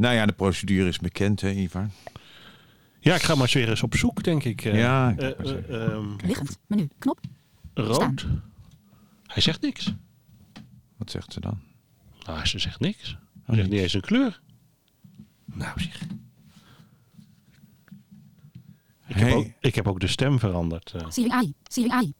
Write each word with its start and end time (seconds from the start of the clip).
Nou 0.00 0.14
ja, 0.14 0.26
de 0.26 0.32
procedure 0.32 0.88
is 0.88 0.98
bekend, 0.98 1.40
hè, 1.40 1.50
Ivar? 1.50 1.88
Ja, 3.00 3.14
ik 3.14 3.22
ga 3.22 3.32
maar 3.34 3.42
eens 3.42 3.52
weer 3.52 3.68
eens 3.68 3.82
op 3.82 3.94
zoek, 3.96 4.22
denk 4.22 4.44
ik. 4.44 4.64
eh. 4.64 4.78
Ja, 4.78 5.10
ik 5.10 5.20
ehm, 5.20 6.16
Liggend. 6.26 6.58
Menu. 6.66 6.88
Knop. 6.98 7.20
rood. 7.74 8.26
Hij 9.26 9.42
zegt 9.42 9.60
niks. 9.60 9.94
Wat 10.96 11.10
zegt 11.10 11.32
ze 11.32 11.40
dan? 11.40 11.60
Nou, 12.26 12.46
ze 12.46 12.58
zegt 12.58 12.80
niks. 12.80 13.08
Ze 13.08 13.16
Oh, 13.46 13.54
zegt 13.56 13.68
niet 13.68 13.80
eens 13.80 13.92
een 13.94 14.00
kleur. 14.00 14.40
Nou 15.44 15.80
zeg. 15.80 16.02
Ik, 19.06 19.16
Hey. 19.16 19.28
heb, 19.28 19.36
ook, 19.38 19.46
ik 19.60 19.74
heb 19.74 19.88
ook 19.88 20.00
de 20.00 20.06
stem 20.06 20.38
veranderd. 20.38 20.92
eh. 20.92 21.10
Siri 21.10 21.28
AI. 21.30 21.52
Siri 21.66 21.88
AI. 21.90 22.12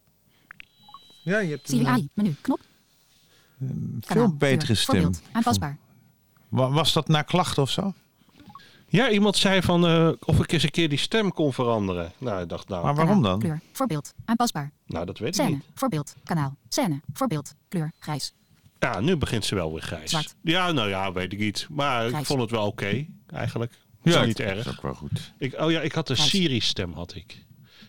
Ja, 1.22 1.38
je 1.38 1.50
hebt 1.50 1.68
Siri 1.68 1.84
AI. 1.84 2.08
Menu. 2.14 2.34
Knop. 2.40 2.60
veel 4.00 4.36
betere 4.36 4.74
stem. 4.74 4.94
Voorbeeld. 5.02 5.22
Aanpasbaar. 5.32 5.78
Wa- 6.50 6.70
Was 6.70 6.92
dat 6.92 7.08
naar 7.08 7.24
klachten 7.24 7.62
of 7.62 7.70
zo? 7.70 7.92
Ja, 8.88 9.10
iemand 9.10 9.36
zei 9.36 9.62
van 9.62 9.86
eh, 9.86 10.10
of 10.20 10.38
ik 10.38 10.52
eens 10.52 10.62
een 10.62 10.70
keer 10.70 10.88
die 10.88 10.98
stem 10.98 11.32
kon 11.32 11.52
veranderen. 11.52 12.12
Nou, 12.18 12.42
ik 12.42 12.48
dacht 12.48 12.68
nou, 12.68 12.84
Maar 12.84 12.94
waarom 12.94 13.22
dan? 13.22 13.38
Kleur. 13.38 13.60
Voorbeeld. 13.72 14.14
Aanpasbaar. 14.24 14.72
nou 14.86 15.06
dat 15.06 15.18
weet 15.18 15.28
ik 15.28 15.34
Scène. 15.34 15.50
niet. 15.50 15.64
Voorbeeld. 15.74 16.14
Kanaal. 16.24 16.56
Scène. 16.68 17.00
Voorbeeld. 17.12 17.54
Kleur. 17.68 17.92
Grijs. 17.98 18.32
Ja, 18.78 19.00
nu 19.00 19.16
begint 19.16 19.44
ze 19.44 19.54
wel 19.54 19.72
weer 19.72 19.82
grijs. 19.82 20.10
Zwart. 20.10 20.34
Ja, 20.42 20.72
nou 20.72 20.88
ja, 20.88 21.12
weet 21.12 21.32
ik 21.32 21.38
niet. 21.38 21.66
Maar 21.70 22.06
ik 22.08 22.24
vond 22.26 22.40
het 22.40 22.50
wel 22.50 22.66
oké, 22.66 23.06
eigenlijk. 23.26 23.72
Ja, 24.02 24.24
niet 24.24 24.36
Dat 24.36 24.46
is 24.46 24.52
erg. 24.52 24.68
ook 24.68 24.82
wel 24.82 24.94
goed. 24.94 25.32
Ik, 25.38 25.60
oh 25.60 25.70
ja, 25.70 25.80
ik 25.80 25.92
had 25.92 26.08
een. 26.08 26.16
Siri-stem, 26.16 26.92
had 26.92 27.14
ik. 27.14 27.44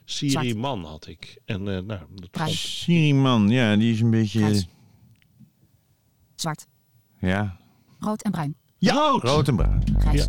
Siri-man 0.06 0.84
had 0.86 1.08
ik. 1.08 1.38
En 1.46 1.60
eh, 1.60 1.84
nou, 1.84 2.00
dat 2.16 2.32
Bruin. 2.32 2.48
vond- 2.50 2.60
Siri 2.60 3.14
man, 3.14 3.50
ja, 3.50 3.76
die 3.76 3.94
is 3.94 4.02
een 4.02 4.10
beetje... 4.10 4.40
Grijs. 4.40 4.68
Zwart. 6.36 6.68
Ja. 7.20 7.58
Rood 8.04 8.22
en 8.24 8.32
bruin. 8.32 8.56
ja. 8.78 8.94
Rood. 8.94 9.24
Rood 9.24 9.48
en 9.48 9.56
bruin. 9.56 9.84
Grijs. 9.98 10.26
Ja. 10.26 10.28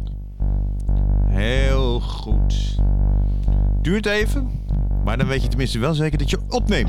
Heel 1.29 2.01
goed. 2.01 2.77
Duurt 3.83 4.07
even, 4.07 4.51
maar 5.05 5.19
dan 5.19 5.27
weet 5.27 5.43
je 5.43 5.49
tenminste 5.49 5.79
wel 5.79 5.95
zeker 5.95 6.19
dat 6.19 6.31
je 6.31 6.39
opneemt. 6.49 6.89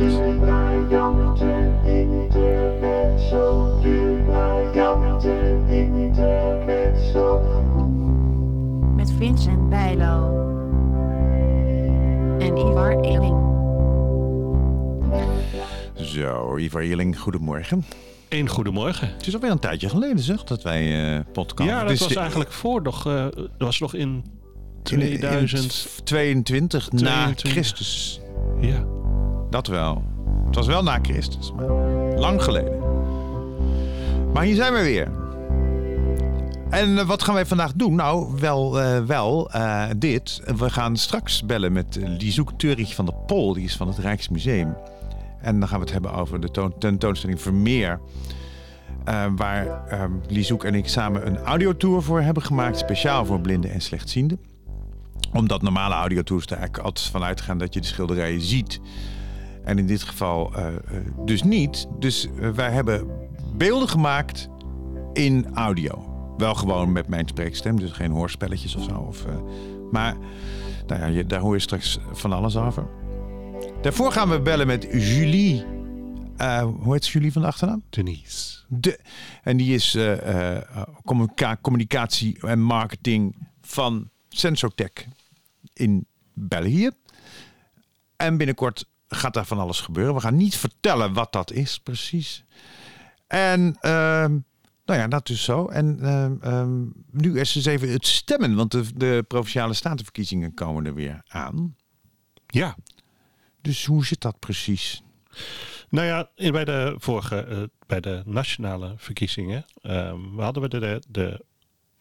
Met 8.96 9.12
Vincent 9.18 9.70
Bijlo. 9.70 10.42
En 12.40 12.58
Ivar 12.58 13.00
Eling. 13.00 13.52
Zo, 15.96 16.58
Ivar 16.58 16.86
Jeling, 16.86 17.20
goedemorgen. 17.20 17.84
Eén 18.34 18.50
goedemorgen. 18.50 19.08
Het 19.18 19.28
is 19.28 19.34
alweer 19.34 19.52
een 19.52 19.60
tijdje 19.60 19.90
geleden, 19.90 20.20
zeg, 20.20 20.44
dat 20.44 20.64
wij 20.64 21.14
eh 21.16 21.20
podcast. 21.32 21.70
Ja, 21.70 21.82
dat 21.82 21.92
is 21.92 22.00
was 22.00 22.14
eigenlijk 22.16 22.52
voor 22.52 22.82
nog... 22.82 23.06
eh, 23.08 23.26
dat 23.36 23.48
was 23.58 23.80
nog 23.80 23.94
in 23.94 24.02
in- 24.84 25.02
in 25.02 25.18
2000. 25.18 25.88
22 26.04 26.92
na 26.92 27.00
22. 27.00 27.52
Christus. 27.52 28.20
Ja. 28.62 28.84
Dat 29.50 29.68
wel. 29.68 30.04
Het 30.46 30.56
was 30.56 30.68
wel 30.68 30.84
na 30.84 31.00
Christus, 31.02 31.52
maar 31.56 31.68
lang 32.20 32.44
geleden. 32.44 32.80
Maar 34.34 34.44
hier 34.44 34.56
zijn 34.56 34.74
we 34.74 34.82
weer. 34.84 35.12
En 36.70 36.98
eh, 36.98 37.06
wat 37.06 37.24
gaan 37.24 37.34
wij 37.34 37.46
vandaag 37.46 37.74
doen? 37.74 37.96
Nou, 37.96 38.28
wel, 38.40 38.72
wel 39.06 39.52
dit. 39.98 40.42
We 40.58 40.70
gaan 40.70 40.98
straks 40.98 41.46
bellen 41.46 41.72
met 41.72 41.98
uh, 42.00 42.10
Lizoek 42.18 42.52
Turich 42.58 42.96
van 42.96 43.06
der 43.06 43.16
Pol. 43.26 43.54
Die 43.54 43.64
is 43.64 43.76
van 43.76 43.88
het 43.88 43.98
Rijksmuseum. 43.98 44.76
En 45.44 45.60
dan 45.60 45.68
gaan 45.68 45.78
we 45.78 45.84
het 45.84 45.94
hebben 45.94 46.14
over 46.14 46.40
de 46.42 46.52
toon- 46.52 46.78
tentoonstelling 46.78 47.42
Vermeer. 47.42 48.00
eh, 49.04 49.26
waar 49.36 49.84
Lizoek 50.28 50.64
en 50.64 50.76
ik 50.76 50.88
samen 50.88 51.28
een 51.28 51.38
audiotour 51.38 52.02
voor 52.02 52.22
hebben 52.22 52.44
gemaakt. 52.44 52.78
Speciaal 52.78 53.26
voor 53.26 53.40
blinden 53.42 53.72
en 53.72 53.82
slechtzienden. 53.82 54.40
Omdat 55.34 55.62
normale 55.62 55.94
audiotours 55.94 56.46
er 56.46 56.58
eigenlijk 56.58 56.86
altijd 56.86 57.08
vanuit 57.08 57.42
gaan 57.42 57.58
dat 57.58 57.74
je 57.74 57.80
de 57.82 57.88
schilderijen 57.88 58.42
ziet. 58.42 58.80
En 59.64 59.78
in 59.80 59.88
dit 59.88 60.04
geval 60.04 60.54
eh, 60.56 60.66
dus 61.26 61.44
niet. 61.44 61.88
Dus 62.00 62.28
wij 62.56 62.72
hebben 62.72 63.08
beelden 63.56 63.88
gemaakt 63.90 64.50
in 65.14 65.48
audio. 65.54 66.06
Wel 66.38 66.56
gewoon 66.56 66.92
met 66.92 67.08
mijn 67.08 67.28
spreekstem, 67.28 67.80
dus 67.80 67.92
geen 67.92 68.12
hoorspelletjes 68.12 68.76
of 68.76 68.84
zo. 68.84 69.14
Maar 69.92 70.16
nou 70.88 71.02
ja, 71.02 71.08
je, 71.08 71.26
daar 71.26 71.40
hoor 71.40 71.54
je 71.54 71.60
straks 71.60 72.00
van 72.12 72.34
alles 72.34 72.58
over. 72.58 72.88
Daarvoor 73.84 74.12
gaan 74.12 74.30
we 74.30 74.42
bellen 74.42 74.68
met 74.68 74.84
Julie. 74.92 75.66
eh, 76.38 76.64
hoe 76.64 76.94
heet 76.94 77.08
Julie 77.08 77.32
van 77.32 77.42
de 77.42 77.48
achternaam? 77.48 77.84
Denise. 77.90 78.60
De, 78.68 79.00
en 79.44 79.58
die 79.58 79.74
is 79.74 79.96
eh, 79.96 80.56
eh, 80.56 80.82
communica- 81.06 81.58
communicatie 81.62 82.40
en 82.48 82.62
marketing 82.62 83.36
van 83.62 84.10
Sensotech 84.30 84.92
in 85.74 86.06
België. 86.34 86.90
En 88.16 88.38
binnenkort 88.38 88.86
gaat 89.08 89.34
daar 89.34 89.46
van 89.46 89.60
alles 89.60 89.82
gebeuren. 89.82 90.14
We 90.14 90.20
gaan 90.22 90.36
niet 90.36 90.56
vertellen 90.56 91.14
wat 91.14 91.32
dat 91.32 91.52
is 91.52 91.80
precies. 91.80 92.44
En 93.28 93.78
ehm, 93.80 94.32
nou 94.86 95.00
ja, 95.00 95.08
dat 95.08 95.30
is 95.30 95.44
zo. 95.44 95.68
En 95.68 96.00
ehm, 96.02 96.36
ehm, 96.42 96.82
nu 97.12 97.40
is 97.40 97.52
dus 97.52 97.66
even 97.66 97.92
het 97.92 98.08
stemmen, 98.08 98.56
want 98.56 98.72
de, 98.72 98.84
de 98.96 99.26
provinciale 99.28 99.74
statenverkiezingen 99.74 100.54
komen 100.54 100.86
er 100.86 100.94
weer 100.94 101.22
aan. 101.28 101.76
Ja. 102.48 102.76
Dus 103.64 103.86
hoe 103.86 104.06
zit 104.06 104.22
dat 104.22 104.40
precies? 104.40 105.04
Nou 105.90 106.08
ja, 106.08 106.30
in- 106.36 106.52
bij 106.52 106.66
de 106.66 106.96
vorige, 106.98 107.36
eh, 107.36 107.64
bij 107.88 108.00
de 108.00 108.22
nationale 108.26 108.94
verkiezingen, 108.98 109.66
ehm, 109.82 110.40
hadden 110.40 110.62
we 110.64 110.70
de, 110.70 111.04
de, 111.10 111.46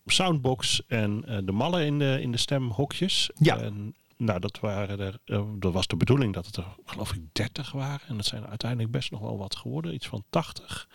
soundbox 0.06 0.82
en 0.86 1.24
eh, 1.26 1.38
de 1.44 1.52
mallen 1.52 1.84
in 1.84 1.98
de, 1.98 2.18
in 2.20 2.32
de 2.32 2.38
stemhokjes. 2.38 3.30
Ja. 3.38 3.58
En, 3.58 3.94
nou, 4.16 4.40
dat 4.40 4.60
waren 4.60 5.00
er, 5.00 5.18
eh, 5.24 5.42
dat 5.58 5.72
was 5.72 5.86
de 5.86 5.96
bedoeling 5.96 6.34
dat 6.34 6.46
het 6.46 6.56
er 6.56 6.66
geloof 6.84 7.12
ik 7.12 7.20
30 7.32 7.72
waren. 7.72 8.08
En 8.08 8.16
dat 8.16 8.26
zijn 8.26 8.42
er 8.42 8.48
uiteindelijk 8.48 8.90
best 8.90 9.10
nog 9.10 9.20
wel 9.20 9.38
wat 9.38 9.56
geworden, 9.56 9.94
iets 9.94 10.06
van 10.06 10.24
80. 10.30 10.88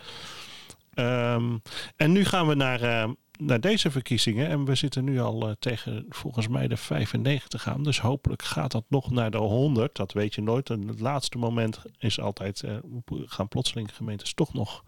Ehm, 0.94 1.58
en 1.96 2.12
nu 2.12 2.24
gaan 2.24 2.46
we 2.46 2.54
naar, 2.54 2.80
eh, 2.80 3.10
naar 3.38 3.60
deze 3.60 3.90
verkiezingen. 3.90 4.48
En 4.48 4.64
we 4.64 4.74
zitten 4.74 5.04
nu 5.04 5.20
al 5.20 5.48
eh, 5.48 5.54
tegen 5.58 6.06
volgens 6.08 6.48
mij 6.48 6.68
de 6.68 6.76
95 6.76 7.68
aan. 7.68 7.82
Dus 7.82 8.00
hopelijk 8.00 8.42
gaat 8.42 8.72
dat 8.72 8.84
nog 8.88 9.10
naar 9.10 9.30
de 9.30 9.36
100. 9.36 9.96
Dat 9.96 10.12
weet 10.12 10.34
je 10.34 10.42
nooit. 10.42 10.70
En 10.70 10.88
het 10.88 11.00
laatste 11.00 11.38
moment 11.38 11.82
is 11.98 12.20
altijd, 12.20 12.62
eh, 12.62 12.76
gaan 13.26 13.48
plotseling 13.48 13.94
gemeentes 13.96 14.34
toch 14.34 14.52
nog 14.54 14.84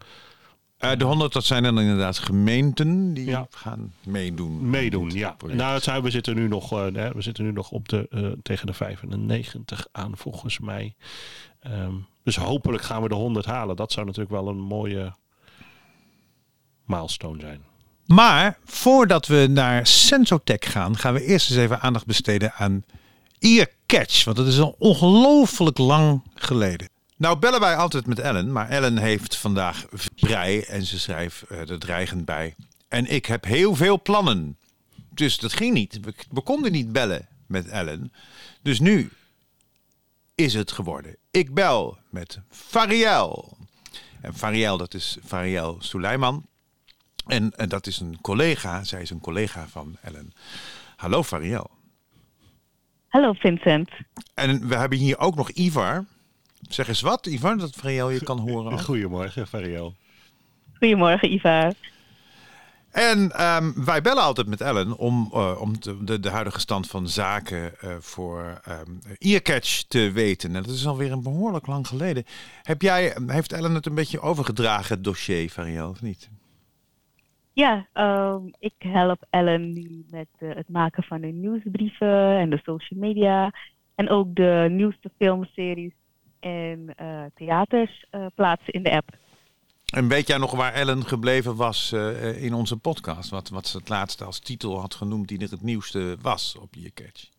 Eh, 0.77 0.97
de 0.97 1.03
100, 1.03 1.33
dat 1.33 1.43
zijn 1.43 1.63
dan 1.63 1.79
inderdaad 1.79 2.17
gemeenten 2.17 3.13
die 3.13 3.25
Ja. 3.25 3.47
gaan 3.49 3.93
meedoen. 4.03 4.69
meedoen. 4.69 5.09
Ja. 5.09 5.31
project. 5.31 5.59
Nou, 5.59 5.79
zijn, 5.79 6.03
we 6.03 6.09
zitten 6.09 6.35
nu 6.35 6.47
nog, 6.47 6.69
we 6.69 7.13
zitten 7.17 7.43
nu 7.43 7.51
nog 7.51 7.71
op 7.71 7.89
de, 7.89 8.37
tegen 8.43 8.67
de 8.67 8.73
95 8.73 9.87
aan 9.91 10.17
volgens 10.17 10.59
mij. 10.59 10.95
Ehm, 11.59 11.93
dus 12.23 12.35
hopelijk 12.35 12.83
gaan 12.83 13.01
we 13.01 13.07
de 13.07 13.15
100 13.15 13.45
halen. 13.45 13.75
Dat 13.75 13.91
zou 13.91 14.05
natuurlijk 14.05 14.33
wel 14.33 14.47
een 14.47 14.59
mooie 14.61 15.13
milestone 16.85 17.39
zijn. 17.39 17.61
Maar 18.05 18.57
voordat 18.65 19.27
we 19.27 19.47
naar 19.49 19.87
Sensotech 19.87 20.71
gaan, 20.71 20.97
gaan 20.97 21.13
we 21.13 21.25
eerst 21.25 21.49
eens 21.49 21.59
even 21.59 21.81
aandacht 21.81 22.05
besteden 22.05 22.53
aan 22.53 22.83
Earcatch. 23.39 24.23
Want 24.23 24.37
dat 24.37 24.47
is 24.47 24.59
al 24.59 24.75
ongelooflijk 24.79 25.77
lang 25.77 26.21
geleden. 26.35 26.89
Nou 27.17 27.39
bellen 27.39 27.59
wij 27.59 27.75
altijd 27.75 28.05
met 28.05 28.19
Ellen, 28.19 28.51
maar 28.51 28.69
Ellen 28.69 28.97
heeft 28.97 29.35
vandaag 29.35 29.85
vrij 30.15 30.65
en 30.67 30.85
ze 30.85 30.99
schrijft 30.99 31.41
eh, 31.41 31.69
er 31.69 31.79
dreigend 31.79 32.25
bij. 32.25 32.55
En 32.87 33.05
ik 33.05 33.25
heb 33.25 33.45
heel 33.45 33.75
veel 33.75 34.01
plannen. 34.01 34.57
Dus 35.09 35.37
dat 35.37 35.53
ging 35.53 35.73
niet. 35.73 35.99
We, 36.01 36.13
we 36.31 36.41
konden 36.41 36.71
niet 36.71 36.91
bellen 36.91 37.27
met 37.47 37.67
Ellen. 37.67 38.13
Dus 38.61 38.79
nu 38.79 39.11
is 40.35 40.53
het 40.53 40.71
geworden. 40.71 41.15
Ik 41.31 41.53
bel 41.53 41.97
met 42.09 42.39
Fariel. 42.49 43.57
En 44.21 44.35
Fariel, 44.35 44.77
dat 44.77 44.93
is 44.93 45.17
Fariel 45.25 45.77
Suleiman. 45.79 46.45
En, 47.31 47.51
en 47.55 47.69
dat 47.69 47.87
is 47.87 47.99
een 47.99 48.17
collega, 48.21 48.83
zij 48.83 49.01
is 49.01 49.09
een 49.09 49.19
collega 49.19 49.67
van 49.67 49.97
Ellen. 50.01 50.33
Hallo 50.95 51.23
Fariel. 51.23 51.69
Hallo 53.07 53.33
Vincent. 53.33 53.89
En 54.33 54.67
we 54.67 54.75
hebben 54.75 54.97
hier 54.97 55.19
ook 55.19 55.35
nog 55.35 55.49
Ivar. 55.49 56.05
Zeg 56.69 56.87
eens 56.87 57.01
wat, 57.01 57.25
Ivar, 57.25 57.57
dat 57.57 57.75
Fariel 57.75 58.09
je 58.09 58.23
kan 58.23 58.39
horen. 58.39 58.79
Goedemorgen, 58.83 59.47
Fariel. 59.47 59.95
Goedemorgen 60.77 61.33
Ivar. 61.33 61.73
En 62.91 63.31
ehm, 63.31 63.83
wij 63.85 64.01
bellen 64.01 64.23
altijd 64.23 64.47
met 64.47 64.61
Ellen 64.61 64.97
om, 64.97 65.29
eh, 65.33 65.61
om 65.61 65.79
te- 65.79 66.03
de, 66.03 66.19
de 66.19 66.29
huidige 66.29 66.59
stand 66.59 66.87
van 66.87 67.07
zaken 67.09 67.79
eh, 67.79 67.95
voor 67.99 68.61
ehm 68.63 68.91
Earcatch 69.17 69.83
te 69.83 70.11
weten. 70.11 70.55
En 70.55 70.63
dat 70.63 70.73
is 70.73 70.87
alweer 70.87 71.11
een 71.11 71.23
behoorlijk 71.23 71.67
lang 71.67 71.87
geleden. 71.87 72.23
Heb 72.63 72.81
jij, 72.81 73.17
heeft 73.27 73.53
Ellen 73.53 73.75
het 73.75 73.85
een 73.85 73.95
beetje 73.95 74.21
overgedragen, 74.21 74.95
het 74.95 75.03
dossier, 75.03 75.49
Fariel, 75.49 75.89
of 75.89 76.01
niet? 76.01 76.29
Ja, 77.53 77.87
ehm, 77.93 78.41
ik 78.59 78.73
help 78.77 79.25
Ellen 79.29 79.73
nu 79.73 80.05
met 80.09 80.27
eh, 80.37 80.49
het 80.55 80.69
maken 80.69 81.03
van 81.03 81.21
de 81.21 81.27
nieuwsbrieven 81.27 82.37
en 82.37 82.49
de 82.49 82.59
social 82.63 82.99
media. 82.99 83.53
En 83.95 84.09
ook 84.09 84.35
de 84.35 84.67
nieuwste 84.69 85.11
filmseries 85.17 85.93
en 86.39 86.93
eh, 86.95 87.23
theaters 87.35 88.05
eh, 88.09 88.25
plaatsen 88.35 88.73
in 88.73 88.83
de 88.83 88.91
app. 88.91 89.09
En 89.85 90.07
weet 90.07 90.27
jij 90.27 90.37
nog 90.37 90.51
waar 90.51 90.73
Ellen 90.73 91.05
gebleven 91.05 91.55
was 91.55 91.93
in 92.35 92.53
onze 92.53 92.77
podcast? 92.77 93.29
Wat, 93.29 93.49
wat 93.49 93.67
ze 93.67 93.77
het 93.77 93.89
laatste 93.89 94.23
als 94.23 94.39
titel 94.39 94.79
had 94.79 94.95
genoemd 94.95 95.27
die 95.27 95.39
er 95.39 95.49
het 95.49 95.61
nieuwste 95.61 96.17
was 96.21 96.57
op 96.61 96.73
je 96.75 96.91
catch? 96.93 97.29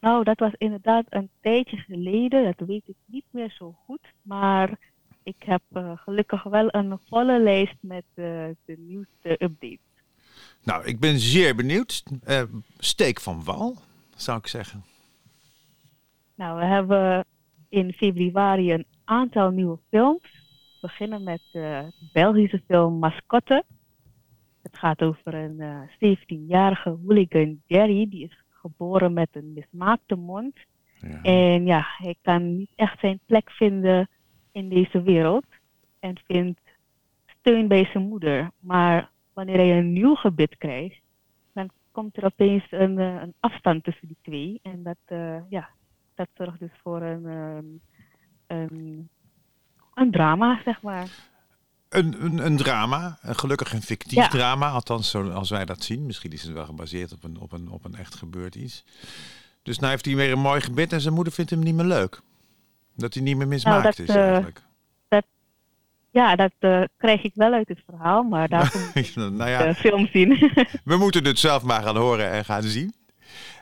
Nou, 0.00 0.24
dat 0.24 0.38
was 0.38 0.52
inderdaad 0.58 1.04
een 1.08 1.30
tijdje 1.40 1.76
geleden. 1.76 2.54
Dat 2.56 2.68
weet 2.68 2.88
ik 2.88 2.96
niet 3.04 3.24
meer 3.30 3.50
zo 3.50 3.74
goed. 3.84 4.12
Maar 4.22 4.78
ik 5.26 5.42
heb 5.44 5.62
eh, 5.72 5.92
gelukkig 5.96 6.42
wel 6.42 6.68
een 6.74 6.98
volle 7.08 7.42
lijst 7.42 7.76
met 7.80 8.04
eh, 8.14 8.24
de 8.64 8.76
nieuwste 8.78 9.30
updates. 9.44 10.04
Nou, 10.62 10.84
ik 10.84 11.00
ben 11.00 11.18
zeer 11.18 11.54
benieuwd. 11.54 12.02
Eh, 12.24 12.42
steek 12.78 13.20
van 13.20 13.44
wal, 13.44 13.76
zou 14.16 14.38
ik 14.38 14.46
zeggen. 14.46 14.84
Nou, 16.34 16.58
we 16.58 16.64
hebben 16.64 17.24
in 17.68 17.92
februari 17.92 18.72
een 18.72 18.86
aantal 19.04 19.50
nieuwe 19.50 19.78
films. 19.90 20.22
We 20.22 20.78
beginnen 20.80 21.22
met 21.22 21.40
de 21.52 21.92
Belgische 22.12 22.62
film 22.66 22.98
Mascotte. 22.98 23.64
Het 24.62 24.78
gaat 24.78 25.02
over 25.02 25.34
een 25.34 25.60
eh 25.60 26.14
17-jarige 26.16 26.88
hooligan 26.88 27.62
Jerry. 27.66 28.08
Die 28.08 28.24
is 28.24 28.38
geboren 28.50 29.12
met 29.12 29.28
een 29.32 29.52
mismaakte 29.52 30.14
mond. 30.14 30.56
Ja. 31.00 31.22
En 31.22 31.66
ja, 31.66 31.86
hij 31.98 32.16
kan 32.22 32.56
niet 32.56 32.70
echt 32.76 33.00
zijn 33.00 33.20
plek 33.26 33.50
vinden 33.50 34.08
in 34.56 34.68
deze 34.68 35.02
wereld. 35.02 35.44
En 36.00 36.16
vindt 36.26 36.60
steun 37.40 37.68
bij 37.68 37.84
zijn 37.84 38.08
moeder. 38.08 38.50
Maar 38.60 39.10
wanneer 39.32 39.56
hij 39.56 39.78
een 39.78 39.92
nieuw 39.92 40.14
gebit 40.14 40.56
krijgt, 40.58 41.00
dan 41.52 41.70
komt 41.92 42.16
er 42.16 42.24
opeens 42.24 42.66
een, 42.70 42.98
eh, 42.98 43.14
een 43.22 43.34
afstand 43.40 43.84
tussen 43.84 44.06
die 44.08 44.16
twee. 44.22 44.58
En 44.62 44.82
dat, 44.82 44.96
eh, 45.04 45.36
ja, 45.48 45.68
dat 46.14 46.28
zorgt 46.34 46.58
dus 46.58 46.70
voor 46.82 47.02
een, 47.02 47.26
ehm, 47.26 47.64
een, 48.46 49.08
een 49.94 50.10
drama, 50.10 50.60
zeg 50.64 50.82
maar. 50.82 51.08
Een, 51.88 52.24
een, 52.24 52.46
een 52.46 52.56
drama, 52.56 53.18
een 53.22 53.36
gelukkig 53.36 53.72
een 53.72 53.82
fictief 53.82 54.18
Ja. 54.18 54.28
drama, 54.28 54.68
althans 54.70 55.10
zoals 55.10 55.50
wij 55.50 55.64
dat 55.64 55.82
zien. 55.82 56.06
Misschien 56.06 56.32
is 56.32 56.42
het 56.42 56.52
wel 56.52 56.64
gebaseerd 56.64 57.12
op 57.12 57.24
een, 57.24 57.38
op 57.38 57.52
een, 57.52 57.70
op 57.70 57.84
een 57.84 57.94
echt 57.94 58.14
gebeurd 58.14 58.54
iets. 58.54 58.84
Dus 59.62 59.78
nou 59.78 59.90
heeft 59.90 60.04
hij 60.04 60.16
weer 60.16 60.32
een 60.32 60.38
mooi 60.38 60.60
gebit 60.60 60.92
en 60.92 61.00
zijn 61.00 61.14
moeder 61.14 61.32
vindt 61.32 61.50
hem 61.50 61.60
niet 61.60 61.74
meer 61.74 61.84
leuk. 61.84 62.22
Dat 62.96 63.14
hij 63.14 63.22
niet 63.22 63.36
meer 63.36 63.48
mismaakt 63.48 63.84
dat, 63.84 63.98
is 63.98 64.08
eh, 64.08 64.22
eigenlijk. 64.22 64.64
Ja, 66.10 66.36
dat 66.36 66.52
eh, 66.58 66.82
krijg 66.96 67.22
ik 67.22 67.32
wel 67.34 67.52
uit 67.52 67.68
het 67.68 67.82
verhaal, 67.86 68.22
maar 68.22 68.48
daarvoor 68.48 68.80
moet 68.94 69.14
nou 69.14 69.36
de 69.36 69.44
ja, 69.44 69.74
film 69.74 70.06
zien. 70.06 70.52
we 70.84 70.96
moeten 70.96 71.24
het 71.24 71.38
zelf 71.38 71.62
maar 71.62 71.82
gaan 71.82 71.96
horen 71.96 72.30
en 72.30 72.44
gaan 72.44 72.62
zien. 72.62 72.94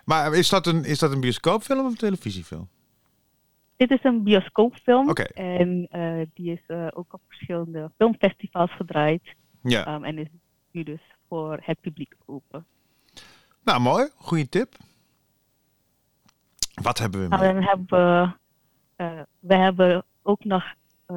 Maar 0.05 0.35
is 0.35 0.49
dat 0.49 0.67
een, 0.67 0.85
is 0.85 0.99
dat 0.99 1.13
een 1.13 1.21
bioscoopfilm 1.21 1.85
of 1.85 1.91
een 1.91 1.97
televisiefilm? 1.97 2.69
Dit 3.77 3.91
is 3.91 4.05
een 4.05 4.23
bioscoopfilm 4.23 5.11
en 5.35 5.87
eh, 5.91 6.27
die 6.35 6.53
is 6.53 6.61
eh, 6.67 6.87
ook 6.91 7.13
op 7.13 7.21
verschillende 7.29 7.91
filmfestivals 7.97 8.77
gedraaid. 8.77 9.23
Ja. 9.63 9.87
Ehm, 9.87 10.05
en 10.05 10.19
is 10.19 10.29
nu 10.71 10.83
dus 10.83 11.01
voor 11.29 11.61
het 11.63 11.81
publiek 11.81 12.15
open. 12.27 12.67
Nou, 13.65 13.81
mooi. 13.81 14.09
Goeie 14.17 14.49
tip. 14.49 14.75
Wat 16.83 16.99
hebben 16.99 17.21
we 17.21 17.29
Nou, 17.29 17.43
dan 17.43 17.63
hebben 17.63 17.87
we, 17.87 18.33
eh, 18.97 19.21
we 19.41 19.55
hebben 19.55 20.05
ook 20.23 20.45
nog 20.45 20.65
eh, 21.07 21.17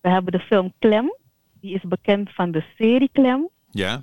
we 0.00 0.08
hebben 0.08 0.32
de 0.32 0.38
film 0.40 0.72
Clem. 0.78 1.14
Die 1.60 1.74
is 1.74 1.82
bekend 1.82 2.30
van 2.34 2.50
de 2.50 2.64
serie 2.76 3.10
Clem. 3.12 3.48
Ja? 3.70 4.02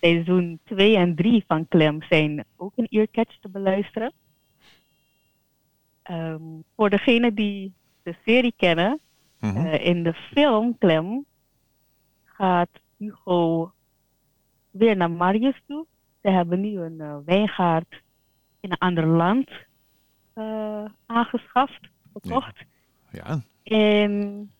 Seizoen 0.00 0.58
2 0.64 0.96
en 0.96 1.14
3 1.14 1.44
van 1.46 1.68
Clem 1.68 2.02
zijn 2.02 2.44
ook 2.56 2.72
in 2.76 2.86
Earcatch 2.86 3.38
te 3.40 3.48
beluisteren. 3.48 4.12
Ehm, 6.02 6.42
voor 6.76 6.90
degenen 6.90 7.34
die 7.34 7.72
de 8.02 8.14
serie 8.24 8.54
kennen, 8.56 9.00
Mhm. 9.40 9.56
eh, 9.66 9.86
in 9.86 10.02
de 10.02 10.12
film 10.14 10.78
Clem 10.78 11.24
gaat 12.24 12.70
Hugo 12.96 13.72
weer 14.70 14.96
naar 14.96 15.10
Marius 15.10 15.60
toe. 15.66 15.86
Ze 16.22 16.30
hebben 16.30 16.60
nu 16.60 16.80
een 16.80 17.24
wijngaard 17.24 18.02
in 18.60 18.70
een 18.70 18.78
ander 18.78 19.06
land 19.06 19.50
aangeschaft, 21.06 21.80
gekocht. 22.12 22.64
Ja. 23.10 23.40
En 23.62 24.50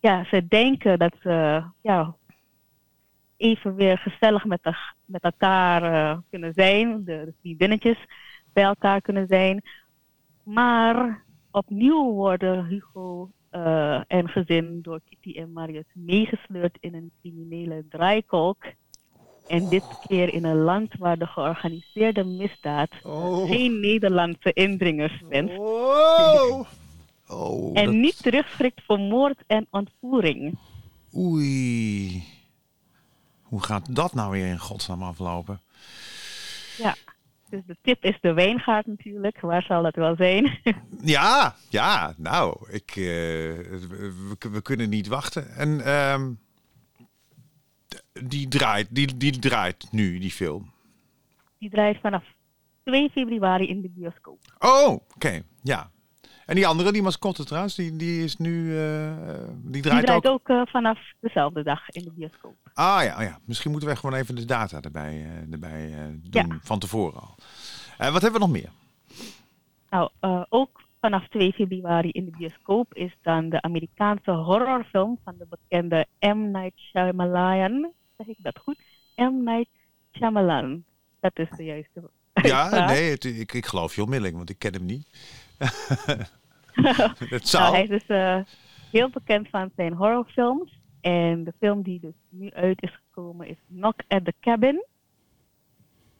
ja, 0.00 0.24
ze 0.24 0.46
denken 0.48 0.98
dat 0.98 1.14
ze 1.22 1.62
ja, 1.80 2.14
even 3.36 3.74
weer 3.74 3.98
gezellig 3.98 4.44
met, 4.44 4.62
de, 4.62 4.76
met 5.04 5.22
elkaar 5.22 5.82
eh, 5.82 6.18
kunnen 6.30 6.52
zijn. 6.52 7.04
De, 7.04 7.22
de 7.24 7.34
vriendinnetjes 7.40 7.98
bij 8.52 8.64
elkaar 8.64 9.00
kunnen 9.00 9.26
zijn. 9.26 9.62
Maar 10.42 11.24
opnieuw 11.50 12.12
worden 12.12 12.64
Hugo 12.64 13.30
eh, 13.50 14.00
en 14.06 14.28
gezin 14.28 14.82
door 14.82 15.00
Kitty 15.08 15.38
en 15.38 15.52
Marius 15.52 15.84
meegesleurd 15.92 16.76
in 16.80 16.94
een 16.94 17.10
criminele 17.20 17.84
draaikolk. 17.88 18.64
En 19.50 19.68
dit 19.68 19.84
keer 20.06 20.32
in 20.34 20.44
een 20.44 20.56
land 20.62 20.94
waar 20.98 21.18
de 21.18 21.26
georganiseerde 21.26 22.24
misdaad 22.24 22.90
Oh. 23.02 23.48
geen 23.50 23.80
Nederlandse 23.80 24.52
indringers 24.52 25.22
wenst. 25.28 25.58
Oh. 25.58 26.66
Oh, 27.28 27.70
En 27.78 27.84
dat- 27.84 27.94
niet 27.94 28.22
terugschrikt 28.22 28.80
voor 28.86 28.98
moord 28.98 29.38
en 29.46 29.66
ontvoering. 29.70 30.58
Oei. 31.16 32.24
Hoe 33.42 33.62
gaat 33.62 33.94
dat 33.94 34.14
nou 34.14 34.30
weer 34.30 34.46
in 34.46 34.58
godsnaam 34.58 35.02
aflopen? 35.02 35.60
Ja. 36.78 36.94
Dus 37.48 37.60
de 37.66 37.76
tip 37.82 38.04
is 38.04 38.18
de 38.20 38.32
wijngaard 38.32 38.86
natuurlijk. 38.86 39.40
Waar 39.40 39.62
zal 39.62 39.82
dat 39.82 39.94
wel 39.94 40.16
zijn? 40.16 40.58
Ja, 41.02 41.54
ja, 41.68 42.14
nou, 42.16 42.56
ik, 42.70 42.90
eh, 42.90 42.94
we, 42.94 44.36
we 44.52 44.62
kunnen 44.62 44.88
niet 44.88 45.06
wachten. 45.06 45.54
En 45.56 45.80
ehm, 45.84 46.30
die, 48.24 48.48
draait, 48.48 48.86
die, 48.90 49.16
die 49.16 49.38
draait 49.38 49.86
nu, 49.92 50.18
die 50.18 50.30
film. 50.30 50.70
Die 51.58 51.70
draait 51.70 51.98
vanaf 52.00 52.24
2 52.84 53.10
februari 53.10 53.68
in 53.68 53.80
de 53.80 53.88
bioscoop. 53.88 54.38
Oh, 54.58 54.90
oké, 55.14 55.42
ja. 55.62 55.90
En 56.46 56.54
die 56.56 56.66
andere, 56.66 56.92
die 56.92 57.02
mascotte 57.02 57.44
trouwens, 57.44 57.74
die, 57.74 57.96
die 57.96 58.24
is 58.24 58.36
nu, 58.36 58.78
eh, 58.78 59.12
die 59.62 59.70
Die 59.72 59.82
draait 59.82 60.06
draait 60.06 60.26
ook. 60.26 60.32
ook 60.32 60.48
eh, 60.48 60.62
vanaf 60.72 60.98
dezelfde 61.20 61.62
dag 61.62 61.88
in 61.88 62.04
de 62.04 62.10
bioscoop. 62.12 62.56
Ah 62.74 63.02
ja, 63.04 63.16
oh, 63.16 63.22
ja, 63.22 63.38
misschien 63.44 63.70
moeten 63.70 63.88
we 63.88 63.96
gewoon 63.96 64.14
even 64.20 64.34
de 64.34 64.44
data 64.44 64.80
erbij, 64.80 65.12
eh, 65.24 65.52
erbij 65.52 65.94
doen, 66.22 66.46
Ja. 66.48 66.58
van 66.62 66.78
tevoren 66.78 67.20
al. 67.20 67.34
Wat 68.12 68.22
hebben 68.22 68.32
we 68.40 68.46
nog 68.46 68.50
meer? 68.50 68.70
Nou, 69.90 70.10
ook 70.48 70.80
vanaf 71.00 71.28
2 71.28 71.52
februari 71.52 72.08
in 72.10 72.24
de 72.24 72.30
bioscoop 72.38 72.94
is 72.94 73.16
dan 73.22 73.48
de 73.48 73.62
Amerikaanse 73.62 74.30
horrorfilm 74.30 75.18
van 75.24 75.34
de 75.38 75.46
bekende 75.50 76.06
M. 76.20 76.50
Night 76.50 76.78
Shyamalan. 76.78 77.92
Zeg 78.26 78.36
ik 78.36 78.42
dat 78.42 78.58
goed? 78.58 78.78
M. 79.16 79.42
Night 79.44 79.68
Shyamalan. 80.12 80.84
Dat 81.20 81.38
is 81.38 81.48
de 81.56 81.64
juiste 81.64 82.10
Ja, 82.34 82.84
nee, 82.92 83.10
het- 83.10 83.24
ik, 83.24 83.52
ik 83.52 83.66
geloof 83.66 83.94
je 83.94 84.02
onmiddellijk, 84.02 84.36
want 84.36 84.50
ik 84.50 84.58
ken 84.58 84.72
hem 84.72 84.84
niet. 84.86 85.06
het 85.58 86.28
Nou, 87.24 87.40
zou. 87.42 87.72
hij 87.74 87.82
is 87.82 87.88
dus 87.88 88.06
eh, 88.06 88.40
heel 88.90 89.10
bekend 89.10 89.48
van 89.48 89.70
zijn 89.76 89.92
horrorfilms. 89.92 90.78
En 91.00 91.44
de 91.44 91.52
film 91.58 91.82
die 91.82 92.00
dus 92.00 92.14
nu 92.28 92.50
uit 92.50 92.82
is 92.82 92.94
gekomen 93.04 93.46
is 93.48 93.56
Knock 93.66 94.00
at 94.08 94.24
the 94.24 94.34
Cabin. 94.40 94.84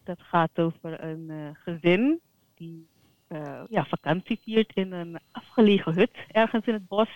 Dat 0.04 0.18
gaat 0.20 0.58
over 0.58 1.04
een 1.04 1.30
eh, 1.30 1.36
gezin 1.64 2.20
die 2.54 2.86
eh, 3.28 3.60
ja, 3.68 3.84
vakantie 3.84 4.40
viert 4.44 4.72
in 4.74 4.92
een 4.92 5.18
afgelegen 5.32 5.94
hut 5.94 6.10
ergens 6.28 6.66
in 6.66 6.72
het 6.74 6.88
bos. 6.88 7.08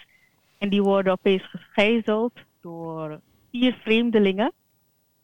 En 0.59 0.69
die 0.69 0.83
worden 0.83 1.13
opeens 1.13 1.51
gegijzeld 1.51 2.33
door 2.61 3.21
vier 3.51 3.75
vreemdelingen. 3.83 4.53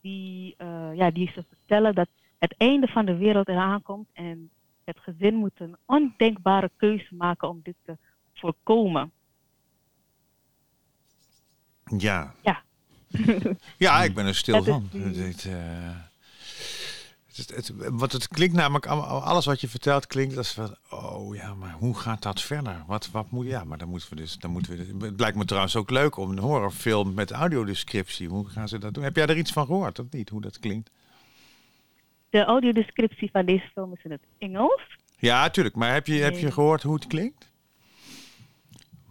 Die, 0.00 0.54
eh, 0.58 0.90
ja, 0.94 1.10
die 1.10 1.30
ze 1.34 1.44
vertellen 1.48 1.94
dat 1.94 2.08
het 2.38 2.54
einde 2.58 2.86
van 2.86 3.04
de 3.04 3.16
wereld 3.16 3.48
eraan 3.48 3.82
komt. 3.82 4.08
En 4.12 4.50
het 4.84 4.98
gezin 5.00 5.34
moet 5.34 5.60
een 5.60 5.76
ondenkbare 5.86 6.70
keuze 6.76 7.14
maken 7.14 7.48
om 7.48 7.60
dit 7.62 7.74
te 7.84 7.96
voorkomen. 8.34 9.12
Ja. 11.98 12.34
Ja. 12.42 12.62
ja, 13.78 14.02
ik 14.02 14.14
ben 14.14 14.26
er 14.26 14.34
stil 14.34 14.54
Dat 14.54 14.66
is 14.66 14.72
van. 14.72 14.88
die- 15.12 15.22
het, 15.22 15.44
eh, 15.44 15.96
het, 17.36 17.50
het- 17.54 17.72
wat 17.90 18.12
het 18.12 18.28
klinkt 18.28 18.54
namelijk, 18.54 18.86
alles 18.86 19.44
wat 19.44 19.60
je 19.60 19.68
vertelt 19.68 20.06
klinkt 20.06 20.36
als 20.36 20.52
van, 20.52 20.76
oh 20.90 21.34
ja, 21.34 21.54
maar 21.54 21.72
hoe 21.78 21.98
gaat 21.98 22.22
dat 22.22 22.40
verder? 22.42 22.84
Wat, 22.86 23.10
wat 23.10 23.30
moet, 23.30 23.46
ja, 23.46 23.64
maar 23.64 23.78
dan 23.78 23.88
moeten 23.88 24.08
we 24.10 24.16
dus, 24.16 24.36
dan 24.38 24.50
moeten 24.50 24.98
we, 24.98 25.06
het 25.06 25.20
lijkt 25.20 25.36
me 25.36 25.44
trouwens 25.44 25.76
ook 25.76 25.90
leuk 25.90 26.16
om 26.16 26.30
een 26.30 26.38
horrorfilm 26.38 27.14
met 27.14 27.30
audiodescriptie, 27.30 28.28
hoe 28.28 28.48
gaan 28.48 28.68
ze 28.68 28.78
dat 28.78 28.94
doen? 28.94 29.02
Heb 29.04 29.16
jij 29.16 29.26
er 29.26 29.36
iets 29.36 29.52
van 29.52 29.66
gehoord 29.66 29.98
of 29.98 30.06
niet, 30.10 30.28
hoe 30.28 30.40
dat 30.40 30.58
klinkt? 30.58 30.90
De 32.30 32.44
audiodescriptie 32.44 33.30
van 33.30 33.44
deze 33.46 33.68
film 33.72 33.92
is 33.92 34.04
in 34.04 34.10
het 34.10 34.22
Engels. 34.38 34.82
Ja, 35.18 35.50
tuurlijk, 35.50 35.74
maar 35.76 35.92
heb 35.92 36.06
je, 36.06 36.14
heb 36.14 36.38
je 36.38 36.52
gehoord 36.52 36.82
hoe 36.82 36.94
het 36.94 37.06
klinkt? 37.06 37.48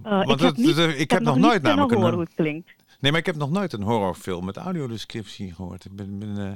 Uh, 0.06 0.12
Want 0.26 0.32
ik 0.32 0.40
heb, 0.40 0.56
niet, 0.58 0.76
dat- 0.76 0.90
ik 0.98 1.12
heb 1.12 1.22
nog 1.22 1.38
nooit 1.38 1.62
namelijk 1.62 1.92
een- 1.92 1.98
horen 1.98 2.14
hoe 2.14 2.24
het 2.24 2.34
klinkt. 2.36 2.72
Nee, 3.00 3.12
maar 3.12 3.20
ik 3.20 3.26
heb 3.26 3.36
nog 3.36 3.50
nooit 3.52 3.74
een 3.74 3.82
horrorfilm 3.82 4.46
met 4.46 4.58
audiodescriptie 4.58 5.54
gehoord. 5.54 5.86
Ik 5.86 5.96
ben, 5.96 6.20
ben, 6.20 6.38
eh, 6.38 6.52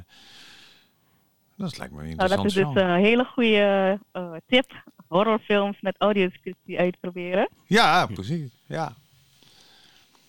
dat 1.56 1.78
lijkt 1.78 1.92
me 1.94 2.14
Nou, 2.14 2.28
dat 2.28 2.44
is 2.44 2.52
dus 2.52 2.64
een 2.74 2.94
hele 2.94 3.24
goede 3.24 3.98
eh, 4.12 4.32
tip. 4.46 4.72
Horrorfilms 5.08 5.80
met 5.80 5.94
audiodescriptie 5.98 6.78
uitproberen. 6.78 7.48
Ja, 7.66 8.06
precies. 8.06 8.50
Ja. 8.66 8.92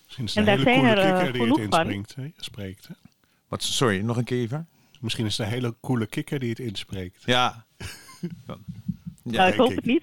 Misschien 0.04 0.24
is 0.24 0.34
het 0.34 0.46
En 0.46 0.52
een 0.52 0.58
hele 0.58 0.70
zijn 0.70 0.80
coole 0.80 1.00
er, 1.00 1.12
eh, 1.12 1.14
kikker 1.22 1.32
die 1.32 1.48
het 1.52 1.58
inspringt. 1.58 2.14
Hè? 2.14 2.30
Spreekt, 2.36 2.88
hè? 2.88 2.94
Wat, 3.48 3.62
sorry, 3.62 4.00
nog 4.00 4.16
een 4.16 4.24
keer 4.24 4.38
even? 4.42 4.68
Misschien 5.00 5.26
is 5.26 5.36
het 5.38 5.46
een 5.46 5.52
hele 5.52 5.74
coole 5.80 6.06
kikker 6.06 6.38
die 6.38 6.48
het 6.50 6.58
inspreekt. 6.58 7.22
Ja. 7.24 7.64
ja, 8.44 8.56
nou, 9.22 9.48
ik 9.52 9.58
hoop 9.58 9.74
het 9.74 9.84
niet. 9.84 10.02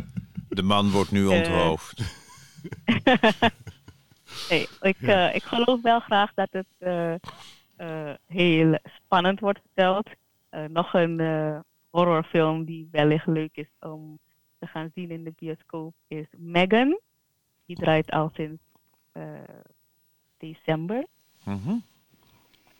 de 0.48 0.62
man 0.62 0.90
wordt 0.90 1.10
nu 1.10 1.30
Eh. 1.30 1.36
onthoofd. 1.38 2.00
Nee, 4.50 4.68
ik, 4.80 4.96
Ja. 5.00 5.28
eh, 5.28 5.34
ik 5.34 5.42
geloof 5.42 5.82
wel 5.82 6.00
graag 6.00 6.34
dat 6.34 6.48
het 6.50 6.66
eh, 6.78 7.14
eh, 7.76 8.14
heel 8.26 8.78
spannend 9.04 9.40
wordt 9.40 9.60
verteld. 9.64 10.08
Eh, 10.54 10.64
nog 10.68 10.94
een 10.94 11.20
eh, 11.20 11.58
horrorfilm 11.90 12.64
die 12.64 12.88
wellicht 12.90 13.26
leuk 13.26 13.56
is 13.56 13.70
om 13.80 14.18
te 14.58 14.66
gaan 14.66 14.90
zien 14.94 15.10
in 15.10 15.24
de 15.24 15.32
bioscoop 15.36 15.94
is 16.06 16.26
Megan. 16.36 17.00
Die 17.66 17.76
draait 17.76 18.10
al 18.10 18.30
sinds 18.34 18.62
eh, 19.12 19.24
december. 20.38 21.06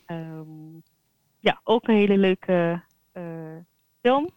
Ehm, 0.06 0.74
ja, 1.40 1.60
ook 1.64 1.88
een 1.88 1.94
hele 1.94 2.18
leuke 2.18 2.82
eh, 3.12 3.56
film. 4.00 4.30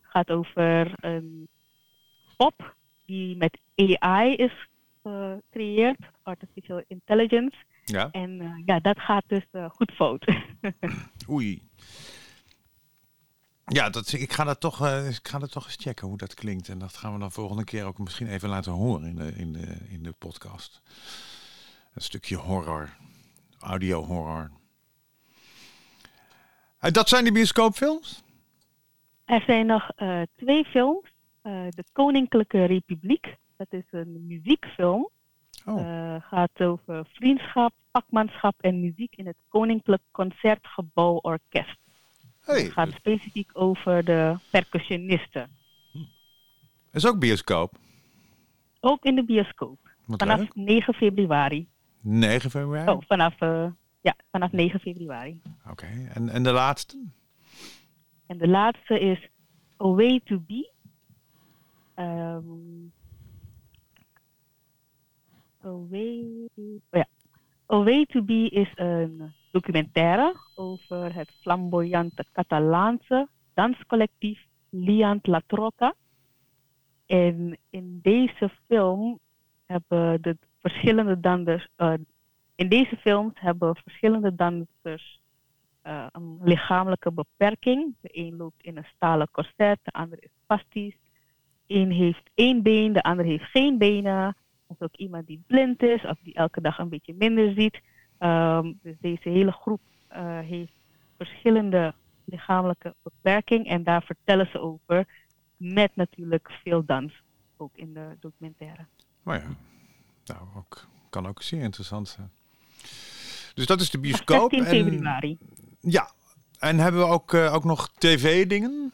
Gaat 0.00 0.30
over 0.30 0.92
een 1.04 1.48
pop 2.36 2.74
die 3.06 3.36
met 3.36 3.58
AI 3.74 4.34
is 4.34 4.68
gecreëerd, 5.02 6.00
artificial 6.22 6.82
intelligence. 6.86 7.56
Ja. 7.84 8.10
En 8.10 8.62
ja, 8.66 8.80
dat 8.80 8.98
gaat 8.98 9.24
dus 9.26 9.46
goed 9.68 9.92
fout. 9.92 10.26
Oei. 11.30 11.62
Ja, 13.66 13.90
dat, 13.90 14.12
ik, 14.12 14.32
ga 14.32 14.44
dat 14.44 14.60
toch, 14.60 14.86
eh, 14.86 15.08
ik 15.08 15.28
ga 15.28 15.38
dat 15.38 15.52
toch 15.52 15.64
eens 15.64 15.76
checken 15.80 16.08
hoe 16.08 16.16
dat 16.16 16.34
klinkt. 16.34 16.68
En 16.68 16.78
dat 16.78 16.96
gaan 16.96 17.12
we 17.12 17.18
dan 17.18 17.32
volgende 17.32 17.64
keer 17.64 17.84
ook 17.84 17.98
misschien 17.98 18.26
even 18.26 18.48
laten 18.48 18.72
horen 18.72 19.04
in 19.04 19.14
de, 19.16 19.32
in 19.36 19.52
de, 19.52 19.76
in 19.88 20.02
de 20.02 20.12
podcast. 20.12 20.82
Een 21.94 22.02
stukje 22.02 22.36
horror. 22.36 22.96
Audio 23.58 24.04
horror. 24.04 24.50
Eh, 26.78 26.90
dat 26.90 27.08
zijn 27.08 27.24
de 27.24 27.32
bioscoopfilms? 27.32 28.22
er 29.24 29.42
zijn 29.46 29.66
nog 29.66 29.90
eh, 29.96 30.22
twee 30.36 30.64
films. 30.64 31.10
De 31.42 31.84
Koninklijke 31.92 32.64
Republiek, 32.64 33.36
dat 33.56 33.66
is 33.70 33.84
een 33.90 34.26
muziekfilm. 34.26 35.10
Oh, 35.64 36.16
gaat 36.20 36.60
over 36.60 37.06
vriendschap, 37.12 37.72
vakmanschap 37.92 38.54
en 38.60 38.80
muziek 38.80 39.16
in 39.16 39.26
het 39.26 39.36
Koninklijk 39.48 40.02
Concertgebouw 40.10 41.14
Orkest. 41.14 41.81
Hey, 42.44 42.62
Het 42.62 42.72
gaat 42.72 42.92
specifiek 42.92 43.50
over 43.52 44.04
de 44.04 44.36
percussionisten. 44.50 45.50
dat 45.92 47.02
is 47.02 47.06
ook 47.06 47.18
bioscoop. 47.18 47.78
Ook 48.80 49.04
in 49.04 49.14
de 49.14 49.24
bioscoop. 49.24 49.78
Wat 50.06 50.18
Vanaf 50.18 50.38
leuk. 50.38 50.54
9 50.54 50.94
februari. 50.94 51.68
9 52.00 52.50
februari? 52.50 52.90
Oh, 52.90 53.02
vanaf, 53.06 53.40
eh, 53.40 53.66
ja, 54.00 54.14
vanaf 54.30 54.52
9 54.52 54.80
februari. 54.80 55.40
Oké, 55.70 55.86
en, 56.14 56.28
en 56.28 56.42
de 56.42 56.52
laatste? 56.52 57.04
En 58.26 58.38
de 58.38 58.48
laatste 58.48 59.00
is 59.00 59.28
A 59.82 59.86
Way 59.86 60.20
to 60.24 60.38
Be. 60.46 60.70
Ehm 61.94 62.44
A 65.64 65.70
Way... 65.90 66.24
Oh 66.56 66.80
ja. 66.90 67.06
A 67.72 67.82
Way 67.82 68.06
to 68.06 68.22
Be 68.22 68.48
is 68.48 68.72
een 68.74 69.32
documentaire 69.52 70.34
over 70.54 71.14
het 71.14 71.30
flamboyante 71.40 72.24
Catalaanse 72.32 73.28
danscollectief 73.54 74.46
Liant 74.70 75.26
La 75.26 75.42
Troca. 75.46 75.94
En 77.06 77.58
in 77.70 77.98
deze 78.02 78.50
film 78.66 79.18
hebben 79.66 80.22
de 80.22 80.36
verschillende 80.60 81.20
dansers... 81.20 81.68
eh, 81.76 81.94
in 82.54 82.68
deze 82.68 82.96
films 82.96 83.32
hebben 83.34 83.76
verschillende 83.76 84.34
dansers 84.34 85.20
eh, 85.82 86.06
een 86.12 86.38
lichamelijke 86.42 87.12
beperking. 87.12 87.94
De 88.00 88.08
een 88.12 88.36
loopt 88.36 88.62
in 88.62 88.76
een 88.76 88.86
stalen 88.94 89.30
corset, 89.30 89.78
de 89.82 89.90
ander 89.90 90.22
is 90.22 90.30
spastisch. 90.42 90.96
Eén 91.66 91.90
heeft 91.90 92.30
één 92.34 92.62
been, 92.62 92.92
de 92.92 93.02
ander 93.02 93.24
heeft 93.24 93.44
geen 93.44 93.78
benen. 93.78 94.36
Is 94.68 94.80
ook 94.80 94.96
iemand 94.96 95.26
die 95.26 95.42
blind 95.46 95.82
is 95.82 96.04
of 96.04 96.18
die 96.22 96.34
elke 96.34 96.60
dag 96.60 96.78
een 96.78 96.88
beetje 96.88 97.14
minder 97.14 97.52
ziet. 97.54 97.80
Ehm, 98.22 98.72
dus 98.82 98.94
deze 99.00 99.28
hele 99.28 99.52
groep 99.52 99.80
eh, 100.08 100.38
heeft 100.38 100.72
verschillende 101.16 101.94
lichamelijke 102.24 102.94
beperking 103.02 103.66
en 103.66 103.82
daar 103.82 104.02
vertellen 104.02 104.48
ze 104.52 104.60
over. 104.60 105.06
Met 105.56 105.96
natuurlijk 105.96 106.50
veel 106.62 106.84
dans, 106.84 107.12
ook 107.56 107.76
in 107.76 107.92
de 107.92 108.16
documentaire. 108.20 108.86
Maar 109.22 109.40
ja, 109.40 109.48
nou, 110.24 110.40
ook, 110.56 110.86
kan 111.10 111.26
ook 111.26 111.42
zeer 111.42 111.62
interessant 111.62 112.08
zijn. 112.08 112.30
Dus 113.54 113.66
dat 113.66 113.80
is 113.80 113.90
de 113.90 113.98
bioscoop. 114.00 114.52
16 114.52 114.64
En, 114.64 114.84
februari. 114.84 115.38
ja, 115.80 116.10
en 116.58 116.78
hebben 116.78 117.00
we 117.00 117.06
ook, 117.06 117.32
eh, 117.32 117.54
ook 117.54 117.64
nog 117.64 117.88
tv-dingen? 117.88 118.92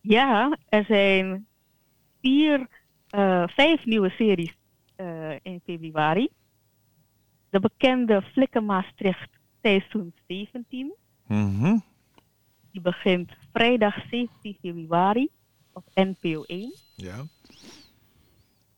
Ja, 0.00 0.58
er 0.68 0.84
zijn 0.84 1.46
vier, 2.20 2.68
eh, 3.08 3.48
vijf 3.48 3.84
nieuwe 3.84 4.10
series 4.10 4.58
in 5.42 5.60
februari. 5.64 6.28
De 7.50 7.60
bekende 7.60 8.22
Flikken 8.22 8.64
Maastricht 8.64 9.30
seizoen 9.62 10.14
17. 10.26 10.92
Mhm. 11.26 11.78
Die 12.70 12.80
begint 12.80 13.32
vrijdag 13.52 13.94
17 14.10 14.56
februari 14.60 15.28
op 15.72 15.84
NPO 15.94 16.42
1. 16.42 16.74
Ja. 16.96 17.24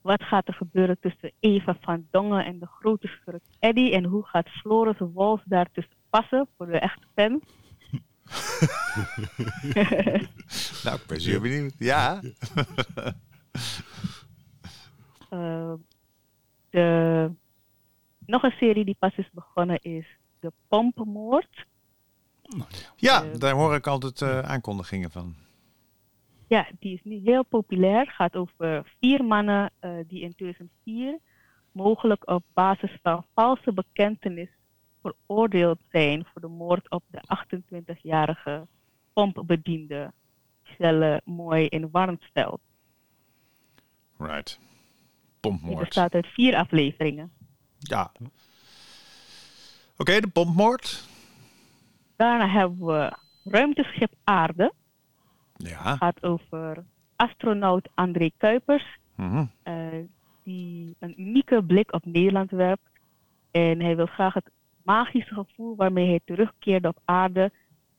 Wat 0.01 0.23
gaat 0.23 0.49
er 0.49 0.55
gebeuren 0.55 0.97
tussen 1.01 1.33
Eva 1.41 1.77
van 1.81 2.07
Dongen 2.11 2.45
en 2.45 2.59
de 2.59 2.67
grote 2.67 3.07
schurk 3.07 3.43
Eddy? 3.59 3.93
En 3.93 4.05
hoe 4.05 4.27
gaat 4.27 4.49
Floris 4.49 4.97
Wals 4.99 5.41
daartussen 5.45 5.97
passen 6.11 6.49
voor 6.57 6.67
de 6.67 6.79
echte 6.79 7.07
fans? 7.15 7.43
Nou, 10.85 10.97
ik 10.97 11.07
ben 11.07 11.21
zeer 11.21 11.41
benieuwd. 11.41 11.75
Ja. 11.79 12.21
Eh, 15.29 15.73
de, 16.71 17.31
nog 18.27 18.43
een 18.43 18.55
serie 18.59 18.85
die 18.85 18.97
pas 18.99 19.17
is 19.17 19.31
begonnen 19.33 19.79
is 19.83 20.07
De 20.41 20.53
Pompenmoord. 20.69 21.67
Ja, 22.97 23.23
Eh, 23.23 23.39
daar 23.39 23.55
hoor 23.55 23.75
ik 23.75 23.87
altijd 23.87 24.23
eh, 24.23 24.39
aankondigingen 24.39 25.11
van. 25.11 25.35
Ja, 26.47 26.67
die 26.79 26.95
is 26.95 27.01
nu 27.05 27.21
heel 27.25 27.45
populair. 27.45 28.07
Gaat 28.07 28.37
over 28.37 28.93
vier 29.01 29.25
mannen 29.25 29.71
eh, 29.79 29.91
die 30.07 30.21
in 30.21 30.35
2004 30.35 31.19
mogelijk 31.73 32.31
op 32.31 32.45
basis 32.53 32.99
van 33.03 33.25
valse 33.35 33.73
bekentenis 33.73 34.49
veroordeeld 35.03 35.79
zijn 35.91 36.25
voor 36.25 36.41
de 36.41 36.49
moord 36.49 36.91
op 36.91 37.03
de 37.07 37.21
28-jarige 37.97 38.67
pompbediende 39.13 40.13
Giselle 40.63 41.21
Mooi 41.25 41.67
in 41.67 41.91
Warnsveld. 41.91 42.61
Right. 44.19 44.61
Pompmoord. 45.41 45.85
bestaat 45.85 46.15
uit 46.15 46.27
vier 46.27 46.57
afleveringen. 46.57 47.33
Ja. 47.83 48.13
Oké, 49.97 50.21
de 50.21 50.29
pompmoord. 50.29 51.05
Daarna 52.17 52.49
hebben 52.49 52.87
we 52.87 53.17
Ruimteschip 53.45 54.13
Aarde. 54.25 54.73
Ja. 55.57 55.97
Gaat 55.97 56.23
over 56.23 56.85
astronaut 57.17 57.89
André 57.95 58.31
Kuipers. 58.37 58.85
Mhm. 59.15 59.45
eh, 59.63 59.87
die 60.45 60.97
een 60.99 61.21
unieke 61.21 61.63
blik 61.65 61.93
op 61.93 62.05
Nederland 62.05 62.51
werpt. 62.51 62.83
En 63.51 63.81
hij 63.81 63.97
wil 63.97 64.07
graag 64.07 64.35
het 64.35 64.51
magische 64.83 65.35
gevoel 65.35 65.77
waarmee 65.77 66.07
hij 66.09 66.21
terugkeerde 66.25 66.89
op 66.89 66.99
aarde 67.05 67.53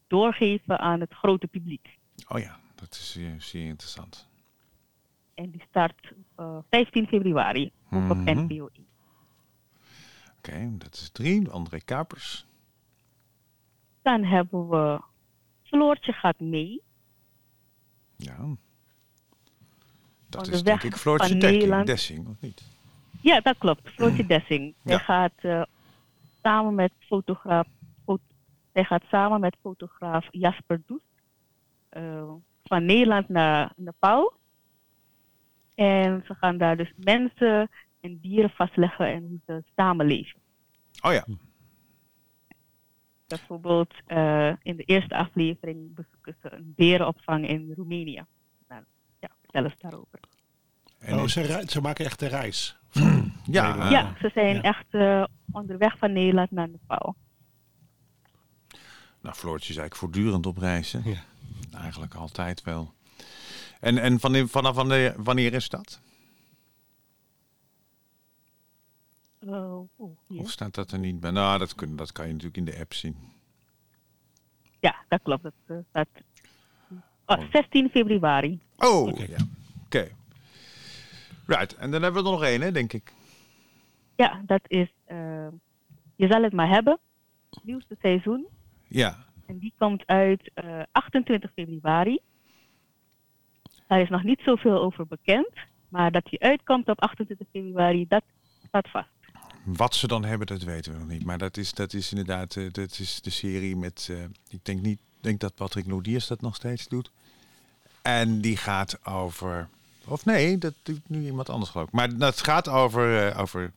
doorgeven 0.07 0.79
aan 0.79 0.99
het 0.99 1.13
grote 1.13 1.47
publiek. 1.47 1.97
Oh 2.27 2.39
ja, 2.39 2.59
dat 2.75 2.91
is 2.91 3.11
zeer, 3.11 3.35
zeer 3.41 3.65
interessant. 3.67 4.27
En 5.35 5.49
die 5.51 5.63
start 5.69 6.13
eh, 6.35 6.57
15 6.69 7.07
februari 7.07 7.71
ook 7.91 8.09
op 8.09 8.17
Mhm. 8.17 8.39
NPO 8.43 8.69
1. 8.73 8.85
Oké, 10.47 10.69
dat 10.77 10.93
is 10.93 11.09
drie. 11.09 11.49
André 11.49 11.79
Kapers. 11.79 12.45
Dan 14.01 14.23
hebben 14.23 14.69
we 14.69 15.01
Floortje 15.63 16.13
gaat 16.13 16.39
mee. 16.39 16.81
Ja. 18.15 18.55
Dat 20.29 20.47
is 20.47 20.57
de 20.57 20.63
denk 20.63 20.83
ik 20.83 20.95
Floortje 20.95 21.37
Dekking. 21.37 21.83
Dessing, 21.83 22.27
of 22.27 22.35
niet? 22.39 22.63
Ja, 23.21 23.39
dat 23.39 23.57
klopt. 23.57 23.89
Floortje 23.89 24.25
Dessing. 24.25 24.73
Ja. 24.81 24.89
Hij 24.89 24.99
gaat 24.99 25.33
eh, 25.41 25.63
samen 26.41 26.75
met 26.75 26.91
fotograaf, 26.99 27.67
hij 28.71 28.83
gaat 28.83 29.03
samen 29.09 29.39
met 29.39 29.57
fotograaf 29.61 30.27
Jasper 30.31 30.81
Does 30.85 31.01
eh, 31.89 32.31
van 32.63 32.85
Nederland 32.85 33.29
naar 33.29 33.73
Nepal. 33.75 34.33
En 35.75 36.23
ze 36.25 36.33
gaan 36.33 36.57
daar 36.57 36.77
dus 36.77 36.93
mensen 36.95 37.69
en 38.03 38.19
dieren 38.21 38.49
vastleggen 38.49 39.07
en 39.07 39.27
hoe 39.27 39.39
ze 39.45 39.63
samenleven. 39.75 40.39
Oh 41.01 41.13
ja. 41.13 41.25
Bijvoorbeeld 43.27 43.93
eh, 44.05 44.53
in 44.61 44.75
de 44.75 44.83
eerste 44.83 45.15
aflevering 45.15 45.95
bezoeken 45.95 46.35
ze 46.41 46.51
een 46.51 46.73
berenopvang 46.75 47.47
in 47.47 47.73
Roemenië. 47.75 48.23
Nou, 48.67 48.83
ja, 49.19 49.29
vertel 49.41 49.63
eens 49.63 49.79
daarover. 49.79 50.19
En 50.99 51.19
oh, 51.19 51.25
ze, 51.25 51.63
ze 51.67 51.81
maken 51.81 52.05
echt 52.05 52.19
de 52.19 52.27
reis 52.27 52.77
Ja, 53.45 53.89
ja, 53.89 54.15
ze 54.19 54.31
zijn 54.33 54.55
ja. 54.55 54.61
echt 54.61 54.85
eh, 54.89 55.23
onderweg 55.51 55.97
van 55.97 56.13
Nederland 56.13 56.51
naar 56.51 56.69
Nepal. 56.69 57.15
Nou, 59.21 59.35
Floortje 59.35 59.69
is 59.69 59.77
eigenlijk 59.77 59.95
voortdurend 59.95 60.45
op 60.45 60.57
reizen. 60.57 61.01
Ja. 61.05 61.23
Eigenlijk 61.77 62.13
altijd 62.13 62.63
wel. 62.63 62.93
En, 63.79 63.97
en 63.97 64.19
van, 64.19 64.47
vanaf 64.47 64.75
wanneer, 64.75 65.13
wanneer 65.17 65.53
is 65.53 65.69
dat? 65.69 66.01
Oh, 69.45 69.89
hier. 70.27 70.39
Of 70.39 70.49
staat 70.51 70.75
dat 70.75 70.91
er 70.91 70.99
niet 70.99 71.19
bij? 71.19 71.31
Nou, 71.31 71.59
dat, 71.59 71.75
kun, 71.75 71.95
dat 71.95 72.11
kan 72.11 72.25
je 72.27 72.31
natuurlijk 72.31 72.57
in 72.57 72.65
de 72.65 72.79
app 72.79 72.93
zien. 72.93 73.15
Ja, 74.79 74.95
dat 75.07 75.21
klopt. 75.23 75.43
Dat 75.43 75.53
eh, 75.65 75.77
staat 75.89 76.07
oh, 77.25 77.51
16 77.51 77.89
februari. 77.89 78.59
Oh, 78.77 79.07
Oké. 79.07 79.23
ja. 79.23 79.37
Oké. 79.85 80.07
Right, 81.45 81.75
en 81.75 81.91
dan 81.91 82.01
hebben 82.01 82.23
we 82.23 82.29
er 82.29 82.35
nog 82.35 82.43
één, 82.43 82.61
hè, 82.61 82.71
denk 82.71 82.93
ik. 82.93 83.13
Ja, 84.15 84.41
dat 84.45 84.61
is 84.67 84.91
eh, 85.05 85.47
Je 86.15 86.27
zal 86.27 86.43
het 86.43 86.53
maar 86.53 86.69
hebben. 86.69 86.99
Nieuwste 87.63 87.95
seizoen. 88.01 88.45
Ja, 88.87 89.17
En 89.45 89.57
die 89.57 89.73
komt 89.77 90.03
uit 90.05 90.51
eh, 90.53 90.81
28 90.91 91.51
februari. 91.53 92.19
Daar 93.87 94.01
is 94.01 94.09
nog 94.09 94.23
niet 94.23 94.41
zoveel 94.45 94.81
over 94.81 95.07
bekend. 95.07 95.53
Maar 95.89 96.11
dat 96.11 96.25
die 96.25 96.41
uitkomt 96.41 96.89
op 96.89 97.01
28 97.01 97.47
februari, 97.51 98.07
dat 98.07 98.23
staat 98.67 98.89
vast. 98.89 99.07
Wat 99.63 99.95
ze 99.95 100.07
dan 100.07 100.23
hebben, 100.25 100.47
dat 100.47 100.61
weten 100.61 100.91
we 100.91 100.97
nog 100.97 101.07
niet. 101.07 101.25
Maar 101.25 101.37
dat 101.37 101.57
is, 101.57 101.73
dat 101.73 101.93
is 101.93 102.09
inderdaad 102.09 102.55
eh, 102.55 102.71
dat 102.71 102.99
is 102.99 103.21
de 103.21 103.29
serie 103.29 103.75
met... 103.75 104.07
eh, 104.11 104.23
ik 104.49 104.65
denk, 104.65 104.81
niet, 104.81 104.99
denk 105.21 105.39
dat 105.39 105.55
Patrick 105.55 105.87
Lodiers 105.87 106.27
dat 106.27 106.41
nog 106.41 106.55
steeds 106.55 106.87
doet. 106.87 107.11
En 108.01 108.41
die 108.41 108.57
gaat 108.57 109.05
over... 109.05 109.69
Of 110.05 110.25
nee, 110.25 110.57
dat 110.57 110.73
doet 110.83 111.09
nu 111.09 111.25
iemand 111.25 111.49
anders 111.49 111.71
geloof 111.71 111.87
ik. 111.87 111.93
Maar 111.93 112.17
dat 112.17 112.41
gaat 112.41 112.67
over, 112.67 113.27
eh, 113.27 113.39
over 113.39 113.73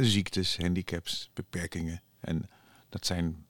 ziektes, 0.00 0.56
handicaps, 0.56 1.30
beperkingen. 1.34 2.02
En 2.20 2.48
dat 2.88 3.06
zijn 3.06 3.46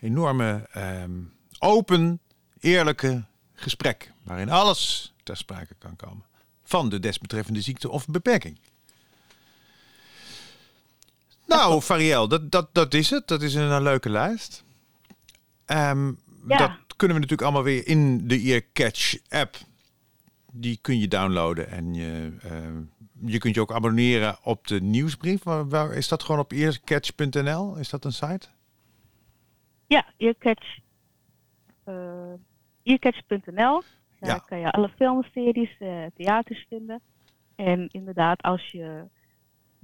enorme, 0.00 0.68
ehm, 0.72 1.10
open, 1.58 2.20
eerlijke 2.60 3.24
gesprekken. 3.54 4.12
Waarin 4.22 4.50
alles 4.50 5.12
ter 5.22 5.36
sprake 5.36 5.74
kan 5.78 5.96
komen. 5.96 6.24
Van 6.62 6.88
de 6.88 7.00
desbetreffende 7.00 7.60
ziekte 7.60 7.90
of 7.90 8.06
beperking. 8.06 8.58
Nou, 11.46 11.80
Fariel, 11.80 12.28
dat, 12.28 12.50
dat, 12.50 12.68
dat 12.74 12.94
is 12.94 13.10
het. 13.10 13.28
Dat 13.28 13.42
is 13.42 13.54
een, 13.54 13.70
een 13.70 13.82
leuke 13.82 14.10
lijst. 14.10 14.64
Ehm, 15.64 16.06
Ja. 16.48 16.56
Dat 16.58 16.96
kunnen 16.96 17.16
we 17.16 17.22
natuurlijk 17.22 17.42
allemaal 17.42 17.62
weer 17.62 17.86
in 17.86 18.28
de 18.28 18.38
Earcatch 18.40 19.16
app. 19.28 19.56
Die 20.52 20.78
kun 20.82 20.98
je 20.98 21.08
downloaden 21.08 21.68
en 21.70 21.94
je, 21.94 22.32
ehm, 22.42 22.80
je 23.30 23.38
kunt 23.38 23.54
je 23.54 23.60
ook 23.60 23.72
abonneren 23.72 24.36
op 24.42 24.66
de 24.66 24.80
nieuwsbrief. 24.80 25.42
Waar, 25.42 25.68
waar- 25.68 25.92
is 25.92 26.08
dat 26.08 26.22
gewoon 26.22 26.40
op 26.40 26.52
earcatch.nl? 26.52 27.76
Is 27.76 27.88
dat 27.90 28.04
een 28.04 28.12
site? 28.12 28.46
Ja, 29.86 30.04
Earcatch. 30.16 30.78
eh 31.84 31.94
Earcatch.nl. 32.82 33.82
Daar 34.20 34.30
Ja. 34.30 34.38
kan 34.46 34.58
je 34.58 34.70
alle 34.72 34.88
filmseries, 34.96 35.76
eh, 35.78 36.04
theaters 36.16 36.66
vinden. 36.68 37.00
En 37.56 37.88
inderdaad, 37.92 38.42
als 38.42 38.70
je 38.70 39.04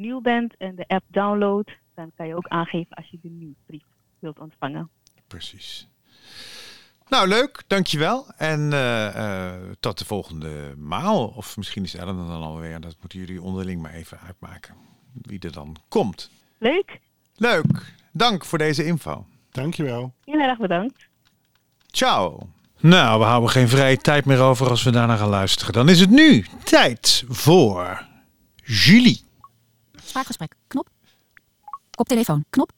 nieuw 0.02 0.21
bent 0.21 0.56
en 0.56 0.75
de 0.75 0.85
app 0.87 1.04
downloadt, 1.09 1.71
dan 1.94 2.12
kan 2.16 2.26
je 2.26 2.37
ook 2.37 2.49
aangeven 2.49 2.97
als 2.97 3.09
je 3.11 3.18
de 3.23 3.28
nieuwsbrief 3.28 3.85
wilt 4.18 4.38
ontvangen. 4.38 4.90
Precies. 5.26 5.88
Nou, 7.09 7.28
leuk. 7.28 7.62
Dankjewel. 7.66 8.26
En 8.37 8.73
eh, 8.73 9.06
eh, 9.06 9.61
tot 9.80 9.99
de 9.99 10.04
volgende 10.04 10.75
maal. 10.76 11.26
Of 11.26 11.56
misschien 11.56 11.82
is 11.82 11.94
Ellen 11.94 12.18
er 12.18 12.26
dan 12.26 12.42
alweer. 12.42 12.80
Dat 12.80 12.97
moeten 13.00 13.18
jullie 13.18 13.42
onderling 13.42 13.82
maar 13.82 13.92
even 13.92 14.18
uitmaken. 14.21 14.75
Wie 15.12 15.40
er 15.40 15.52
dan 15.52 15.76
komt. 15.88 16.30
Leuk, 16.59 17.00
Leuk. 17.37 17.94
Dank 18.12 18.44
voor 18.44 18.59
deze 18.59 18.85
info. 18.85 19.26
Dankjewel. 19.50 20.14
heel 20.25 20.40
erg 20.40 20.59
bedankt. 20.59 21.06
Ciao. 21.90 22.49
Nou, 22.80 23.18
we 23.18 23.25
houden 23.25 23.50
geen 23.50 23.68
vrije 23.68 23.97
tijd 23.97 24.25
meer 24.25 24.40
over 24.40 24.68
als 24.68 24.82
we 24.82 24.90
daarna 24.90 25.16
gaan 25.16 25.29
luisteren. 25.29 25.72
Dan 25.72 25.88
is 25.88 26.00
het 26.00 26.11
nu 26.11 26.46
tijd 26.64 27.24
voor 27.29 28.07
Julie. 28.64 29.24
Spraakgesprek. 30.12 30.55
Knop. 30.66 30.88
Koptelefoon. 31.90 32.44
Knop. 32.51 32.72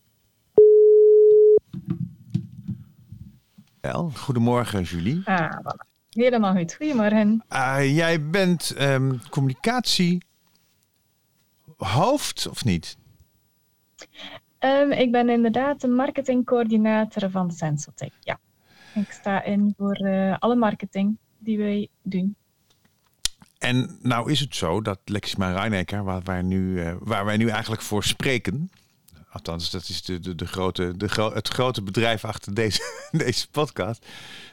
Wel, 3.81 4.11
goedemorgen 4.11 4.83
Julie. 4.83 5.23
Ah, 5.25 5.51
voilà. 5.51 5.89
Helemaal 6.11 6.55
goed. 6.55 6.75
Goedemorgen. 6.75 7.45
Eh, 7.49 7.97
jij 7.97 8.31
bent 8.31 8.71
ehm, 8.71 9.19
communicatie 9.31 10.23
hoofd 11.77 12.49
of 12.49 12.65
niet? 12.65 12.97
Ehm, 14.59 14.91
ik 14.91 15.13
ben 15.13 15.29
inderdaad 15.29 15.81
de 15.81 15.89
marketingcoördinator 15.89 17.31
van 17.31 17.51
Sensotech. 17.51 18.17
Ja. 18.21 18.39
Ik 18.95 19.11
sta 19.13 19.43
in 19.43 19.75
voor 19.77 19.95
eh, 19.95 20.37
alle 20.39 20.57
marketing 20.57 21.17
die 21.39 21.59
wij 21.59 21.89
doen. 22.03 22.37
En 23.65 23.99
nou 24.03 24.31
is 24.31 24.41
het 24.41 24.55
zo 24.57 24.83
dat 24.83 24.99
Lexima 25.05 25.53
Rijnecker, 25.53 26.05
waar 26.05 26.23
wij 26.25 26.43
nu, 26.43 26.81
eh, 26.81 26.95
waar 26.99 27.25
wij 27.25 27.37
nu 27.37 27.49
eigenlijk 27.49 27.83
voor 27.83 28.05
spreken, 28.05 28.71
althans 29.31 29.71
dat 29.71 29.89
is 29.89 30.03
de, 30.03 30.21
de, 30.21 30.35
de 30.35 30.47
grote, 30.47 30.97
de, 30.97 31.09
gro- 31.09 31.33
het 31.35 31.49
grote 31.49 31.83
bedrijf 31.83 32.25
achter 32.25 32.55
deze, 32.55 32.81
deze 33.25 33.51
podcast, 33.51 34.07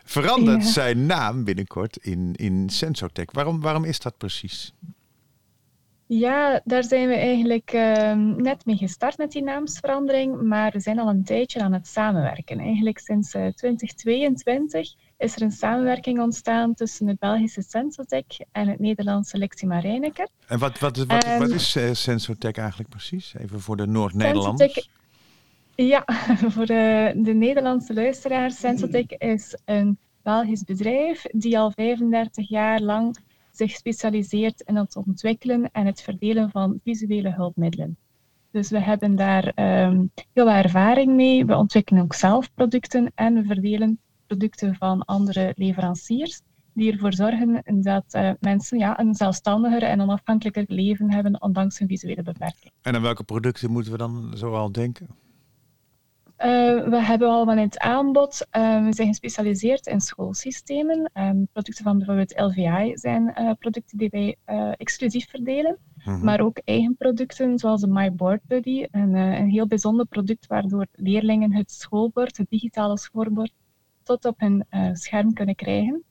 verandert 0.04 0.64
Ja. 0.64 0.70
zijn 0.70 1.06
naam 1.06 1.44
binnenkort 1.44 1.98
in, 1.98 2.34
in 2.36 2.70
Sensotech. 2.70 3.32
Waarom, 3.32 3.62
waarom 3.62 3.84
is 3.84 4.00
dat 4.00 4.18
precies? 4.18 4.74
Ja, 6.06 6.62
daar 6.64 6.84
zijn 6.84 7.08
we 7.08 7.14
eigenlijk 7.16 7.72
ehm, 7.72 8.42
net 8.42 8.66
mee 8.66 8.76
gestart 8.78 9.18
met 9.18 9.32
die 9.32 9.44
naamsverandering, 9.44 10.42
maar 10.42 10.72
we 10.72 10.80
zijn 10.80 11.00
al 11.00 11.10
een 11.10 11.24
tijdje 11.24 11.62
aan 11.62 11.74
het 11.74 11.88
samenwerken. 11.88 12.60
Eigenlijk 12.60 13.00
sinds 13.00 13.34
eh, 13.34 13.48
2022 13.48 14.94
is 15.22 15.36
er 15.36 15.42
een 15.42 15.52
samenwerking 15.52 16.20
ontstaan 16.20 16.74
tussen 16.74 17.08
het 17.08 17.20
Belgische 17.20 17.62
Sensotech 17.62 18.40
en 18.52 18.68
het 18.68 18.80
Nederlandse 18.80 19.38
Lexima 19.38 19.80
Rijnecker. 19.80 20.28
En 20.48 20.60
wat, 20.60 20.80
wat, 20.80 20.98
wat, 20.98 21.24
Ehm, 21.24 21.40
wat 21.40 21.50
is 21.50 21.76
eh, 21.76 21.94
Sensotech 21.94 22.56
eigenlijk 22.56 22.90
precies? 22.90 23.34
Even 23.38 23.60
voor 23.60 23.78
de 23.78 23.88
Noord-Nederlanders. 23.88 24.90
Ja, 25.76 26.04
voor 26.54 26.66
de, 26.66 27.14
de 27.16 27.34
Nederlandse 27.34 27.94
luisteraars. 27.94 28.60
Sensotech 28.60 29.18
is 29.18 29.58
een 29.66 29.98
Belgisch 30.24 30.64
bedrijf 30.64 31.26
die 31.32 31.60
al 31.60 31.72
35 31.72 32.50
jaar 32.50 32.80
lang 32.80 33.18
zich 33.52 33.72
specialiseert 33.72 34.62
in 34.62 34.76
het 34.76 34.96
ontwikkelen 34.96 35.70
en 35.72 35.86
het 35.86 36.02
verdelen 36.02 36.50
van 36.50 36.80
visuele 36.84 37.34
hulpmiddelen. 37.34 37.98
Dus 38.52 38.70
we 38.70 38.80
hebben 38.80 39.16
daar 39.16 39.52
ehm, 39.56 40.06
heel 40.34 40.46
wat 40.46 40.64
ervaring 40.64 41.16
mee. 41.16 41.46
We 41.46 41.56
ontwikkelen 41.56 42.04
ook 42.04 42.14
zelf 42.14 42.54
producten 42.54 43.12
en 43.16 43.34
we 43.34 43.44
verdelen 43.44 44.00
producten 44.32 44.76
van 44.76 45.06
andere 45.06 45.54
leveranciers 45.56 46.42
die 46.74 46.92
ervoor 46.92 47.14
zorgen 47.14 47.64
dat 47.82 48.04
eh, 48.10 48.32
mensen 48.40 48.78
ja, 48.78 49.00
een 49.00 49.16
zelfstandiger 49.16 49.84
en 49.84 50.02
onafhankelijker 50.02 50.64
leven 50.68 51.12
hebben 51.12 51.42
ondanks 51.42 51.80
hun 51.80 51.88
visuele 51.88 52.24
beperking. 52.24 52.72
En 52.82 52.96
aan 52.96 53.02
welke 53.02 53.24
producten 53.24 53.72
moeten 53.72 53.92
we 53.92 53.98
dan 53.98 54.32
zoal 54.34 54.72
denken? 54.72 55.08
Eh, 56.36 56.50
we 56.90 57.02
hebben 57.04 57.30
al 57.30 57.52
in 57.52 57.58
het 57.58 57.80
aanbod. 57.80 58.48
eh, 58.50 58.86
we 58.86 58.94
zijn 58.94 59.08
gespecialiseerd 59.08 59.88
in 59.88 60.02
schoolsystemen. 60.02 61.10
Ehm, 61.14 61.44
producten 61.52 61.84
van 61.84 61.98
bijvoorbeeld 61.98 62.40
LVI 62.40 62.92
zijn 62.98 63.56
producten 63.60 63.98
die 63.98 64.10
wij 64.10 64.38
exclusief 64.78 65.30
verdelen. 65.30 65.78
Mhm. 66.04 66.24
Maar 66.24 66.40
ook 66.40 66.58
eigen 66.64 66.96
producten 66.98 67.60
zoals 67.60 67.82
de 67.82 67.88
My 67.88 68.12
Board 68.12 68.42
Buddy. 68.48 68.86
Een, 68.92 69.14
een 69.14 69.50
heel 69.50 69.68
bijzonder 69.68 70.06
product 70.06 70.48
waardoor 70.48 70.88
leerlingen 70.92 71.54
het 71.54 71.72
schoolbord, 71.72 72.38
het 72.38 72.50
digitale 72.50 72.98
schoolbord, 72.98 73.52
tot 74.18 74.26
op 74.26 74.40
hun 74.40 74.66
eh, 74.70 74.90
scherm 74.94 75.34
kunnen 75.34 75.56
krijgen. 75.56 76.04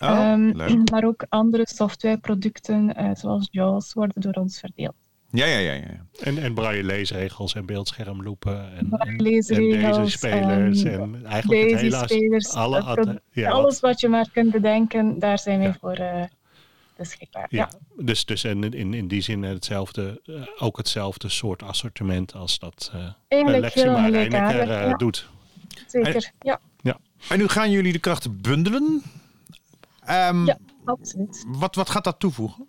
Oh, 0.00 0.08
Ehm, 0.10 0.82
maar 0.92 1.04
ook 1.04 1.24
andere 1.28 1.66
softwareproducten 1.68 2.94
eh, 2.96 3.10
zoals 3.14 3.48
JAWS 3.50 3.92
worden 3.92 4.20
door 4.20 4.32
ons 4.32 4.58
verdeeld. 4.58 4.94
Ja, 5.30 5.46
ja, 5.46 5.58
ja, 5.58 5.72
ja. 5.72 6.06
En, 6.20 6.38
en 6.38 6.54
braille 6.54 6.84
leesregels 6.84 7.54
en 7.54 7.66
beeldschermloepen. 7.66 8.72
En, 8.76 8.88
Braille 8.88 9.42
en, 9.48 9.84
en 9.84 10.10
spelers. 10.10 10.82
ehm, 10.82 11.14
En 11.14 11.26
eigenlijk 11.26 11.70
het 11.70 11.80
hele... 12.10 12.48
alle 12.54 12.80
ad- 12.80 13.20
ja, 13.30 13.50
alles 13.50 13.80
wat- 13.80 14.00
je 14.00 14.08
maar 14.08 14.30
kunt 14.32 14.50
bedenken, 14.52 15.18
daar 15.18 15.38
zijn 15.38 15.58
wij 15.58 15.66
Ja. 15.68 15.76
voor 15.80 15.92
eh, 15.92 16.22
beschikbaar. 16.96 17.46
Ja, 17.50 17.68
Ja. 17.96 18.04
dus, 18.04 18.24
dus 18.24 18.44
en 18.44 18.62
in, 18.72 18.94
in 18.94 19.08
die 19.08 19.20
zin 19.20 19.42
hetzelfde, 19.42 20.20
ook 20.58 20.76
hetzelfde 20.76 21.28
soort 21.28 21.62
assortiment 21.62 22.34
als 22.34 22.58
dat 22.58 22.90
eh 22.94 23.08
eigenlijk 23.28 23.62
Lexima 23.62 24.96
doet. 24.96 25.28
zeker. 25.86 26.30
Ja, 26.40 26.60
En 27.28 27.38
nu 27.38 27.48
gaan 27.48 27.70
jullie 27.70 27.92
de 27.92 27.98
krachten 27.98 28.40
bundelen. 28.40 29.02
Ehm, 30.04 30.44
Ja. 30.44 30.58
absoluut. 30.84 31.44
wat, 31.48 31.74
wat 31.74 31.90
gaat 31.90 32.04
dat 32.04 32.20
toevoegen? 32.20 32.66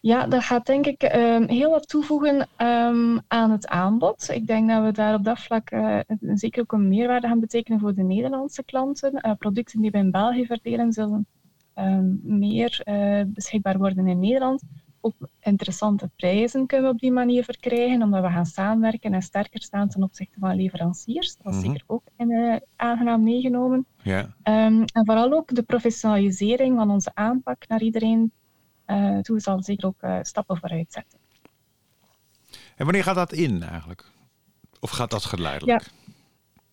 Ja, 0.00 0.26
dat 0.26 0.42
gaat 0.42 0.66
denk 0.66 0.86
ik 0.86 1.02
ehm, 1.02 1.48
heel 1.48 1.70
wat 1.70 1.88
toevoegen 1.88 2.48
ehm, 2.56 3.18
aan 3.28 3.50
het 3.50 3.68
aanbod. 3.68 4.28
Ik 4.28 4.46
denk 4.46 4.68
dat 4.68 4.84
we 4.84 4.92
daar 4.92 5.14
op 5.14 5.24
dat 5.24 5.38
vlak 5.40 5.70
eh, 5.70 5.98
zeker 6.20 6.62
ook 6.62 6.72
een 6.72 6.88
meerwaarde 6.88 7.26
gaan 7.28 7.40
betekenen 7.40 7.80
voor 7.80 7.94
de 7.94 8.02
Nederlandse 8.02 8.64
klanten. 8.64 9.12
Eh, 9.12 9.32
producten 9.38 9.80
die 9.80 9.90
we 9.90 9.98
in 9.98 10.10
België 10.10 10.46
verdelen 10.46 10.92
zullen 10.92 11.26
meer 12.22 12.80
eh, 12.84 13.22
beschikbaar 13.26 13.78
worden 13.78 14.06
in 14.06 14.18
Nederland. 14.18 14.62
Ook 15.00 15.14
interessante 15.40 16.10
prijzen 16.16 16.66
kunnen 16.66 16.86
we 16.88 16.92
op 16.94 17.00
die 17.00 17.12
manier 17.12 17.44
verkrijgen, 17.44 18.02
omdat 18.02 18.22
we 18.22 18.28
gaan 18.30 18.46
samenwerken 18.46 19.14
en 19.14 19.22
sterker 19.22 19.62
staan 19.62 19.88
ten 19.88 20.02
opzichte 20.02 20.38
van 20.38 20.54
leveranciers. 20.56 21.36
Dat 21.36 21.52
is 21.54 21.58
Mhm. 21.60 21.66
zeker 21.68 21.82
ook 21.86 22.02
in, 22.16 22.30
eh, 22.30 22.56
aangenaam 22.76 23.22
meegenomen. 23.22 23.86
Ja. 24.02 24.34
Ehm, 24.42 24.82
en 24.92 25.04
vooral 25.04 25.32
ook 25.32 25.54
de 25.54 25.62
professionalisering 25.62 26.76
van 26.76 26.90
onze 26.90 27.10
aanpak 27.14 27.68
naar 27.68 27.82
iedereen 27.82 28.32
eh 28.84 29.18
toe 29.18 29.40
zal 29.40 29.62
zeker 29.62 29.86
ook 29.86 30.00
eh, 30.02 30.18
stappen 30.22 30.56
vooruit 30.56 30.92
zetten. 30.92 31.18
En 32.76 32.84
wanneer 32.84 33.02
gaat 33.02 33.14
dat 33.14 33.32
in 33.32 33.62
eigenlijk? 33.62 34.10
Of 34.80 34.90
gaat 34.90 35.10
dat 35.10 35.24
geleidelijk? 35.24 35.90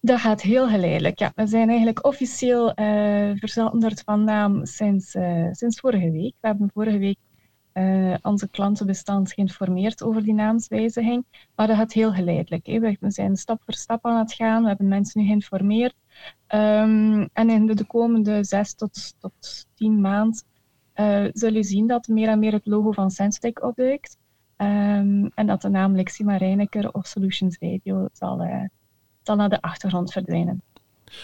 Dat 0.01 0.19
gaat 0.19 0.41
heel 0.41 0.67
geleidelijk. 0.69 1.19
Ja, 1.19 1.31
we 1.35 1.47
zijn 1.47 1.69
eigenlijk 1.69 2.05
officieel 2.05 2.73
eh 2.73 3.31
veranderd 3.35 4.01
van 4.05 4.23
naam 4.23 4.65
sinds, 4.65 5.11
sinds 5.51 5.79
vorige 5.79 6.11
week. 6.11 6.33
We 6.39 6.47
hebben 6.47 6.69
vorige 6.73 6.97
week 6.97 7.17
eh, 7.77 8.13
onze 8.21 8.49
klantenbestand 8.49 9.33
geïnformeerd 9.33 10.03
over 10.03 10.23
die 10.23 10.33
naamswijziging. 10.33 11.25
Maar 11.55 11.67
dat 11.67 11.75
gaat 11.75 11.93
heel 11.93 12.13
geleidelijk. 12.13 12.65
Hè. 12.65 12.79
We 12.79 13.11
zijn 13.11 13.35
stap 13.35 13.61
voor 13.63 13.73
stap 13.73 14.05
aan 14.05 14.17
het 14.17 14.33
gaan. 14.33 14.61
We 14.61 14.67
hebben 14.67 14.87
mensen 14.87 15.21
nu 15.21 15.27
geïnformeerd. 15.27 15.95
Ehm, 16.47 17.27
en 17.33 17.49
in 17.49 17.65
de, 17.65 17.73
de 17.73 17.85
komende 17.85 18.43
zes 18.43 18.73
tot, 18.73 19.15
tot 19.19 19.67
tien 19.75 20.01
maanden 20.01 20.43
eh 20.93 21.25
zul 21.33 21.53
je 21.53 21.63
zien 21.63 21.87
dat 21.87 22.07
meer 22.07 22.27
en 22.27 22.39
meer 22.39 22.51
het 22.51 22.65
logo 22.65 22.91
van 22.91 23.11
Sensotech 23.11 23.61
opduikt. 23.61 24.17
Ehm, 24.55 25.25
en 25.35 25.45
dat 25.45 25.61
de 25.61 25.69
naam 25.69 25.95
Lexima 25.95 26.37
Reinecker 26.37 26.91
of 26.91 27.07
Solutions 27.07 27.57
Radio 27.59 28.07
zal, 28.13 28.41
eh, 28.41 28.63
zal 29.23 29.35
naar 29.35 29.49
de 29.49 29.61
achtergrond 29.61 30.11
verdwijnen. 30.11 30.61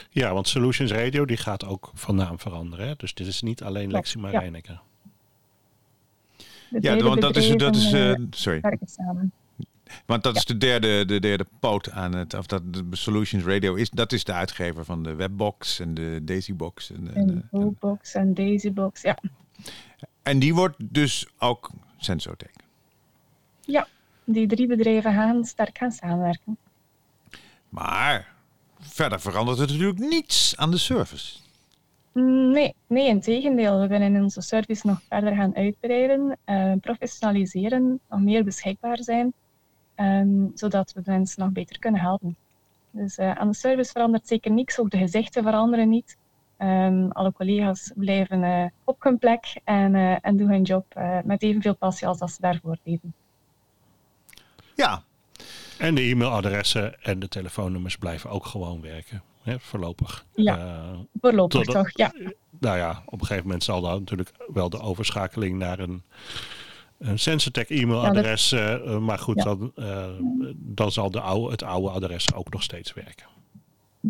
Ja, 0.09 0.33
want 0.33 0.47
Solutions 0.47 0.91
Radio 0.91 1.25
die 1.25 1.37
gaat 1.37 1.65
ook 1.65 1.91
van 1.93 2.15
naam 2.15 2.39
veranderen. 2.39 2.87
Hè? 2.87 2.93
Dus 2.97 3.13
dit 3.13 3.27
is 3.27 3.41
niet 3.41 3.63
alleen 3.63 3.91
Lexima 3.91 4.31
ja. 4.31 4.51
Ja, 6.79 6.97
want 6.97 7.21
dat 7.21 7.35
is, 7.35 7.55
dat 7.55 7.75
is 7.75 7.91
eh, 7.93 8.11
eh, 8.11 8.19
sorry. 8.29 8.59
werken 8.61 8.87
samen. 8.87 9.31
Want 10.05 10.23
dat 10.23 10.35
is 10.35 10.45
de 10.45 10.57
derde, 10.57 11.05
de 11.05 11.19
derde 11.19 11.45
poot 11.59 11.91
aan 11.91 12.13
het, 12.15 12.33
of 12.33 12.45
dat 12.45 12.73
de 12.73 12.85
Solutions 12.91 13.43
Radio 13.45 13.73
is. 13.75 13.89
Dat 13.89 14.11
is 14.11 14.23
de 14.23 14.33
uitgever 14.33 14.85
van 14.85 15.03
de 15.03 15.15
Webbox 15.15 15.79
en 15.79 15.93
de 15.93 16.19
Daisybox. 16.23 16.91
En, 16.91 17.03
de- 17.05 17.11
En 17.11 17.27
de- 17.27 17.33
en, 17.33 17.47
Bobox 17.51 18.13
en 18.13 18.33
Daisybox, 18.33 19.01
ja. 19.01 19.17
en 20.23 20.39
die 20.39 20.53
wordt 20.55 20.75
dus 20.79 21.27
ook 21.37 21.69
Sensotech. 21.97 22.51
Die 24.25 24.47
drie 24.47 24.67
bedrijven 24.67 25.13
gaan 25.13 25.43
sterk 25.45 25.77
gaan 25.77 25.91
samenwerken. 25.91 26.57
Maar 27.69 28.33
verder 28.79 29.21
verandert 29.21 29.57
het 29.57 29.69
natuurlijk 29.69 29.99
niets 29.99 30.57
aan 30.57 30.71
de 30.71 30.77
service. 30.77 31.37
Nee, 32.13 32.75
nee, 32.87 33.07
in 33.07 33.21
tegendeel. 33.21 33.79
We 33.79 33.87
willen 33.87 34.21
onze 34.23 34.41
service 34.41 34.87
nog 34.87 35.01
verder 35.01 35.35
gaan 35.35 35.55
uitbreiden, 35.55 36.37
eh, 36.43 36.73
professionaliseren, 36.81 37.99
nog 38.09 38.19
meer 38.19 38.43
beschikbaar 38.43 39.03
zijn, 39.03 39.33
ehm, 39.95 40.47
zodat 40.53 40.93
we 40.93 41.01
mensen 41.05 41.43
nog 41.43 41.51
beter 41.51 41.79
kunnen 41.79 42.01
helpen. 42.01 42.35
Dus 42.91 43.17
eh, 43.17 43.31
aan 43.31 43.47
de 43.47 43.55
service 43.55 43.91
verandert 43.91 44.27
zeker 44.27 44.51
niks, 44.51 44.79
ook 44.79 44.89
de 44.89 44.97
gezichten 44.97 45.43
veranderen 45.43 45.89
niet. 45.89 46.17
Ehm, 46.57 47.07
alle 47.09 47.31
collega's 47.31 47.91
blijven 47.95 48.43
eh, 48.43 48.65
op 48.83 49.03
hun 49.03 49.17
plek 49.17 49.59
en, 49.63 49.95
en 50.21 50.37
doen 50.37 50.49
hun 50.49 50.63
job 50.63 50.85
met 51.23 51.43
evenveel 51.43 51.75
passie 51.75 52.07
als 52.07 52.17
dat 52.17 52.31
ze 52.31 52.41
daarvoor 52.41 52.77
deden. 52.83 53.13
Ja, 54.75 55.03
En 55.83 55.95
de 55.95 56.01
e-mailadressen 56.01 57.01
en 57.03 57.19
de 57.19 57.27
telefoonnummers 57.27 57.97
blijven 57.97 58.29
ook 58.29 58.45
gewoon 58.45 58.81
werken. 58.81 59.21
Hè, 59.41 59.59
voorlopig. 59.59 60.25
Ja. 60.35 60.57
Eh, 60.57 60.99
Voorlopig 61.21 61.61
Tot- 61.63 61.73
toch, 61.75 61.89
ja. 61.93 62.11
nou 62.59 62.77
ja, 62.77 63.01
op 63.05 63.19
een 63.19 63.25
gegeven 63.25 63.43
moment 63.45 63.63
zal 63.63 63.81
dan 63.81 63.99
natuurlijk 63.99 64.31
wel 64.53 64.69
de 64.69 64.79
overschakeling 64.79 65.57
naar 65.57 65.79
een, 65.79 66.01
een 66.97 67.19
Sensotech 67.19 67.69
e-mailadres. 67.69 68.51
eh, 68.51 68.73
eh, 68.73 68.97
maar 68.97 69.19
goed, 69.19 69.35
Ja. 69.37 69.43
dan, 69.43 69.71
eh, 69.75 70.07
dan 70.55 70.91
zal 70.91 71.11
de 71.11 71.19
oude, 71.21 71.51
het 71.51 71.63
oude 71.63 71.89
adres 71.89 72.33
ook 72.33 72.51
nog 72.53 72.63
steeds 72.63 72.93
werken. 72.93 73.25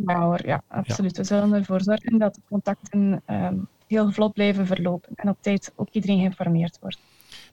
Ja 0.06 0.22
hoor, 0.22 0.46
ja, 0.46 0.62
absoluut. 0.68 1.18
We 1.18 1.24
zullen 1.24 1.54
ervoor 1.54 1.82
zorgen 1.82 2.18
dat 2.18 2.36
de 2.36 2.42
contacten 2.50 3.22
ehm, 3.26 3.56
heel 3.88 4.12
vlot 4.12 4.34
blijven 4.34 4.68
verlopen 4.68 5.10
en 5.16 5.30
op 5.30 5.38
tijd 5.42 5.72
ook 5.76 5.88
iedereen 5.92 6.18
geïnformeerd 6.20 6.78
wordt. 6.82 6.98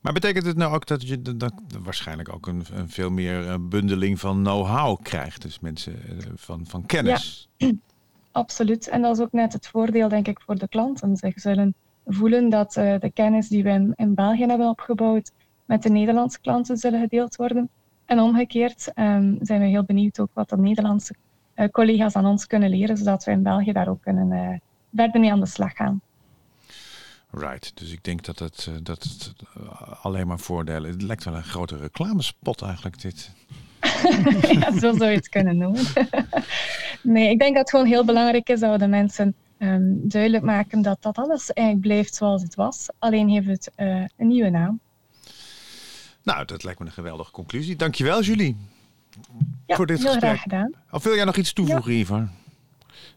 Maar 0.00 0.12
betekent 0.12 0.46
het 0.46 0.56
nou 0.56 0.74
ook 0.74 0.86
dat 0.86 1.08
je 1.08 1.36
dat, 1.36 1.52
waarschijnlijk 1.82 2.34
ook 2.34 2.46
een, 2.46 2.64
een 2.72 2.88
veel 2.88 3.10
meer 3.10 3.48
eh, 3.48 3.54
bundeling 3.60 4.20
van 4.20 4.36
know-how 4.42 5.02
krijgt? 5.02 5.42
Dus 5.42 5.60
mensen 5.60 5.94
eh, 6.08 6.26
van, 6.34 6.66
van 6.66 6.86
kennis. 6.86 7.48
Absoluut. 8.32 8.88
En 8.88 9.02
dat 9.02 9.16
is 9.16 9.22
ook 9.22 9.32
net 9.32 9.52
het 9.52 9.66
voordeel, 9.66 10.08
denk 10.08 10.28
ik, 10.28 10.40
voor 10.40 10.58
de 10.58 10.68
klanten. 10.68 11.16
Ze 11.16 11.32
zullen 11.34 11.74
voelen 12.06 12.48
dat 12.48 12.76
eh, 12.76 12.98
de 12.98 13.10
kennis 13.10 13.48
die 13.48 13.62
we 13.62 13.92
in, 13.94 14.14
België 14.14 14.46
hebben 14.46 14.68
opgebouwd 14.68 15.30
met 15.64 15.82
de 15.82 15.90
Nederlandse 15.90 16.40
klanten 16.40 16.76
zullen 16.76 17.00
gedeeld 17.00 17.36
worden. 17.36 17.68
En 18.04 18.20
omgekeerd 18.20 18.92
ehm, 18.94 19.34
zijn 19.40 19.60
we 19.60 19.66
heel 19.66 19.84
benieuwd 19.84 20.20
ook 20.20 20.30
wat 20.32 20.48
de 20.48 20.58
Nederlandse 20.58 21.14
collega's 21.68 22.16
aan 22.16 22.26
ons 22.26 22.46
kunnen 22.46 22.70
leren, 22.70 22.96
zodat 22.96 23.24
we 23.24 23.30
in 23.30 23.42
België 23.42 23.72
daar 23.72 23.88
ook 23.88 24.02
kunnen 24.02 24.32
eh, 24.32 24.58
verder 24.94 25.20
mee 25.20 25.32
aan 25.32 25.40
de 25.40 25.46
slag 25.46 25.72
gaan. 25.76 26.00
Right, 27.30 27.72
dus 27.74 27.92
ik 27.92 28.04
denk 28.04 28.24
dat 28.24 28.38
het, 28.38 28.66
eh, 28.68 28.74
dat 28.82 29.02
het 29.02 29.32
eh, 29.54 30.04
alleen 30.04 30.26
maar 30.26 30.38
voordelen... 30.38 30.90
Het 30.90 31.02
lijkt 31.02 31.24
wel 31.24 31.34
een 31.34 31.42
grote 31.44 31.76
reclamespot 31.76 32.62
eigenlijk 32.62 33.00
dit. 33.02 33.30
ja, 34.60 34.78
zo 34.78 34.92
zou 34.96 35.04
je 35.04 35.16
het 35.16 35.28
kunnen 35.28 35.56
noemen. 35.56 35.82
nee, 37.02 37.30
ik 37.30 37.38
denk 37.38 37.54
dat 37.54 37.60
het 37.60 37.70
gewoon 37.70 37.86
heel 37.86 38.04
belangrijk 38.04 38.48
is 38.48 38.60
dat 38.60 38.72
we 38.72 38.78
de 38.78 38.86
mensen 38.86 39.34
ehm, 39.58 39.80
duidelijk 39.84 40.44
maken 40.44 40.82
dat 40.82 41.02
dat 41.02 41.16
alles 41.18 41.52
eigenlijk 41.52 41.86
blijft 41.86 42.14
zoals 42.14 42.42
het 42.42 42.54
was. 42.54 42.88
Alleen 42.98 43.28
heeft 43.28 43.46
het 43.46 43.70
eh, 43.74 44.04
een 44.16 44.26
nieuwe 44.26 44.50
naam. 44.50 44.80
Nou, 46.22 46.44
dat 46.44 46.64
lijkt 46.64 46.78
me 46.80 46.86
een 46.86 46.92
geweldige 46.92 47.30
conclusie. 47.30 47.76
Dankjewel 47.76 48.22
Julie 48.22 48.56
Ja, 49.66 49.76
voor 49.76 49.86
dit 49.86 49.98
heel 49.98 50.06
gesprek. 50.06 50.30
graag 50.30 50.42
gedaan. 50.42 50.72
Of 50.90 51.04
wil 51.04 51.14
jij 51.14 51.24
nog 51.24 51.36
iets 51.36 51.52
toevoegen, 51.52 51.92
Ivar? 51.92 52.28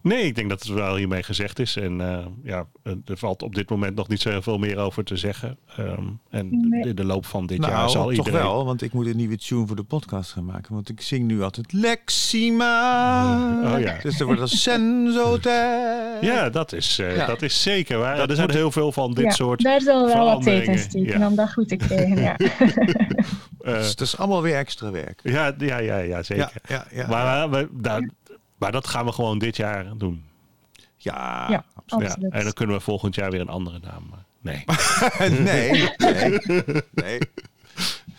Nee, 0.04 0.24
ik 0.24 0.36
denk 0.36 0.50
dat 0.50 0.60
het 0.63 0.72
wel 0.74 0.96
hiermee 0.96 1.24
gezegd 1.24 1.60
is. 1.60 1.76
En 1.76 2.02
eh, 2.02 2.26
ja, 2.44 2.66
er 2.84 3.18
valt 3.18 3.44
op 3.44 3.56
dit 3.56 3.70
moment 3.70 3.96
nog 3.96 4.08
niet 4.08 4.22
zo 4.22 4.30
heel 4.30 4.42
veel 4.42 4.58
meer 4.58 4.78
over 4.78 5.04
te 5.04 5.18
zeggen. 5.18 5.58
Ehm, 5.78 6.04
en 6.30 6.68
Nee. 6.70 6.88
in 6.89 6.96
de 6.96 7.06
loop 7.06 7.26
van 7.26 7.46
dit 7.46 7.60
nou, 7.60 7.72
jaar 7.72 7.89
zal 7.89 8.04
toch 8.04 8.12
iedereen... 8.12 8.34
wel, 8.42 8.66
want 8.66 8.82
ik 8.82 8.94
moet 8.94 9.06
een 9.06 9.16
nieuwe 9.18 9.38
tune 9.38 9.68
voor 9.68 9.76
de 9.76 9.84
podcast 9.84 10.32
gaan 10.32 10.46
maken. 10.46 10.74
Want 10.74 10.89
ik 10.89 11.02
zing 11.02 11.26
nu 11.28 11.42
altijd 11.42 11.74
Lexima. 11.74 13.74
Oh 13.74 13.80
ja. 13.80 13.98
Dus 14.02 14.20
er 14.20 14.26
wordt 14.26 14.42
als 14.42 14.62
Sensotech. 14.62 16.22
Ja, 16.22 16.50
dat 16.50 16.74
is, 16.74 17.00
eh, 17.00 17.16
Ja. 17.16 17.26
dat 17.26 17.42
is 17.42 17.62
zeker 17.62 17.98
waar. 17.98 18.18
Dat 18.18 18.30
er 18.30 18.36
zijn 18.36 18.52
heel 18.52 18.72
veel 18.72 18.92
van 18.92 19.13
dit 19.13 19.26
Ja, 19.26 19.32
soort... 19.32 19.62
Daar 19.63 19.82
zal 19.82 20.08
wel 20.08 20.26
wat 20.26 20.44
tijd 20.44 20.68
in 20.68 20.74
veranderingen, 20.74 20.80
steken 20.80 21.20
ja. 21.20 21.28
om 21.28 21.36
dat 21.36 21.54
goed 21.54 21.68
te 21.68 21.76
krijgen. 21.76 22.22
Ja. 22.22 22.38
eh, 22.38 23.74
Dus 23.74 23.89
het 23.89 24.02
is 24.02 24.18
allemaal 24.18 24.42
weer 24.42 24.56
extra 24.56 24.92
werk. 24.92 25.20
ja, 25.24 25.54
ja, 25.58 25.78
ja, 25.78 25.98
ja, 25.98 26.24
zeker. 26.24 26.52
Ja, 26.68 26.86
ja, 26.92 27.02
ja. 27.02 27.08
Maar, 27.08 27.50
we, 27.50 27.68
daar, 27.72 28.10
maar 28.63 28.71
dat 28.71 28.88
gaan 28.88 29.06
we 29.06 29.12
gewoon 29.12 29.39
dit 29.39 29.56
jaar 29.56 29.97
doen. 29.97 30.23
ja, 30.97 31.45
Ja. 31.49 31.63
absoluut. 31.76 32.15
Ja, 32.19 32.30
en 32.30 32.43
dan 32.43 32.54
kunnen 32.54 32.76
we 32.76 32.82
volgend 32.82 33.15
jaar 33.15 33.32
weer 33.32 33.41
een 33.41 33.49
andere 33.49 33.80
naam. 33.80 34.04
eh, 34.13 34.17
Nee. 34.41 34.63
nee, 35.39 35.89
nee, 35.97 36.39
nee. 36.93 37.19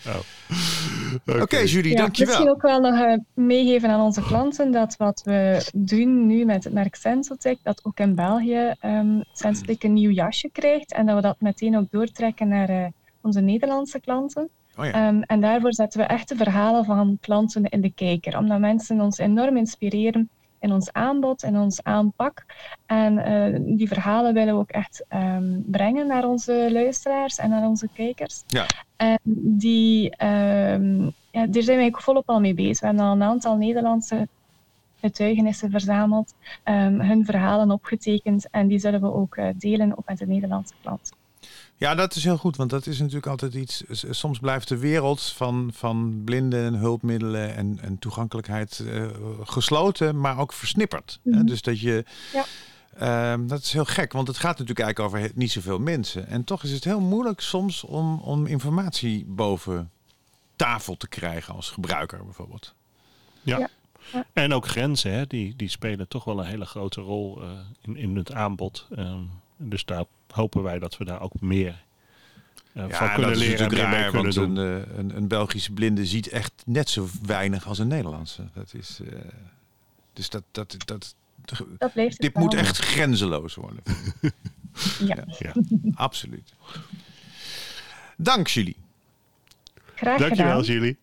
Oh. 0.07 1.41
Oké, 1.41 1.57
Julie, 1.57 1.91
Ja, 1.91 1.97
dankjewel. 1.97 2.33
Misschien 2.33 2.49
ook 2.55 2.61
wel 2.61 2.79
nog 2.79 2.99
eh, 2.99 3.17
meegeven 3.33 3.89
aan 3.89 4.01
onze 4.01 4.21
klanten 4.23 4.71
dat 4.71 4.95
wat 4.97 5.21
we 5.25 5.69
doen 5.73 6.27
nu 6.27 6.45
met 6.45 6.63
het 6.63 6.73
merk 6.73 6.95
Sensotech, 6.95 7.57
dat 7.63 7.79
ook 7.85 7.99
in 7.99 8.15
België 8.15 8.73
ehm 8.79 9.21
Sensotech 9.33 9.83
een 9.83 9.93
nieuw 9.93 10.09
jasje 10.11 10.49
krijgt 10.51 10.93
en 10.93 11.05
dat 11.05 11.15
we 11.15 11.21
dat 11.21 11.35
meteen 11.39 11.77
ook 11.77 11.91
doortrekken 11.91 12.47
naar 12.47 12.69
eh, 12.69 12.85
onze 13.21 13.39
Nederlandse 13.41 13.99
klanten. 13.99 14.49
Oh 14.77 14.85
ja. 14.85 14.91
Ehm, 14.91 15.21
en 15.21 15.41
daarvoor 15.41 15.73
zetten 15.73 15.99
we 15.99 16.05
echt 16.05 16.29
de 16.29 16.35
verhalen 16.35 16.85
van 16.85 17.17
klanten 17.21 17.63
in 17.63 17.81
de 17.81 17.91
kijker, 17.95 18.37
omdat 18.37 18.59
mensen 18.59 19.01
ons 19.01 19.17
enorm 19.17 19.57
inspireren 19.57 20.29
in 20.65 20.73
ons 20.73 20.93
aanbod, 20.93 21.43
in 21.43 21.57
ons 21.57 21.83
aanpak. 21.83 22.45
En 22.85 23.17
eh, 23.17 23.59
die 23.77 23.87
verhalen 23.87 24.33
willen 24.33 24.53
we 24.53 24.59
ook 24.59 24.69
echt 24.69 25.05
ehm, 25.07 25.59
brengen 25.65 26.07
naar 26.07 26.25
onze 26.27 26.69
luisteraars 26.71 27.37
en 27.37 27.49
naar 27.49 27.67
onze 27.67 27.89
kijkers. 27.93 28.43
Ja. 28.47 28.65
En 28.95 29.19
die, 29.57 30.15
ehm, 30.15 31.03
ja, 31.31 31.45
daar 31.47 31.63
zijn 31.63 31.77
wij 31.77 31.85
ook 31.85 32.01
volop 32.01 32.29
al 32.29 32.39
mee 32.39 32.53
bezig. 32.53 32.79
We 32.79 32.85
hebben 32.85 33.05
al 33.05 33.11
een 33.11 33.23
aantal 33.23 33.55
Nederlandse 33.57 34.27
getuigenissen 34.99 35.71
verzameld, 35.71 36.33
ehm, 36.63 36.99
hun 36.99 37.25
verhalen 37.25 37.71
opgetekend 37.71 38.47
en 38.51 38.67
die 38.67 38.79
zullen 38.79 39.01
we 39.01 39.13
ook 39.13 39.35
eh, 39.35 39.47
delen 39.57 39.97
ook 39.97 40.07
met 40.07 40.17
de 40.17 40.27
Nederlandse 40.27 40.73
klant. 40.81 41.11
Ja, 41.77 41.95
dat 41.95 42.15
is 42.15 42.23
heel 42.23 42.37
goed, 42.37 42.55
want 42.55 42.69
dat 42.69 42.87
is 42.87 42.99
natuurlijk 42.99 43.27
altijd 43.27 43.53
iets. 43.53 43.83
Soms 44.09 44.39
blijft 44.39 44.67
de 44.67 44.77
wereld 44.77 45.21
van, 45.21 45.69
van 45.73 46.21
blinden 46.25 46.65
en 46.65 46.73
hulpmiddelen 46.73 47.55
en, 47.55 47.79
en 47.81 47.99
toegankelijkheid 47.99 48.79
eh, 48.79 49.07
gesloten, 49.43 50.19
maar 50.19 50.37
ook 50.37 50.53
versnipperd. 50.53 51.19
hè. 51.23 51.29
Mhm. 51.31 51.45
Dus 51.45 51.61
dat 51.61 51.79
je. 51.79 52.05
Ja. 52.33 52.45
Ehm, 52.97 53.47
dat 53.47 53.61
is 53.61 53.73
heel 53.73 53.85
gek, 53.85 54.13
want 54.13 54.27
het 54.27 54.37
gaat 54.37 54.57
natuurlijk 54.59 54.79
eigenlijk 54.79 55.15
over 55.15 55.31
niet 55.35 55.51
zoveel 55.51 55.79
mensen. 55.79 56.27
En 56.27 56.43
toch 56.43 56.63
is 56.63 56.71
het 56.71 56.83
heel 56.83 56.99
moeilijk 56.99 57.41
soms 57.41 57.83
om, 57.83 58.19
om 58.19 58.45
informatie 58.45 59.25
boven 59.27 59.91
tafel 60.55 60.97
te 60.97 61.07
krijgen 61.07 61.53
als 61.53 61.69
gebruiker 61.69 62.23
bijvoorbeeld. 62.23 62.73
Ja. 63.41 63.57
Ja. 63.57 63.69
Ja. 64.13 64.25
En 64.33 64.53
ook 64.53 64.67
grenzen, 64.67 65.11
hè, 65.11 65.27
die, 65.27 65.55
die 65.55 65.69
spelen 65.69 66.07
toch 66.07 66.23
wel 66.23 66.39
een 66.39 66.45
hele 66.45 66.65
grote 66.65 67.01
rol 67.01 67.41
eh, 67.41 67.49
in, 67.81 67.97
in 67.97 68.15
het 68.15 68.33
aanbod. 68.33 68.87
Ehm, 68.95 69.23
dus 69.57 69.85
daar 69.85 70.03
hopen 70.31 70.63
wij 70.63 70.79
dat 70.79 70.97
we 70.97 71.05
daar 71.05 71.21
ook 71.21 71.41
meer 71.41 71.83
eh, 72.73 72.81
van 72.81 72.89
Ja, 73.07 73.13
kunnen 73.13 73.31
dat 73.33 73.41
is 73.41 73.53
en 73.53 73.61
natuurlijk 73.61 73.89
raar, 73.89 74.11
kunnen 74.11 74.33
want 74.33 74.55
doen. 74.55 74.55
een, 74.55 74.83
eh, 74.85 74.97
een, 74.97 75.15
een 75.17 75.27
Belgische 75.27 75.71
blinde 75.71 76.05
ziet 76.05 76.27
echt 76.27 76.53
net 76.65 76.89
zo 76.89 77.07
weinig 77.21 77.67
als 77.67 77.79
een 77.79 77.87
Nederlandse. 77.87 78.43
Dat 78.53 78.73
is, 78.73 78.99
eh, 79.11 79.19
dus 80.13 80.29
dat, 80.29 80.43
dat, 80.51 80.75
dat, 80.85 81.15
dit 82.17 82.33
moet 82.35 82.53
wel. 82.53 82.61
echt 82.63 82.77
grenzeloos 82.77 83.55
worden. 83.55 83.83
Ja, 84.99 85.23
Ja. 85.39 85.53
Absoluut. 85.93 86.53
Dank 88.17 88.47
jullie. 88.47 88.75
graag 89.95 90.19
Dankjewel, 90.19 90.59
gedaan. 90.59 90.75
Julie. 90.75 90.97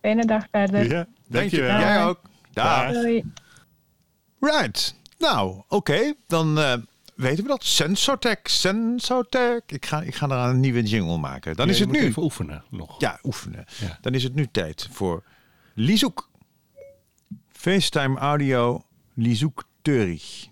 Fijne 0.00 0.24
dag 0.26 0.44
verder. 0.50 0.90
Ja, 0.90 1.06
dankjewel. 1.28 1.78
Jij 1.78 2.04
ook. 2.04 2.20
Dag. 2.52 2.82
Dag. 2.84 2.92
Doei. 2.92 3.24
Right. 4.40 4.94
Nou, 5.18 5.62
oké. 5.68 6.14
Dan 6.26 6.58
eh, 6.58 6.74
weten 7.20 7.42
we 7.42 7.48
dat. 7.50 7.64
Sensotech, 7.64 8.38
Sensotech. 8.42 9.60
Ik 9.66 9.86
ga, 9.86 10.02
ik 10.02 10.14
ga 10.14 10.28
er 10.28 10.48
een 10.50 10.60
nieuwe 10.60 10.82
jingle 10.82 11.18
maken. 11.18 11.56
Dan 11.56 11.66
Ja, 11.66 11.72
is 11.72 11.78
je 11.78 11.84
het 11.84 11.92
moet 11.92 12.02
nu. 12.02 12.08
even 12.08 12.22
oefenen 12.22 12.64
nog. 12.70 13.00
Ja, 13.00 13.18
oefenen. 13.22 13.64
Ja. 13.80 13.98
Dan 14.00 14.14
is 14.14 14.22
het 14.22 14.34
nu 14.34 14.48
tijd 14.52 14.88
voor 14.90 15.24
Lizoek. 15.74 16.28
FaceTime 17.52 18.18
audio 18.18 18.84
Lizoek 19.14 19.64
Teurig. 19.82 20.48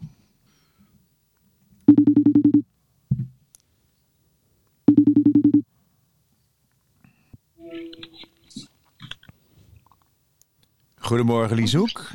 Goedemorgen 10.96 11.56
Lizoek. 11.56 12.10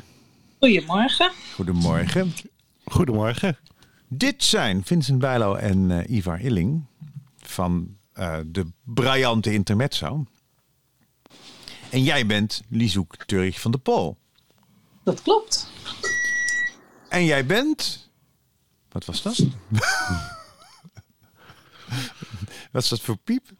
Goedemorgen. 0.60 1.30
Goedemorgen. 1.54 2.32
Goedemorgen. 2.84 3.56
Dit 4.08 4.44
zijn 4.44 4.84
Vincent 4.84 5.18
Bijlo 5.18 5.54
en 5.54 5.90
eh, 5.90 6.16
Ivar 6.16 6.40
Illing 6.40 6.84
van 7.36 7.96
eh, 8.12 8.38
de 8.46 8.66
Briljante 8.82 9.52
Intermezzo. 9.52 10.24
En 11.90 12.02
jij 12.02 12.26
bent 12.26 12.62
Lizoek 12.68 13.16
Turg 13.24 13.60
van 13.60 13.70
de 13.70 13.78
Pol. 13.78 14.16
Dat 15.04 15.22
klopt. 15.22 15.68
En 17.08 17.24
jij 17.24 17.46
bent... 17.46 18.10
Wat 18.88 19.04
was 19.04 19.22
dat? 19.22 19.36
Wat 22.72 22.82
is 22.82 22.88
dat 22.88 23.00
voor 23.00 23.16
piep? 23.16 23.50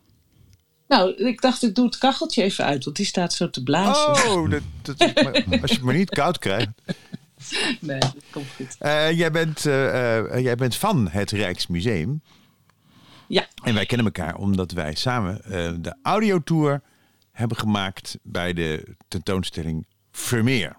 Nou, 0.88 1.14
ik 1.14 1.40
dacht 1.40 1.62
ik 1.62 1.74
doe 1.74 1.85
het 1.85 1.98
kacheltje 1.98 2.42
even 2.42 2.64
uit, 2.64 2.85
want 2.85 2.96
die 2.96 3.07
staat 3.07 3.33
zo 3.33 3.50
te 3.50 3.62
blazen. 3.62 4.30
Oh, 4.30 4.50
dat, 4.50 4.62
dat, 4.83 4.98
als 5.62 5.70
je 5.70 5.76
het 5.76 5.83
maar 5.83 5.94
niet 5.94 6.11
koud 6.11 6.38
krijgt. 6.38 6.70
Nee, 7.80 7.98
dat 7.98 8.16
komt 8.30 8.46
goed. 8.57 8.76
Eh, 8.78 9.11
jij, 9.11 9.30
bent, 9.30 9.66
eh, 9.66 10.18
eh, 10.18 10.42
jij 10.42 10.54
bent 10.54 10.76
van 10.76 11.09
het 11.09 11.30
Rijksmuseum. 11.30 12.22
Ja, 13.28 13.46
En 13.62 13.74
wij 13.74 13.87
kennen 13.87 14.07
elkaar 14.07 14.37
omdat 14.37 14.72
wij 14.72 14.94
samen 14.94 15.40
de 15.83 15.96
audiotour 16.02 16.83
hebben 17.33 17.57
gemaakt 17.57 18.18
bij 18.22 18.52
de 18.52 18.96
tentoonstelling 19.09 19.87
Vermeer. 20.11 20.76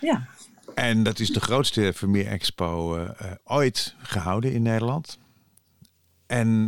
ja. 0.00 0.26
En 0.74 1.02
dat 1.02 1.18
is 1.18 1.28
de 1.28 1.40
grootste 1.40 1.92
Vermeer 1.94 2.26
Expo 2.26 3.06
ooit 3.44 3.94
gehouden 3.98 4.52
in 4.52 4.62
Nederland. 4.62 5.18
En 6.26 6.66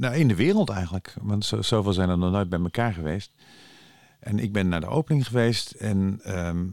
nou, 0.00 0.14
in 0.14 0.28
de 0.28 0.34
wereld 0.34 0.70
eigenlijk. 0.70 1.14
Want 1.20 1.44
zo, 1.44 1.62
zoveel 1.62 1.92
zijn 1.92 2.08
er 2.08 2.18
nog 2.18 2.32
nooit 2.32 2.48
bij 2.48 2.60
elkaar 2.60 2.92
geweest. 2.92 3.32
En 4.20 4.38
ik 4.38 4.52
ben 4.52 4.68
naar 4.68 4.80
de 4.80 4.86
opening 4.86 5.26
geweest. 5.26 5.70
En 5.70 6.20
ehm, 6.22 6.66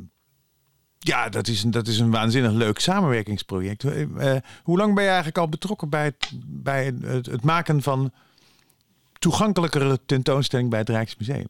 ja, 0.99 1.29
dat 1.29 1.47
is, 1.47 1.63
een, 1.63 1.71
dat 1.71 1.87
is 1.87 1.99
een 1.99 2.11
waanzinnig 2.11 2.51
leuk 2.51 2.79
samenwerkingsproject. 2.79 3.83
Eh, 3.83 4.01
eh, 4.01 4.41
hoe 4.63 4.77
lang 4.77 4.93
ben 4.93 5.03
je 5.03 5.09
eigenlijk 5.09 5.37
al 5.37 5.49
betrokken 5.49 5.89
bij 5.89 6.03
het, 6.03 6.31
bij 6.45 6.85
het, 6.85 7.25
het 7.25 7.43
maken 7.43 7.81
van 7.81 8.11
toegankelijkere 9.19 9.99
tentoonstelling 10.05 10.69
bij 10.69 10.79
het 10.79 10.89
Rijksmuseum? 10.89 11.47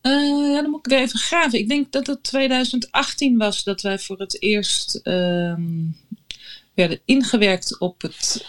Eh, 0.00 0.52
ja, 0.52 0.62
dan 0.62 0.70
moet 0.70 0.86
ik 0.86 0.92
weer 0.92 1.00
even 1.00 1.18
graven. 1.18 1.58
Ik 1.58 1.68
denk 1.68 1.92
dat 1.92 2.06
het 2.06 2.22
2018 2.22 3.36
was 3.36 3.64
dat 3.64 3.80
wij 3.80 3.98
voor 3.98 4.18
het 4.18 4.42
eerst 4.42 4.94
ehm, 4.94 5.62
werden 6.74 7.00
ingewerkt 7.04 7.78
op, 7.78 8.02
het, 8.02 8.46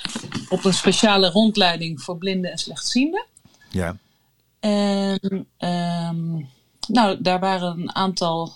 op 0.49 0.65
een 0.65 0.73
speciale 0.73 1.29
rondleiding 1.29 2.01
voor 2.01 2.17
blinden 2.17 2.51
en 2.51 2.57
slechtzienden. 2.57 3.25
Ja, 3.69 3.97
En 4.59 5.47
ehm, 5.57 6.31
nou, 6.87 7.21
daar 7.21 7.39
waren 7.39 7.79
een 7.79 7.95
aantal 7.95 8.53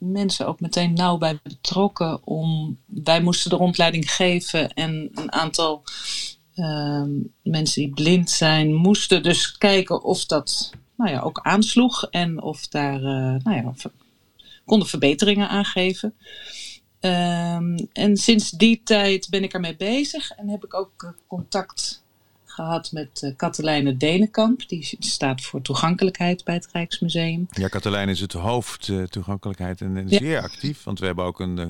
mensen 0.00 0.46
ook 0.46 0.60
meteen 0.60 0.92
nauw 0.92 1.18
bij 1.18 1.38
betrokken. 1.42 2.26
Om, 2.26 2.78
wij 2.86 3.22
moesten 3.22 3.50
de 3.50 3.56
rondleiding 3.56 4.12
geven 4.12 4.72
en 4.72 5.08
een 5.14 5.32
aantal 5.32 5.82
ehm, 6.54 7.10
mensen 7.42 7.82
die 7.82 7.94
blind 7.94 8.30
zijn 8.30 8.74
moesten 8.74 9.22
dus 9.22 9.58
kijken 9.58 10.02
of 10.02 10.26
dat 10.26 10.70
nou 10.96 11.10
ja, 11.10 11.20
ook 11.20 11.40
aansloeg 11.42 12.04
en 12.10 12.42
of 12.42 12.68
daar 12.68 12.94
eh, 12.94 13.42
nou 13.44 13.56
ja, 13.56 13.72
konden 14.64 14.88
verbeteringen 14.88 15.48
aangeven. 15.48 16.14
Ehm, 17.00 17.78
en 17.92 18.16
sinds 18.16 18.50
die 18.50 18.80
tijd 18.84 19.28
ben 19.30 19.42
ik 19.42 19.52
ermee 19.52 19.76
bezig 19.76 20.30
en 20.30 20.48
heb 20.48 20.64
ik 20.64 20.74
ook 20.74 21.02
eh, 21.02 21.10
contact 21.26 22.02
gehad 22.50 22.92
met 22.92 23.22
uh, 23.24 23.30
Katelijne 23.36 23.96
Denenkamp. 23.96 24.68
Die 24.68 24.96
staat 24.98 25.42
voor 25.42 25.62
toegankelijkheid 25.62 26.44
bij 26.44 26.54
het 26.54 26.68
Rijksmuseum. 26.72 27.46
Ja, 27.50 27.68
Katelijn 27.68 28.08
is 28.08 28.20
het 28.20 28.32
hoofd 28.32 28.88
eh, 28.88 29.02
toegankelijkheid 29.02 29.80
en, 29.80 29.96
en 29.96 30.08
Ja. 30.08 30.18
zeer 30.18 30.40
actief. 30.42 30.84
Want 30.84 30.98
we 30.98 31.06
hebben 31.06 31.24
ook 31.24 31.40
een 31.40 31.58
eh, 31.58 31.66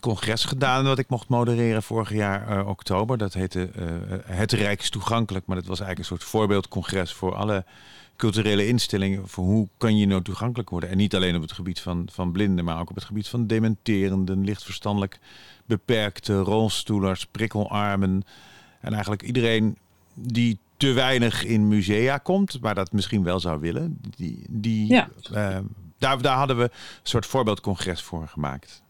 congres 0.00 0.44
gedaan 0.44 0.84
wat 0.84 0.98
ik 0.98 1.08
mocht 1.08 1.28
modereren 1.28 1.82
vorig 1.82 2.12
jaar 2.12 2.58
eh, 2.58 2.68
oktober. 2.68 3.18
Dat 3.18 3.32
heette 3.34 3.70
eh, 3.74 3.84
Het 4.36 4.52
Rijkstoegankelijk. 4.52 5.46
Maar 5.46 5.56
dat 5.56 5.66
was 5.66 5.80
eigenlijk 5.80 6.10
een 6.10 6.16
soort 6.18 6.30
voorbeeldcongres 6.30 7.12
voor 7.12 7.34
alle 7.34 7.64
culturele 8.16 8.66
instellingen. 8.66 9.28
Voor 9.28 9.44
hoe 9.44 9.68
kan 9.76 9.96
je 9.96 10.06
nou 10.06 10.22
toegankelijk 10.22 10.70
worden? 10.70 10.90
En 10.90 10.96
niet 10.96 11.14
alleen 11.14 11.36
op 11.36 11.42
het 11.42 11.52
gebied 11.52 11.80
van, 11.80 12.08
van 12.12 12.32
blinden, 12.32 12.64
maar 12.64 12.80
ook 12.80 12.88
op 12.90 12.94
het 12.94 13.04
gebied 13.04 13.28
van 13.28 13.46
dementerenden, 13.46 14.44
lichtverstandelijk 14.44 15.18
beperkte, 15.66 16.38
rolstoelers, 16.38 17.26
prikkelarmen. 17.26 18.22
En 18.80 18.92
eigenlijk 18.92 19.22
iedereen 19.22 19.76
die 20.14 20.58
te 20.76 20.92
weinig 20.92 21.44
in 21.44 21.68
musea 21.68 22.18
komt, 22.18 22.60
maar 22.60 22.74
dat 22.74 22.92
misschien 22.92 23.22
wel 23.22 23.40
zou 23.40 23.60
willen, 23.60 23.98
die, 24.16 24.44
die, 24.48 24.86
Ja. 24.86 25.08
eh, 25.32 25.58
daar, 25.98 26.22
daar 26.22 26.36
hadden 26.36 26.56
we 26.56 26.62
een 26.62 26.70
soort 27.02 27.26
voorbeeldcongres 27.26 28.02
voor 28.02 28.28
gemaakt. 28.28 28.82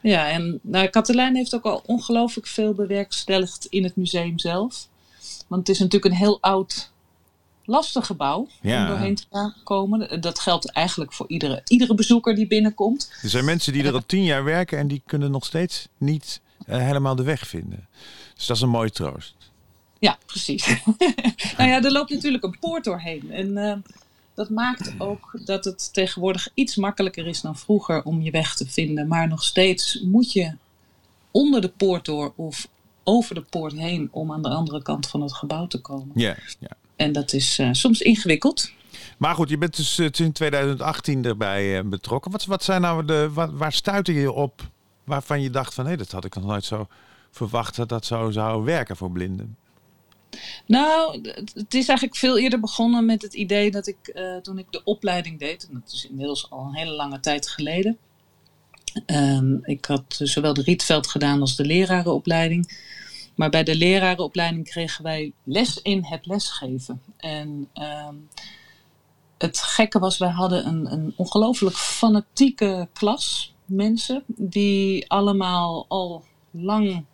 Ja, 0.00 0.28
en 0.30 0.58
nou, 0.62 0.88
Katelijn 0.88 1.36
heeft 1.36 1.54
ook 1.54 1.64
al 1.64 1.82
ongelooflijk 1.86 2.46
veel 2.46 2.74
bewerkstelligd 2.74 3.66
in 3.66 3.84
het 3.84 3.96
museum 3.96 4.38
zelf. 4.38 4.88
Want 5.46 5.66
het 5.66 5.76
is 5.76 5.82
natuurlijk 5.82 6.12
een 6.12 6.18
heel 6.20 6.38
oud, 6.40 6.90
lastig 7.64 8.06
gebouw 8.06 8.48
Ja. 8.60 8.80
om 8.82 8.86
doorheen 8.88 9.14
te 9.14 9.52
komen. 9.64 10.20
Dat 10.20 10.38
geldt 10.38 10.70
eigenlijk 10.70 11.12
voor 11.12 11.28
iedere, 11.28 11.62
iedere 11.66 11.94
bezoeker 11.94 12.34
die 12.34 12.46
binnenkomt. 12.46 13.12
Er 13.22 13.28
zijn 13.28 13.44
mensen 13.44 13.72
die 13.72 13.84
er 13.84 13.92
al 13.94 14.06
tien 14.06 14.24
jaar 14.24 14.44
werken 14.44 14.78
en 14.78 14.88
die 14.88 15.02
kunnen 15.06 15.30
nog 15.30 15.44
steeds 15.44 15.88
niet 15.98 16.40
helemaal 16.66 17.16
de 17.16 17.22
weg 17.22 17.46
vinden. 17.46 17.88
Dus 18.34 18.46
dat 18.46 18.56
is 18.56 18.62
een 18.62 18.68
mooie 18.68 18.90
troost. 18.90 19.34
Ja, 19.98 20.18
precies. 20.26 20.66
nou 21.56 21.70
ja, 21.70 21.82
er 21.82 21.92
loopt 21.92 22.10
natuurlijk 22.10 22.44
een 22.44 22.58
poort 22.60 22.84
doorheen. 22.84 23.30
En 23.30 23.56
eh, 23.56 23.76
dat 24.34 24.50
maakt 24.50 24.94
ook 24.98 25.40
dat 25.44 25.64
het 25.64 25.92
tegenwoordig 25.92 26.48
iets 26.54 26.76
makkelijker 26.76 27.26
is 27.26 27.40
dan 27.40 27.56
vroeger 27.56 28.02
om 28.02 28.22
je 28.22 28.30
weg 28.30 28.54
te 28.54 28.66
vinden. 28.66 29.08
Maar 29.08 29.28
nog 29.28 29.42
steeds 29.42 30.00
moet 30.00 30.32
je 30.32 30.54
onder 31.30 31.60
de 31.60 31.68
poort 31.68 32.04
door 32.04 32.32
of 32.36 32.68
over 33.04 33.34
de 33.34 33.42
poort 33.42 33.72
heen 33.72 34.08
om 34.10 34.32
aan 34.32 34.42
de 34.42 34.48
andere 34.48 34.82
kant 34.82 35.08
van 35.08 35.20
het 35.20 35.32
gebouw 35.32 35.66
te 35.66 35.80
komen. 35.80 36.10
Ja, 36.14 36.36
ja. 36.58 36.70
En 36.96 37.12
dat 37.12 37.32
is 37.32 37.58
eh, 37.58 37.68
soms 37.72 38.00
ingewikkeld. 38.00 38.72
Maar 39.18 39.34
goed, 39.34 39.48
je 39.48 39.58
bent 39.58 39.76
dus 39.76 39.98
eh, 39.98 40.08
sinds 40.10 40.38
2018 40.38 41.24
erbij 41.24 41.78
eh, 41.78 41.84
betrokken. 41.84 42.30
Wat, 42.30 42.44
wat 42.44 42.64
zijn 42.64 42.80
nou 42.80 43.04
de, 43.04 43.30
wat, 43.32 43.50
waar 43.52 43.72
stuitte 43.72 44.12
je 44.12 44.32
op 44.32 44.70
waarvan 45.04 45.42
je 45.42 45.50
dacht 45.50 45.74
van 45.74 45.86
hé, 45.86 45.96
dat 45.96 46.10
had 46.10 46.24
ik 46.24 46.34
nog 46.34 46.44
nooit 46.44 46.64
zo 46.64 46.86
verwacht 47.30 47.76
dat 47.76 47.88
dat 47.88 48.06
zo 48.06 48.30
zou 48.30 48.64
werken 48.64 48.96
voor 48.96 49.10
blinden? 49.10 49.56
Nou, 50.66 51.20
het 51.54 51.74
is 51.74 51.88
eigenlijk 51.88 52.16
veel 52.16 52.38
eerder 52.38 52.60
begonnen 52.60 53.06
met 53.06 53.22
het 53.22 53.34
idee 53.34 53.70
dat 53.70 53.86
ik 53.86 54.08
eh, 54.08 54.36
toen 54.36 54.58
ik 54.58 54.66
de 54.70 54.84
opleiding 54.84 55.38
deed, 55.38 55.68
en 55.68 55.74
dat 55.84 55.92
is 55.92 56.06
inmiddels 56.06 56.50
al 56.50 56.64
een 56.64 56.74
hele 56.74 56.92
lange 56.92 57.20
tijd 57.20 57.48
geleden. 57.48 57.98
ehm, 59.06 59.54
ik 59.62 59.84
had 59.84 60.04
zowel 60.08 60.54
de 60.54 60.62
Rietveld 60.62 61.06
gedaan 61.06 61.40
als 61.40 61.56
de 61.56 61.64
lerarenopleiding. 61.64 62.90
Maar 63.34 63.50
bij 63.50 63.64
de 63.64 63.74
lerarenopleiding 63.74 64.64
kregen 64.64 65.04
wij 65.04 65.32
les 65.44 65.82
in 65.82 66.04
het 66.04 66.26
lesgeven. 66.26 67.02
En 67.16 67.68
ehm, 67.72 68.14
het 69.38 69.58
gekke 69.58 69.98
was, 69.98 70.18
wij 70.18 70.28
hadden 70.28 70.66
een, 70.66 70.92
een 70.92 71.12
ongelooflijk 71.16 71.76
fanatieke 71.76 72.88
klas 72.92 73.51
mensen 73.72 74.24
die 74.26 75.10
allemaal 75.10 75.84
al 75.88 76.24
lang 76.50 77.04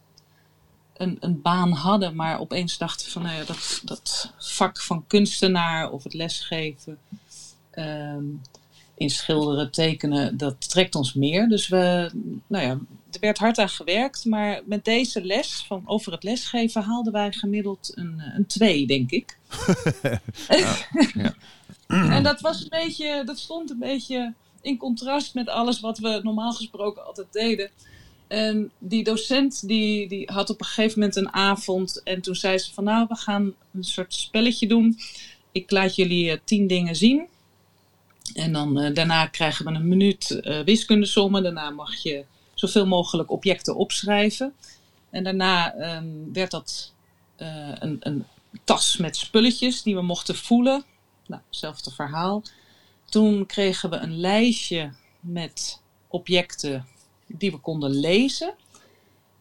een, 0.97 1.17
een 1.21 1.43
baan 1.43 1.73
hadden, 1.73 2.15
maar 2.15 2.41
opeens 2.41 2.79
dachten 2.79 3.11
van 3.11 3.23
nou 3.23 3.37
ja, 3.37 3.45
dat, 3.45 3.81
dat 3.85 4.33
vak 4.39 4.81
van 4.81 5.05
kunstenaar 5.07 5.91
of 5.91 6.05
het 6.05 6.15
lesgeven, 6.15 6.99
ehm, 7.71 8.25
in 8.95 9.11
schilderen, 9.11 9.71
tekenen, 9.71 10.37
dat 10.37 10.71
trekt 10.71 10.95
ons 10.95 11.15
meer. 11.15 11.49
Dus 11.49 11.69
we, 11.69 12.11
nou 12.47 12.65
ja, 12.65 12.71
er 13.11 13.21
werd 13.21 13.39
hard 13.39 13.59
aan 13.59 13.69
gewerkt, 13.69 14.25
maar 14.25 14.63
met 14.65 14.85
deze 14.85 15.25
les 15.25 15.65
van 15.67 15.83
over 15.85 16.13
het 16.13 16.23
lesgeven 16.23 16.83
haalden 16.83 17.13
wij 17.13 17.33
gemiddeld 17.33 17.93
een, 17.95 18.23
een 18.37 18.47
2, 18.47 18.87
denk 18.87 19.11
ik. 19.11 19.39
ja. 21.15 21.35
en 22.17 22.23
dat 22.23 22.41
was 22.41 22.63
een 22.63 22.69
beetje, 22.69 23.23
dat 23.25 23.39
stond 23.39 23.71
een 23.71 23.79
beetje 23.79 24.35
in 24.61 24.77
contrast 24.77 25.35
met 25.35 25.49
alles 25.49 25.81
wat 25.81 25.99
we 25.99 26.21
normaal 26.23 26.53
gesproken 26.53 27.07
altijd 27.07 27.33
deden. 27.33 27.71
En 28.27 28.71
die 28.79 29.05
docent 29.05 29.69
die, 29.69 30.09
die 30.09 30.31
had 30.33 30.51
op 30.51 30.61
een 30.61 30.67
gegeven 30.67 30.99
moment 30.99 31.17
een 31.17 31.33
avond 31.33 32.03
en 32.03 32.21
toen 32.21 32.35
zei 32.35 32.59
ze 32.59 32.75
van 32.75 32.85
nou, 32.85 33.07
we 33.09 33.17
gaan 33.17 33.55
een 33.75 33.85
soort 33.85 34.15
spelletje 34.15 34.67
doen. 34.67 34.99
Ik 35.53 35.71
laat 35.71 35.95
jullie 35.95 36.31
eh, 36.31 36.39
tien 36.45 36.67
dingen 36.67 36.97
zien. 36.97 37.29
En 38.35 38.53
dan 38.53 38.79
eh, 38.79 38.95
daarna 38.95 39.27
krijgen 39.27 39.65
we 39.65 39.71
een 39.71 39.89
minuut 39.89 40.31
eh 40.31 40.61
wiskundesommen. 40.61 41.43
Daarna 41.43 41.71
mag 41.71 41.97
je 41.97 42.25
zoveel 42.55 42.87
mogelijk 42.87 43.31
objecten 43.31 43.77
opschrijven. 43.77 44.55
En 45.11 45.25
daarna 45.25 45.75
ehm, 45.75 46.07
werd 46.33 46.51
dat 46.51 46.93
een, 47.37 47.97
een 48.01 48.25
tas 48.65 48.97
met 48.97 49.17
spulletjes 49.17 49.83
die 49.83 49.95
we 49.95 50.03
mochten 50.03 50.37
voelen. 50.37 50.85
Nou, 51.27 51.43
hetzelfde 51.47 51.91
verhaal. 51.91 52.43
Toen 53.09 53.47
kregen 53.47 53.91
we 53.91 53.97
een 53.97 54.17
lijstje 54.17 54.93
met 55.21 55.83
objecten 56.09 56.87
die 57.27 57.51
we 57.51 57.59
konden 57.59 57.91
lezen. 57.91 58.55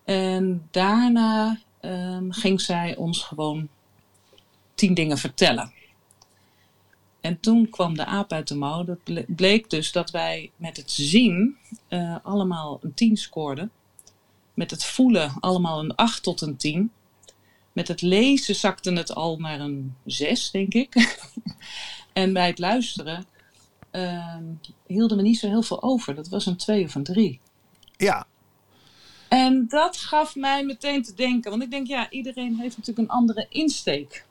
En 0.04 0.68
daarna 0.72 1.60
ehm, 1.80 2.32
ging 2.32 2.62
zij 2.62 2.96
ons 2.96 3.24
gewoon 3.24 3.68
tien 4.76 4.94
dingen 4.94 5.18
vertellen. 5.18 5.74
En 7.22 7.40
toen 7.40 7.70
kwam 7.70 7.96
de 7.96 8.06
aap 8.06 8.32
uit 8.32 8.48
de 8.48 8.56
mouw. 8.56 8.84
Dat 8.84 9.04
ble- 9.04 9.26
bleek 9.28 9.70
dus 9.70 9.92
dat 9.92 10.12
wij 10.12 10.52
met 10.56 10.78
het 10.78 10.92
zien 10.92 11.58
eh, 11.88 12.16
allemaal 12.24 12.80
een 12.82 12.94
10 12.94 13.18
scoorden. 13.18 13.72
Met 14.54 14.72
het 14.72 14.86
voelen 14.86 15.34
allemaal 15.40 15.80
een 15.80 15.96
8 15.96 16.24
tot 16.24 16.42
een 16.42 16.58
10. 16.58 16.92
Met 17.74 17.88
het 17.88 18.02
lezen 18.02 18.56
zakte 18.56 18.94
het 18.94 19.16
al 19.16 19.38
naar 19.38 19.60
een 19.60 19.96
6, 20.06 20.52
denk 20.52 20.74
ik. 20.74 21.20
en 22.14 22.34
bij 22.34 22.48
het 22.48 22.60
luisteren 22.60 23.26
hielden 24.86 25.18
we 25.18 25.24
niet 25.24 25.40
zo 25.40 25.48
heel 25.48 25.62
veel 25.62 25.84
over. 25.84 26.16
Dat 26.16 26.28
was 26.28 26.46
een 26.46 26.58
2 26.58 26.84
of 26.84 26.96
een 26.96 27.04
3. 27.04 27.40
Ja, 27.98 28.28
En 29.30 29.68
dat 29.68 29.98
gaf 29.98 30.36
mij 30.36 30.66
meteen 30.66 31.04
te 31.04 31.14
denken. 31.14 31.52
Want 31.52 31.64
ik 31.64 31.72
denk, 31.72 31.88
ja, 31.88 32.10
iedereen 32.10 32.56
heeft 32.56 32.78
natuurlijk 32.78 33.10
een 33.10 33.16
andere 33.16 33.46
insteek. 33.50 34.26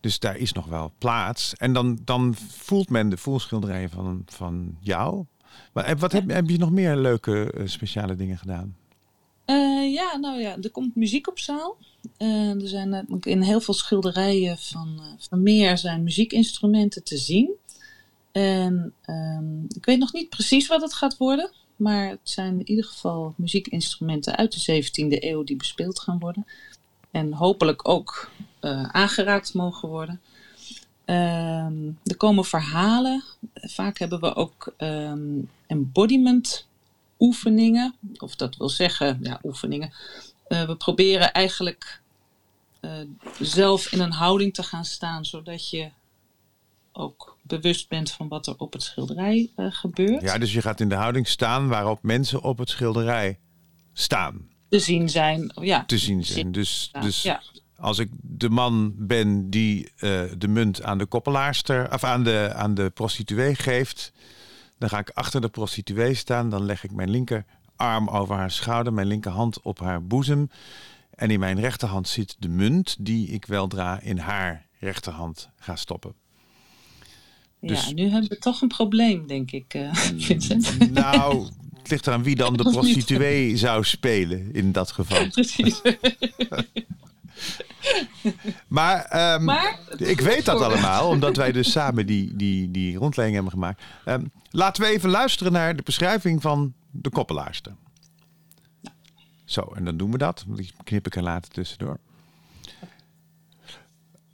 Dus 0.00 0.18
daar 0.18 0.36
is 0.36 0.52
nog 0.52 0.66
wel 0.66 0.92
plaats. 0.98 1.54
En 1.54 1.72
dan, 1.72 1.98
dan 2.04 2.34
voelt 2.48 2.90
men 2.90 3.08
de 3.08 3.16
voelschilderijen 3.16 3.90
van, 3.90 4.22
van 4.26 4.76
jou. 4.80 5.24
Maar 5.72 5.84
eh, 5.84 5.98
wat 5.98 6.12
heb, 6.12 6.30
heb 6.30 6.48
je 6.48 6.58
nog 6.58 6.70
meer 6.70 6.96
leuke 6.96 7.52
eh, 7.52 7.66
speciale 7.66 8.16
dingen 8.16 8.38
gedaan? 8.38 8.76
Eh, 9.44 9.92
ja, 9.92 10.16
nou 10.16 10.40
ja, 10.40 10.56
er 10.62 10.70
komt 10.70 10.96
muziek 10.96 11.28
op 11.28 11.38
zaal. 11.38 11.76
Eh, 12.16 12.62
er 12.62 12.68
zijn 12.68 12.94
eh, 12.94 13.02
in 13.20 13.42
heel 13.42 13.60
veel 13.60 13.74
schilderijen 13.74 14.58
van 14.58 15.00
Vermeer 15.18 15.78
zijn 15.78 16.02
muziekinstrumenten 16.02 17.04
te 17.04 17.16
zien. 17.16 17.50
En 18.32 18.92
ehm, 19.04 19.64
ik 19.64 19.84
weet 19.84 19.98
nog 19.98 20.12
niet 20.12 20.28
precies 20.28 20.66
wat 20.66 20.82
het 20.82 20.94
gaat 20.94 21.16
worden. 21.16 21.50
Maar 21.76 22.08
het 22.08 22.20
zijn 22.22 22.58
in 22.58 22.68
ieder 22.68 22.84
geval 22.84 23.34
muziekinstrumenten 23.36 24.36
uit 24.36 24.52
de 24.52 24.82
17e 24.82 25.24
eeuw 25.24 25.44
die 25.44 25.56
bespeeld 25.56 26.00
gaan 26.00 26.18
worden. 26.18 26.46
En 27.10 27.32
hopelijk 27.32 27.88
ook 27.88 28.30
aangeraakt 28.92 29.54
mogen 29.54 29.88
worden. 29.88 30.20
Ehm, 31.04 31.86
er 32.04 32.16
komen 32.16 32.44
verhalen. 32.44 33.22
Vaak 33.54 33.98
hebben 33.98 34.20
we 34.20 34.34
ook 34.34 34.74
ehm, 34.76 35.40
embodiment 35.66 36.66
oefeningen. 37.18 37.94
Of 38.16 38.36
dat 38.36 38.56
wil 38.56 38.68
zeggen, 38.68 39.18
ja, 39.22 39.40
oefeningen. 39.42 39.92
Eh, 40.46 40.64
we 40.64 40.76
proberen 40.76 41.32
eigenlijk 41.32 42.00
eh, 42.80 42.90
zelf 43.40 43.92
in 43.92 44.00
een 44.00 44.12
houding 44.12 44.54
te 44.54 44.62
gaan 44.62 44.84
staan, 44.84 45.24
zodat 45.24 45.70
je 45.70 45.90
ook 46.92 47.36
bewust 47.42 47.88
bent 47.88 48.10
van 48.10 48.28
wat 48.28 48.46
er 48.46 48.54
op 48.56 48.72
het 48.72 48.82
schilderij 48.82 49.50
eh, 49.56 49.66
gebeurt. 49.70 50.22
Ja, 50.22 50.38
dus 50.38 50.52
je 50.52 50.62
gaat 50.62 50.80
in 50.80 50.88
de 50.88 50.94
houding 50.94 51.28
staan 51.28 51.68
waarop 51.68 52.02
mensen 52.02 52.42
op 52.42 52.58
het 52.58 52.68
schilderij 52.68 53.38
staan. 53.92 54.48
Te 54.68 54.78
zien 54.78 55.08
zijn, 55.08 55.52
ja. 55.60 55.84
Te 55.84 55.98
zien 55.98 56.24
zijn. 56.24 56.52
Dus, 56.52 56.90
dus 57.00 57.22
ja. 57.22 57.42
als 57.76 57.98
ik 57.98 58.10
de 58.20 58.48
man 58.48 58.94
ben 58.96 59.50
die 59.50 59.92
de 60.38 60.48
munt 60.48 60.82
aan 60.82 60.98
de 60.98 61.06
koppelaarster 61.06 61.92
of 61.92 62.04
aan 62.04 62.24
de, 62.24 62.52
aan 62.54 62.74
de 62.74 62.90
prostituee 62.90 63.54
geeft, 63.54 64.12
dan 64.84 64.92
ga 64.92 64.98
ik 64.98 65.10
achter 65.14 65.40
de 65.40 65.48
prostituee 65.48 66.14
staan. 66.14 66.50
Dan 66.50 66.64
leg 66.64 66.84
ik 66.84 66.92
mijn 66.92 67.10
linkerarm 67.10 68.08
over 68.08 68.36
haar 68.36 68.50
schouder, 68.50 68.92
mijn 68.92 69.06
linkerhand 69.06 69.62
op 69.62 69.78
haar 69.78 70.06
boezem. 70.06 70.50
En 71.10 71.30
in 71.30 71.40
mijn 71.40 71.60
rechterhand 71.60 72.08
zit 72.08 72.36
de 72.38 72.48
munt 72.48 72.96
die 73.00 73.28
ik 73.28 73.46
weldra 73.46 74.00
in 74.00 74.18
haar 74.18 74.66
rechterhand 74.78 75.48
ga 75.58 75.76
stoppen. 75.76 76.14
dus- 77.60 77.86
ja, 77.86 77.92
nu 77.92 78.08
hebben 78.08 78.28
we 78.30 78.38
toch 78.38 78.60
een 78.62 78.68
probleem, 78.68 79.26
denk 79.26 79.50
ik, 79.50 79.74
eh, 79.74 79.94
Vincent. 80.16 80.90
Nou, 80.92 81.48
het 81.78 81.90
ligt 81.90 82.06
eraan 82.06 82.22
wie 82.22 82.36
dan 82.36 82.56
de 82.56 82.62
prostituee 82.62 83.56
zou 83.56 83.84
spelen 83.84 84.52
in 84.52 84.72
dat 84.72 84.92
geval. 84.92 85.28
Precies. 85.30 85.80
Maar, 88.68 89.04
ehm, 89.04 89.44
Maar, 89.44 89.78
ik 89.96 90.20
weet 90.20 90.44
dat 90.44 90.60
allemaal, 90.60 91.08
omdat 91.08 91.36
wij 91.36 91.52
dus 91.52 91.70
samen 91.70 92.06
die, 92.06 92.36
die, 92.36 92.70
die 92.70 92.96
rondleiding 92.96 93.42
hebben 93.42 93.60
gemaakt. 93.60 93.82
Ehm, 94.04 94.24
laten 94.50 94.82
we 94.82 94.88
even 94.88 95.10
luisteren 95.10 95.52
naar 95.52 95.76
de 95.76 95.82
beschrijving 95.82 96.42
van 96.42 96.74
de 96.90 97.10
koppelaarster. 97.10 97.72
Zo, 99.44 99.72
en 99.74 99.84
dan 99.84 99.96
doen 99.96 100.10
we 100.10 100.18
dat. 100.18 100.44
Die 100.48 100.72
knip 100.84 101.06
ik 101.06 101.16
er 101.16 101.22
later 101.22 101.52
tussendoor. 101.52 101.98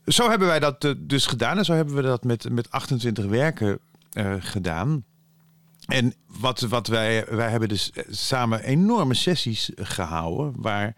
zo 0.06 0.28
hebben 0.30 0.48
wij 0.48 0.60
dat 0.60 0.84
eh, 0.84 0.92
dus 0.98 1.26
gedaan. 1.26 1.58
En 1.58 1.64
zo 1.64 1.72
hebben 1.72 1.94
we 1.94 2.02
dat 2.02 2.24
met, 2.24 2.50
met 2.50 2.70
28 2.70 3.24
werken 3.24 3.78
eh, 4.12 4.34
gedaan. 4.38 5.04
En 5.86 6.14
wat, 6.26 6.60
wat 6.60 6.86
wij, 6.86 7.26
wij 7.28 7.50
hebben 7.50 7.68
dus 7.68 7.90
eh, 7.90 8.04
samen 8.10 8.62
enorme 8.62 9.14
sessies 9.14 9.70
gehouden. 9.76 10.52
Waar 10.56 10.96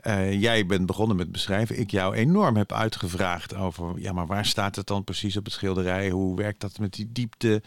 eh, 0.00 0.40
jij 0.40 0.66
bent 0.66 0.86
begonnen 0.86 1.16
met 1.16 1.32
beschrijven. 1.32 1.78
Ik 1.78 1.90
jou 1.90 2.14
enorm 2.14 2.56
heb 2.56 2.72
uitgevraagd 2.72 3.54
over. 3.54 4.00
Ja, 4.00 4.12
maar 4.12 4.26
waar 4.26 4.46
staat 4.46 4.76
het 4.76 4.86
dan 4.86 5.04
precies 5.04 5.36
op 5.36 5.44
het 5.44 5.54
schilderij? 5.54 6.10
Hoe 6.10 6.36
werkt 6.36 6.60
dat 6.60 6.78
met 6.78 6.92
die 6.92 7.12
diepte? 7.12 7.62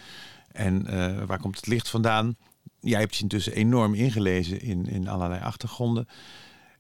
En 0.51 0.87
eh, 0.87 1.23
waar 1.23 1.39
komt 1.39 1.55
het 1.55 1.67
licht 1.67 1.89
vandaan? 1.89 2.35
Jij 2.79 2.99
hebt 2.99 3.15
je 3.15 3.21
intussen 3.21 3.53
enorm 3.53 3.93
ingelezen 3.93 4.61
in, 4.61 4.85
in 4.85 5.07
allerlei 5.07 5.41
achtergronden. 5.41 6.07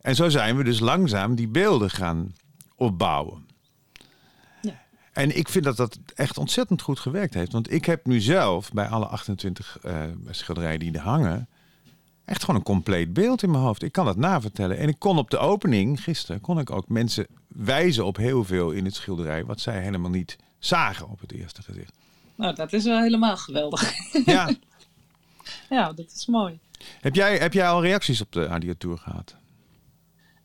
En 0.01 0.15
zo 0.15 0.29
zijn 0.29 0.57
we 0.57 0.63
dus 0.63 0.79
langzaam 0.79 1.35
die 1.35 1.47
beelden 1.47 1.89
gaan 1.89 2.35
opbouwen. 2.75 3.45
Ja. 4.61 4.81
En 5.13 5.37
ik 5.37 5.49
vind 5.49 5.63
dat 5.63 5.77
dat 5.77 5.99
echt 6.15 6.37
ontzettend 6.37 6.81
goed 6.81 6.99
gewerkt 6.99 7.33
heeft. 7.33 7.51
Want 7.51 7.71
ik 7.71 7.85
heb 7.85 8.05
nu 8.05 8.19
zelf 8.19 8.71
bij 8.71 8.87
alle 8.87 9.05
28 9.05 9.77
eh, 9.81 10.03
schilderijen 10.29 10.79
die 10.79 10.93
er 10.93 10.99
hangen... 10.99 11.47
echt 12.25 12.41
gewoon 12.41 12.55
een 12.55 12.65
compleet 12.65 13.13
beeld 13.13 13.43
in 13.43 13.51
mijn 13.51 13.63
hoofd. 13.63 13.83
Ik 13.83 13.91
kan 13.91 14.05
dat 14.05 14.17
navertellen. 14.17 14.77
En 14.77 14.87
ik 14.87 14.99
kon 14.99 15.17
op 15.17 15.29
de 15.29 15.37
opening, 15.37 16.03
gisteren, 16.03 16.41
kon 16.41 16.59
ik 16.59 16.69
ook 16.69 16.87
mensen 16.87 17.27
wijzen 17.47 18.05
op 18.05 18.17
heel 18.17 18.43
veel 18.43 18.71
in 18.71 18.85
het 18.85 18.95
schilderij... 18.95 19.45
wat 19.45 19.59
zij 19.59 19.81
helemaal 19.81 20.09
niet 20.09 20.37
zagen 20.59 21.09
op 21.09 21.19
het 21.19 21.31
eerste 21.31 21.61
gezicht. 21.61 21.93
Nou, 22.35 22.55
dat 22.55 22.73
is 22.73 22.83
wel 22.83 23.01
helemaal 23.01 23.37
geweldig. 23.37 23.93
Ja. 24.25 24.49
ja, 25.69 25.93
dat 25.93 26.11
is 26.15 26.25
mooi. 26.25 26.59
heb, 27.01 27.15
jij, 27.15 27.37
heb 27.37 27.53
jij 27.53 27.67
al 27.67 27.81
reacties 27.81 28.21
op 28.21 28.31
de 28.31 28.47
Adiatour 28.47 28.97
gehad? 28.97 29.35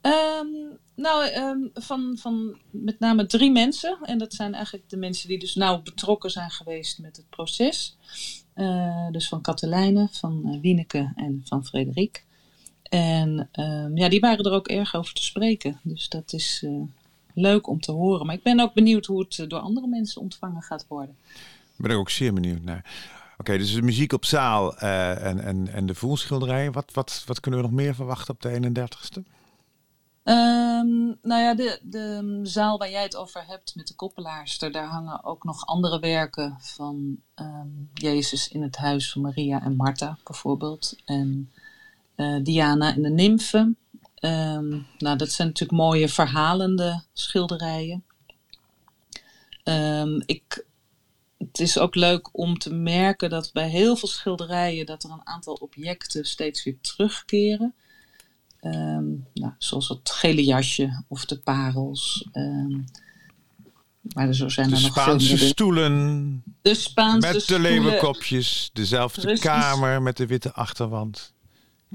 Ehm, 0.00 0.46
nou, 0.94 1.26
ehm, 1.26 1.58
van, 1.74 2.16
van 2.20 2.58
met 2.70 2.98
name 2.98 3.26
drie 3.26 3.50
mensen. 3.50 3.98
En 4.02 4.18
dat 4.18 4.34
zijn 4.34 4.54
eigenlijk 4.54 4.88
de 4.88 4.96
mensen 4.96 5.28
die 5.28 5.38
dus 5.38 5.54
nauw 5.54 5.82
betrokken 5.82 6.30
zijn 6.30 6.50
geweest 6.50 6.98
met 6.98 7.16
het 7.16 7.28
proces. 7.30 7.96
Eh, 8.56 9.06
dus 9.10 9.28
van 9.28 9.40
Katelijne, 9.40 10.08
van 10.10 10.42
eh, 10.44 10.60
Wieneke 10.60 11.12
en 11.16 11.42
van 11.44 11.64
Frederik. 11.64 12.24
En 12.82 13.48
ehm, 13.52 13.96
ja, 13.96 14.08
die 14.08 14.20
waren 14.20 14.44
er 14.44 14.52
ook 14.52 14.68
erg 14.68 14.94
over 14.94 15.14
te 15.14 15.22
spreken. 15.22 15.80
Dus 15.82 16.08
dat 16.08 16.32
is 16.32 16.62
eh, 16.64 16.70
leuk 17.34 17.66
om 17.66 17.80
te 17.80 17.92
horen. 17.92 18.26
Maar 18.26 18.34
ik 18.34 18.42
ben 18.42 18.60
ook 18.60 18.74
benieuwd 18.74 19.06
hoe 19.06 19.26
het 19.28 19.44
door 19.50 19.58
andere 19.58 19.86
mensen 19.86 20.20
ontvangen 20.20 20.62
gaat 20.62 20.86
worden. 20.88 21.16
ben 21.76 21.90
ik 21.90 21.96
ook 21.96 22.10
zeer 22.10 22.32
benieuwd 22.32 22.62
naar. 22.62 22.84
Oké, 23.38 23.58
dus 23.58 23.74
de 23.74 23.82
muziek 23.82 24.12
op 24.12 24.24
zaal 24.24 24.78
en, 24.78 25.40
en, 25.40 25.68
en 25.72 25.86
de 25.86 25.94
voelschilderijen. 25.94 26.72
Wat, 26.72 26.92
wat, 26.92 27.22
wat 27.26 27.40
kunnen 27.40 27.60
we 27.60 27.66
nog 27.66 27.76
meer 27.76 27.94
verwachten 27.94 28.34
op 28.34 28.42
de 28.42 28.72
31ste? 28.72 29.35
Ehm, 30.26 31.06
nou 31.22 31.42
ja, 31.42 31.54
de, 31.54 31.78
de 31.82 32.40
zaal 32.42 32.78
waar 32.78 32.90
jij 32.90 33.02
het 33.02 33.16
over 33.16 33.46
hebt 33.46 33.74
met 33.74 33.86
de 33.86 33.94
koppelaarster, 33.94 34.72
daar 34.72 34.86
hangen 34.86 35.24
ook 35.24 35.44
nog 35.44 35.66
andere 35.66 35.98
werken 35.98 36.56
van 36.60 37.16
ehm, 37.34 37.68
Jezus 37.94 38.48
in 38.48 38.62
het 38.62 38.76
huis 38.76 39.12
van 39.12 39.22
Maria 39.22 39.62
en 39.62 39.76
Martha 39.76 40.18
bijvoorbeeld. 40.24 40.96
En 41.04 41.52
eh, 42.14 42.36
Diana 42.42 42.94
en 42.94 43.02
de 43.02 43.10
nymfen. 43.10 43.76
Ehm, 44.14 44.68
nou, 44.98 45.16
dat 45.16 45.30
zijn 45.30 45.48
natuurlijk 45.48 45.80
mooie 45.80 46.08
verhalende 46.08 47.02
schilderijen. 47.12 48.04
Ik, 50.26 50.66
het 51.38 51.60
is 51.60 51.78
ook 51.78 51.94
leuk 51.94 52.38
om 52.38 52.58
te 52.58 52.74
merken 52.74 53.30
dat 53.30 53.50
bij 53.52 53.68
heel 53.68 53.96
veel 53.96 54.08
schilderijen 54.08 54.86
dat 54.86 55.04
er 55.04 55.10
een 55.10 55.26
aantal 55.26 55.54
objecten 55.54 56.24
steeds 56.24 56.64
weer 56.64 56.80
terugkeren. 56.80 57.74
Ehm, 58.72 59.04
nou, 59.34 59.52
zoals 59.58 59.88
het 59.88 60.10
gele 60.10 60.44
jasje 60.44 61.04
of 61.08 61.24
de 61.24 61.38
parels. 61.38 62.28
ehm, 62.32 62.80
maar 64.14 64.26
er 64.28 64.34
zo 64.34 64.48
zijn 64.48 64.68
De 64.68 64.76
er 64.76 64.82
nog 64.82 64.92
veel 64.92 65.02
Spaanse 65.02 65.28
meer. 65.34 65.38
stoelen 65.38 66.42
De 66.62 66.74
Spaanse 66.74 67.32
met 67.32 67.46
de 67.46 67.58
leeuwenkopjes. 67.58 68.70
Dezelfde 68.72 69.20
Precies. 69.20 69.40
kamer 69.44 70.02
met 70.02 70.16
de 70.16 70.26
witte 70.26 70.52
achterwand. 70.52 71.32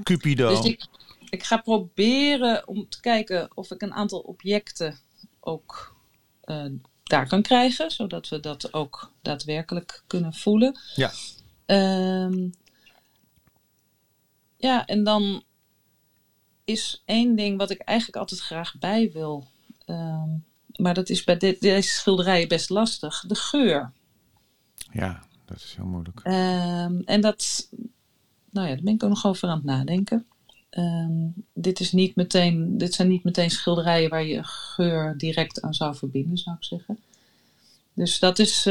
Cupido. 0.02 0.48
Dus 0.48 0.64
ik, 0.64 0.86
ik 1.30 1.42
ga 1.42 1.56
proberen 1.56 2.68
om 2.68 2.88
te 2.88 3.00
kijken 3.00 3.48
of 3.54 3.70
ik 3.70 3.82
een 3.82 3.92
aantal 3.94 4.18
objecten 4.18 4.98
ook 5.40 5.96
eh, 6.40 6.64
daar 7.02 7.28
kan 7.28 7.42
krijgen, 7.42 7.90
zodat 7.90 8.28
we 8.28 8.40
dat 8.40 8.72
ook 8.74 9.10
daadwerkelijk 9.22 10.02
kunnen 10.06 10.34
voelen. 10.34 10.78
Ja. 10.94 11.12
Ehm, 11.66 12.48
ja, 14.56 14.86
en 14.86 15.04
dan 15.04 15.42
is 16.72 17.02
één 17.04 17.36
ding 17.36 17.58
wat 17.58 17.70
ik 17.70 17.78
eigenlijk 17.78 18.18
altijd 18.18 18.40
graag 18.40 18.74
bij 18.78 19.10
wil. 19.12 19.46
ehm, 19.86 20.28
maar 20.76 20.94
dat 20.94 21.08
is 21.08 21.24
bij 21.24 21.36
de- 21.36 21.56
deze 21.60 21.88
schilderijen 21.88 22.48
best 22.48 22.70
lastig. 22.70 23.24
De 23.26 23.34
geur. 23.34 23.92
Ja, 24.92 25.22
dat 25.44 25.56
is 25.56 25.74
heel 25.76 25.84
moeilijk. 25.86 26.20
Ehm, 26.22 27.00
en 27.04 27.20
dat, 27.20 27.68
nou 28.50 28.68
ja, 28.68 28.74
daar 28.74 28.82
ben 28.84 28.94
ik 28.94 29.02
ook 29.02 29.08
nog 29.08 29.26
over 29.26 29.48
aan 29.48 29.56
het 29.56 29.64
nadenken. 29.64 30.26
Ehm, 30.70 31.26
dit, 31.54 31.80
is 31.80 31.92
niet 31.92 32.16
meteen, 32.16 32.78
dit 32.78 32.94
zijn 32.94 33.08
niet 33.08 33.24
meteen 33.24 33.50
schilderijen 33.50 34.10
waar 34.10 34.24
je 34.24 34.44
geur 34.44 35.14
direct 35.18 35.60
aan 35.62 35.74
zou 35.74 35.96
verbinden, 35.96 36.38
zou 36.38 36.56
ik 36.56 36.64
zeggen. 36.64 36.98
Dus 37.94 38.18
dat 38.18 38.38
is 38.38 38.66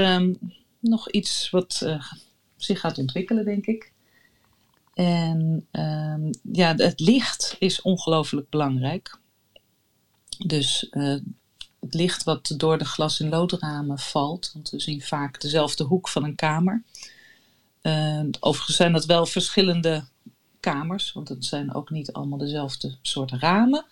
nog 0.80 1.10
iets 1.10 1.50
wat 1.50 1.82
eh, 1.86 2.12
zich 2.58 2.80
gaat 2.80 2.98
ontwikkelen, 2.98 3.46
denk 3.46 3.66
ik. 3.66 3.91
En 5.02 5.68
ehm, 5.72 6.32
ja, 6.52 6.76
het 6.76 7.00
licht 7.00 7.56
is 7.60 7.82
ongelooflijk 7.82 8.50
belangrijk. 8.50 9.20
Dus 10.46 10.90
eh, 10.90 11.16
het 11.80 11.94
licht 11.94 12.24
wat 12.24 12.54
door 12.58 12.78
de 12.78 12.86
glas- 12.86 13.20
en 13.20 13.30
loodramen 13.30 14.00
valt, 14.00 14.52
want 14.54 14.70
we 14.70 14.80
zien 14.80 15.02
vaak 15.02 15.42
dezelfde 15.42 15.84
hoek 15.84 16.08
van 16.08 16.24
een 16.24 16.36
kamer. 16.36 16.84
Eh, 17.82 18.24
overigens 18.40 18.78
zijn 18.78 18.92
dat 18.92 19.06
wel 19.06 19.26
verschillende 19.26 20.04
kamers, 20.60 21.14
want 21.14 21.30
het 21.30 21.46
zijn 21.46 21.74
ook 21.74 21.90
niet 21.90 22.12
allemaal 22.12 22.38
dezelfde 22.38 22.98
soort 23.02 23.32
ramen 23.32 23.86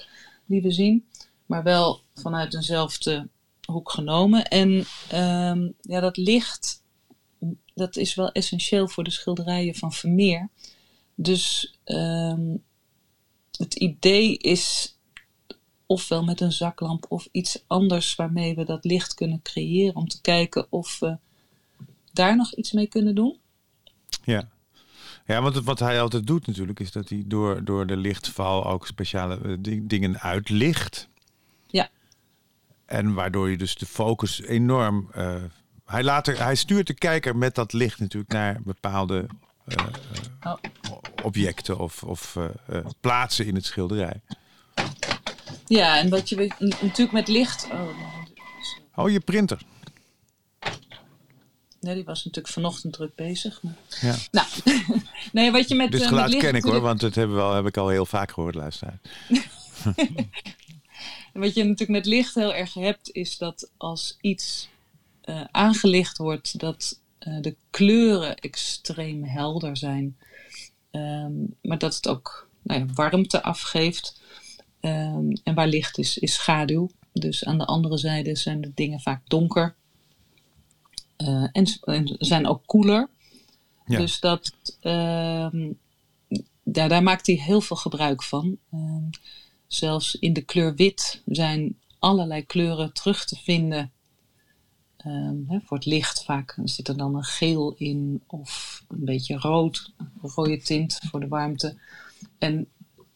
die 0.46 0.62
we 0.62 0.72
zien, 0.72 1.06
maar 1.46 1.64
wel 1.64 2.02
vanuit 2.16 2.52
dezelfde 2.52 3.28
hoek 3.66 3.92
genomen. 3.92 4.46
En 4.46 4.86
ehm, 5.08 5.70
ja, 5.82 6.00
dat 6.00 6.18
licht, 6.18 6.84
dat 7.74 7.96
is 7.96 8.16
wel 8.16 8.32
essentieel 8.32 8.88
voor 8.88 9.04
de 9.04 9.12
schilderijen 9.12 9.76
van 9.76 9.94
Vermeer. 9.94 10.50
Dus 11.22 11.74
ehm, 11.84 12.56
het 13.58 13.76
idee 13.76 14.38
is 14.38 14.96
ofwel 15.86 16.24
met 16.24 16.42
een 16.42 16.52
zaklamp 16.52 17.06
of 17.10 17.28
iets 17.32 17.64
anders 17.68 18.16
waarmee 18.16 18.56
we 18.56 18.66
dat 18.66 18.86
licht 18.86 19.14
kunnen 19.14 19.42
creëren 19.42 19.96
om 19.96 20.08
te 20.08 20.22
kijken 20.22 20.68
of 20.70 21.00
we 21.00 21.18
daar 22.14 22.36
nog 22.36 22.54
iets 22.54 22.72
mee 22.72 22.88
kunnen 22.88 23.16
doen. 23.16 23.38
Ja. 24.24 24.50
Ja, 25.26 25.42
want 25.42 25.56
wat 25.64 25.80
hij 25.80 26.02
altijd 26.02 26.28
doet 26.28 26.48
natuurlijk, 26.48 26.80
is 26.80 26.92
dat 26.92 27.10
hij 27.10 27.24
door, 27.26 27.64
door 27.64 27.88
de 27.88 27.98
lichtval 27.98 28.66
ook 28.66 28.88
speciale 28.88 29.40
eh, 29.42 29.54
di- 29.60 29.88
dingen 29.88 30.20
uitlicht. 30.20 31.08
Ja. 31.68 31.90
En 32.86 33.14
waardoor 33.14 33.50
je 33.50 33.58
dus 33.58 33.76
de 33.76 33.86
focus 33.86 34.42
enorm. 34.42 35.10
eh, 35.14 35.44
hij, 35.86 36.04
laat 36.04 36.28
er, 36.28 36.44
hij 36.44 36.56
stuurt 36.56 36.88
de 36.88 36.94
kijker 36.94 37.38
met 37.38 37.56
dat 37.56 37.74
licht 37.74 38.00
natuurlijk 38.00 38.32
naar 38.34 38.62
bepaalde 38.64 39.28
Oh. 40.44 40.58
objecten 41.24 41.80
of, 41.80 42.04
of 42.04 42.36
eh, 42.36 42.46
eh, 42.68 42.86
plaatsen 43.00 43.46
in 43.46 43.56
het 43.56 43.66
schilderij. 43.66 44.22
Ja, 45.68 45.98
en 45.98 46.10
wat 46.10 46.30
je 46.30 46.54
natuurlijk 46.58 47.12
met 47.12 47.28
licht. 47.28 47.68
Oh, 47.72 47.90
Oh, 49.00 49.10
je 49.10 49.20
printer. 49.20 49.62
nee, 51.80 51.96
die 51.96 52.04
was 52.04 52.26
natuurlijk 52.26 52.54
vanochtend 52.54 52.94
druk 52.94 53.16
bezig. 53.16 53.62
Maar... 53.62 53.76
Ja. 54.02 54.16
Nou, 54.32 54.48
nee, 55.32 55.52
wat 55.52 55.68
je 55.68 55.76
met, 55.76 55.92
Dit 55.92 56.02
eh, 56.02 56.08
geluid 56.08 56.26
met 56.26 56.34
licht 56.34 56.46
ken 56.46 56.56
ik 56.56 56.64
hoor, 56.64 56.82
want 56.82 57.00
dat 57.00 57.16
hebben 57.16 57.36
we 57.36 57.42
al, 57.42 57.54
heb 57.54 57.66
ik 57.66 57.78
al 57.78 57.88
heel 57.88 58.06
vaak 58.06 58.32
gehoord, 58.32 58.56
luisteraar. 58.56 59.00
Wat 61.34 61.54
je 61.54 61.64
natuurlijk 61.64 61.90
met 61.90 62.06
licht 62.06 62.36
heel 62.36 62.54
erg 62.54 62.74
hebt, 62.74 63.12
is 63.12 63.38
dat 63.38 63.72
als 63.78 64.18
iets 64.22 64.70
eh, 65.22 65.44
aangelicht 65.52 66.18
wordt, 66.18 66.60
dat 66.60 67.00
eh, 67.20 67.38
de 67.42 67.56
kleuren 67.70 68.36
extreem 68.36 69.24
helder 69.24 69.78
zijn. 69.78 70.18
Ehm, 70.92 71.34
maar 71.62 71.78
dat 71.78 71.96
het 71.96 72.08
ook 72.08 72.50
nou 72.62 72.80
ja, 72.80 72.86
warmte 72.94 73.44
afgeeft. 73.44 74.22
Ehm, 74.80 75.32
en 75.44 75.54
waar 75.54 75.68
licht 75.68 75.98
is, 75.98 76.18
is 76.18 76.34
schaduw. 76.34 76.90
Dus 77.14 77.46
aan 77.46 77.58
de 77.58 77.66
andere 77.66 77.98
zijde 77.98 78.36
zijn 78.36 78.62
de 78.62 78.72
dingen 78.76 79.00
vaak 79.00 79.30
donker. 79.30 79.76
Eh, 81.16 81.48
en, 81.52 81.66
en 81.82 82.16
zijn 82.20 82.48
ook 82.48 82.66
koeler. 82.66 83.10
Ja. 83.86 83.98
Dus 83.98 84.20
dat, 84.20 84.52
ehm, 84.80 85.72
ja, 86.64 86.88
daar 86.88 87.04
maakt 87.04 87.28
hij 87.28 87.36
heel 87.36 87.62
veel 87.62 87.76
gebruik 87.76 88.24
van. 88.24 88.58
Zelfs 89.68 90.16
in 90.16 90.34
de 90.34 90.42
kleur 90.42 90.76
wit 90.76 91.22
zijn 91.26 91.78
allerlei 92.00 92.46
kleuren 92.46 92.94
terug 92.94 93.26
te 93.26 93.36
vinden. 93.36 93.92
Ehm, 95.04 95.60
voor 95.66 95.78
het 95.78 95.86
licht 95.86 96.24
vaak 96.24 96.58
zit 96.64 96.88
er 96.88 96.98
dan 96.98 97.16
een 97.16 97.24
geel 97.24 97.74
in 97.78 98.24
of 98.28 98.84
een 98.88 99.06
beetje 99.06 99.38
rood, 99.38 99.94
een 99.98 100.30
rode 100.30 100.62
tint 100.62 101.00
voor 101.10 101.20
de 101.20 101.28
warmte. 101.28 101.78
En 102.38 102.68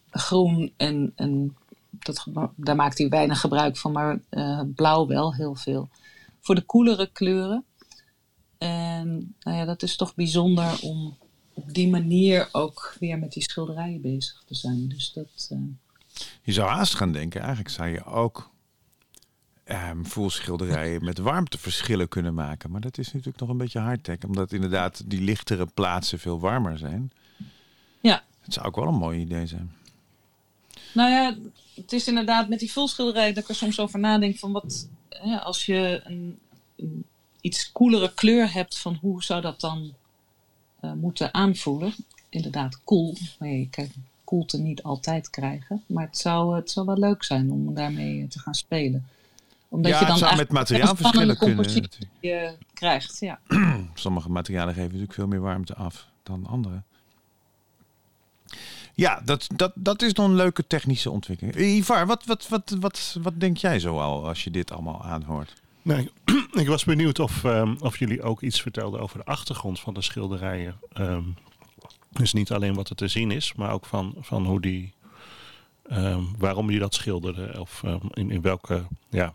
groen 0.09 0.73
en, 0.77 1.11
en 1.15 1.55
dat, 1.91 2.25
daar 2.55 2.75
maakt 2.75 2.97
hij 2.97 3.09
weinig 3.09 3.39
gebruik 3.39 3.77
van, 3.77 3.91
maar 3.91 4.19
eh, 4.29 4.61
blauw 4.75 5.07
wel 5.07 5.33
heel 5.33 5.55
veel. 5.55 5.89
Voor 6.39 6.55
de 6.55 6.61
koelere 6.61 7.09
kleuren. 7.11 7.65
En 8.57 9.35
nou 9.39 9.57
ja, 9.57 9.65
dat 9.65 9.83
is 9.83 9.95
toch 9.95 10.15
bijzonder 10.15 10.79
om 10.81 11.17
op 11.53 11.73
die 11.73 11.89
manier 11.89 12.49
ook 12.51 12.95
weer 12.99 13.19
met 13.19 13.31
die 13.31 13.43
schilderijen 13.43 14.01
bezig 14.01 14.43
te 14.45 14.55
zijn. 14.55 14.87
Dus 14.87 15.13
dat, 15.13 15.47
eh, 15.49 15.57
Je 16.41 16.51
zou 16.51 16.69
haast 16.69 16.95
gaan 16.95 17.11
denken, 17.11 17.39
eigenlijk 17.41 17.69
zou 17.69 17.89
je 17.89 18.05
ook 18.05 18.52
ehm 19.63 20.03
voelschilderijen 20.03 21.03
met 21.03 21.17
warmteverschillen 21.17 22.07
kunnen 22.07 22.33
maken. 22.33 22.71
Maar 22.71 22.81
dat 22.81 22.97
is 22.97 23.05
natuurlijk 23.05 23.39
nog 23.39 23.49
een 23.49 23.57
beetje 23.57 23.79
hardtech, 23.79 24.17
omdat 24.27 24.51
inderdaad 24.51 25.01
die 25.05 25.21
lichtere 25.21 25.65
plaatsen 25.65 26.19
veel 26.19 26.39
warmer 26.39 26.77
zijn. 26.77 27.11
Ja. 28.01 28.23
Het 28.41 28.53
zou 28.53 28.65
ook 28.65 28.75
wel 28.75 28.87
een 28.87 28.93
mooi 28.93 29.19
idee 29.19 29.47
zijn. 29.47 29.75
Nou 30.93 31.09
ja, 31.09 31.35
het 31.73 31.93
is 31.93 32.07
inderdaad 32.07 32.49
met 32.49 32.59
die 32.59 32.71
vulschilderij 32.71 33.33
dat 33.33 33.43
ik 33.43 33.49
er 33.49 33.55
soms 33.55 33.79
over 33.79 33.99
nadenk 33.99 34.37
van 34.37 34.51
wat 34.51 34.87
hè, 35.09 35.37
als 35.37 35.65
je 35.65 36.01
een, 36.03 36.39
een 36.75 37.05
iets 37.41 37.71
koelere 37.71 38.13
kleur 38.13 38.53
hebt 38.53 38.77
van 38.77 38.97
hoe 39.01 39.23
zou 39.23 39.41
dat 39.41 39.59
dan 39.59 39.93
eh, 40.79 40.93
moeten 40.93 41.33
aanvoelen. 41.33 41.93
Inderdaad, 42.29 42.79
koel. 42.83 43.15
Maar 43.39 43.49
je 43.49 43.69
kan 43.69 43.87
koelte 44.23 44.57
niet 44.57 44.83
altijd 44.83 45.29
krijgen. 45.29 45.83
Maar 45.85 46.05
het 46.05 46.17
zou, 46.17 46.55
het 46.55 46.71
zou 46.71 46.85
wel 46.85 46.97
leuk 46.97 47.23
zijn 47.23 47.51
om 47.51 47.73
daarmee 47.73 48.21
eh, 48.21 48.29
te 48.29 48.39
gaan 48.39 48.55
spelen. 48.55 49.07
Omdat 49.73 49.91
ja, 49.91 49.99
je 49.99 50.05
dan 50.05 50.15
het 50.15 50.23
zou 50.23 50.35
met 50.35 50.51
materiaalverschillen 50.51 51.37
kunnen. 51.37 51.55
natuurlijk. 51.55 51.95
eh, 52.21 52.49
krijgt. 52.73 53.19
Ja. 53.19 53.39
Sommige 53.93 54.29
materialen 54.29 54.73
geven 54.73 54.87
natuurlijk 54.87 55.13
veel 55.13 55.27
meer 55.27 55.41
warmte 55.41 55.75
af 55.75 56.07
dan 56.23 56.45
andere. 56.47 56.81
Ja, 58.93 59.21
dat, 59.25 59.47
dat, 59.55 59.71
dat 59.75 60.01
is 60.01 60.13
nog 60.13 60.27
een 60.27 60.35
leuke 60.35 60.67
technische 60.67 61.11
ontwikkeling. 61.11 61.55
Ivar, 61.55 62.05
wat, 62.05 62.25
wat, 62.25 62.47
wat, 62.47 62.75
wat, 62.79 63.17
wat 63.21 63.39
denk 63.39 63.57
jij 63.57 63.79
zo 63.79 63.99
al 63.99 64.27
als 64.27 64.43
je 64.43 64.51
dit 64.51 64.71
allemaal 64.71 65.03
aanhoort? 65.03 65.53
Nee, 65.81 66.09
ik 66.61 66.67
was 66.67 66.83
benieuwd 66.83 67.19
of, 67.19 67.43
ehm, 67.43 67.75
of 67.79 67.99
jullie 67.99 68.21
ook 68.21 68.41
iets 68.41 68.61
vertelden 68.61 68.99
over 68.99 69.17
de 69.17 69.25
achtergrond 69.25 69.79
van 69.79 69.93
de 69.93 70.01
schilderijen. 70.01 70.79
Ehm, 70.93 71.23
dus 72.09 72.33
niet 72.33 72.51
alleen 72.51 72.73
wat 72.73 72.89
er 72.89 72.95
te 72.95 73.07
zien 73.07 73.31
is, 73.31 73.53
maar 73.53 73.71
ook 73.71 73.85
van, 73.85 74.15
van 74.19 74.45
hoe 74.45 74.61
die, 74.61 74.93
ehm, 75.83 76.23
waarom 76.37 76.67
die 76.67 76.79
dat 76.79 76.93
schilderde. 76.93 77.59
Of 77.59 77.83
in, 78.09 78.31
in 78.31 78.41
welke 78.41 78.85
ja, 79.09 79.33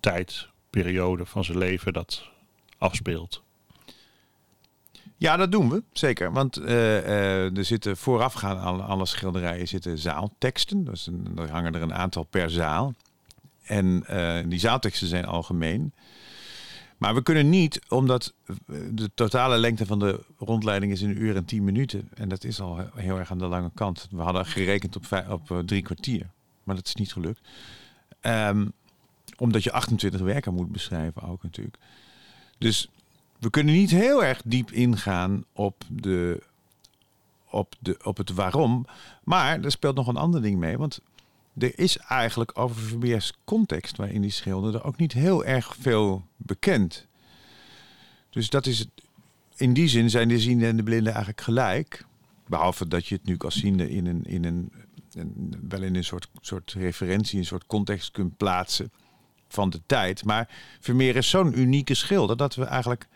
tijd, 0.00 0.48
periode 0.70 1.26
van 1.26 1.44
zijn 1.44 1.58
leven 1.58 1.92
dat 1.92 2.28
afspeelt. 2.78 3.42
Ja, 5.16 5.36
dat 5.36 5.52
doen 5.52 5.70
we, 5.70 5.82
zeker. 5.92 6.32
Want 6.32 6.56
eh, 6.56 6.98
eh, 6.98 7.56
er 7.56 7.64
zitten 7.64 7.96
voorafgaan 7.96 8.58
aan 8.58 8.86
alle 8.86 9.06
schilderijen 9.06 9.68
zitten 9.68 9.98
zaalteksten. 9.98 10.84
Dus 10.84 11.06
een, 11.06 11.38
hangen 11.50 11.74
er 11.74 11.82
een 11.82 11.94
aantal 11.94 12.22
per 12.22 12.50
zaal. 12.50 12.94
En 13.62 14.04
eh, 14.06 14.38
die 14.46 14.58
zaalteksten 14.58 15.08
zijn 15.08 15.24
algemeen. 15.24 15.92
Maar 16.98 17.14
we 17.14 17.22
kunnen 17.22 17.48
niet, 17.48 17.80
omdat 17.88 18.34
de 18.90 19.10
totale 19.14 19.58
lengte 19.58 19.86
van 19.86 19.98
de 19.98 20.20
rondleiding 20.38 20.92
is 20.92 21.02
een 21.02 21.22
uur 21.22 21.36
en 21.36 21.44
tien 21.44 21.64
minuten. 21.64 22.08
En 22.14 22.28
dat 22.28 22.44
is 22.44 22.60
al 22.60 22.76
he- 22.76 22.86
heel 22.94 23.18
erg 23.18 23.30
aan 23.30 23.38
de 23.38 23.46
lange 23.46 23.70
kant. 23.74 24.08
We 24.10 24.22
hadden 24.22 24.46
gerekend 24.46 24.96
op, 24.96 25.24
op 25.28 25.62
drie 25.66 25.82
kwartier. 25.82 26.26
Maar 26.64 26.74
dat 26.74 26.86
is 26.86 26.94
niet 26.94 27.12
gelukt. 27.12 27.40
Ehm, 28.20 28.66
omdat 29.40 29.62
je 29.62 29.72
28 29.72 30.20
werken 30.20 30.54
moet 30.54 30.72
beschrijven 30.72 31.22
ook 31.22 31.42
natuurlijk. 31.42 31.76
Dus 32.58 32.88
we 33.38 33.50
kunnen 33.50 33.74
niet 33.74 33.90
heel 33.90 34.24
erg 34.24 34.42
diep 34.44 34.70
ingaan 34.70 35.44
op, 35.52 35.84
de, 35.88 36.42
op, 37.50 37.74
de, 37.78 37.96
op 38.02 38.16
het 38.16 38.30
waarom. 38.30 38.86
Maar 39.24 39.60
er 39.60 39.70
speelt 39.70 39.96
nog 39.96 40.06
een 40.06 40.16
ander 40.16 40.42
ding 40.42 40.58
mee. 40.58 40.78
Want 40.78 41.00
er 41.58 41.78
is 41.78 41.96
eigenlijk 41.96 42.58
over 42.58 42.82
Vermeers 42.82 43.32
context 43.44 43.96
waarin 43.96 44.20
die 44.20 44.30
schilderde 44.30 44.82
ook 44.82 44.96
niet 44.96 45.12
heel 45.12 45.44
erg 45.44 45.76
veel 45.80 46.24
bekend. 46.36 47.06
Dus 48.30 48.50
dat 48.50 48.66
is 48.66 48.78
het. 48.78 48.88
In 49.56 49.72
die 49.72 49.88
zin 49.88 50.10
zijn 50.10 50.28
de 50.28 50.38
ziende 50.40 50.66
en 50.66 50.76
de 50.76 50.82
blinden 50.82 51.12
eigenlijk 51.12 51.40
gelijk. 51.44 52.04
Behalve 52.46 52.88
dat 52.88 53.06
je 53.06 53.14
het 53.14 53.24
nu 53.24 53.38
als 53.38 53.58
ziende 53.58 53.90
in 53.90 54.06
een, 54.06 54.24
in 54.24 54.44
een, 54.44 54.72
een- 55.14 55.64
wel 55.68 55.82
in 55.82 55.94
een 55.94 56.04
soort, 56.04 56.28
soort 56.40 56.72
referentie, 56.72 57.38
een 57.38 57.44
soort 57.44 57.66
context 57.66 58.10
kunt 58.10 58.36
plaatsen 58.36 58.90
van 59.52 59.70
de 59.70 59.80
tijd. 59.86 60.24
Maar 60.24 60.48
Vermeer 60.80 61.16
is 61.16 61.28
zo'n 61.28 61.58
unieke 61.58 61.94
schilder 61.94 62.36
dat 62.36 62.54
we 62.54 62.64
eigenlijk 62.64 63.08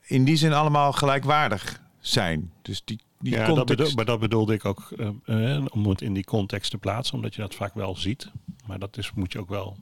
in 0.00 0.24
die 0.24 0.36
zin 0.36 0.52
allemaal 0.52 0.92
gelijkwaardig 0.92 1.80
zijn. 2.00 2.52
Dus 2.62 2.82
die, 2.84 3.00
die 3.18 3.32
ja, 3.32 3.38
dat 3.38 3.46
context... 3.46 3.76
bedoel, 3.76 3.94
maar 3.94 4.04
dat 4.04 4.20
bedoelde 4.20 4.54
ik 4.54 4.64
ook 4.64 4.92
eh, 4.96 5.56
eh, 5.56 5.64
om 5.70 5.86
het 5.86 6.00
in 6.00 6.14
die 6.14 6.24
context 6.24 6.70
te 6.70 6.78
plaatsen, 6.78 7.14
omdat 7.14 7.34
je 7.34 7.40
dat 7.40 7.54
vaak 7.54 7.74
wel 7.74 7.96
ziet. 7.96 8.30
Maar 8.66 8.78
dat 8.78 8.96
is, 8.96 9.12
moet 9.14 9.32
je 9.32 9.38
ook 9.38 9.48
wel 9.48 9.76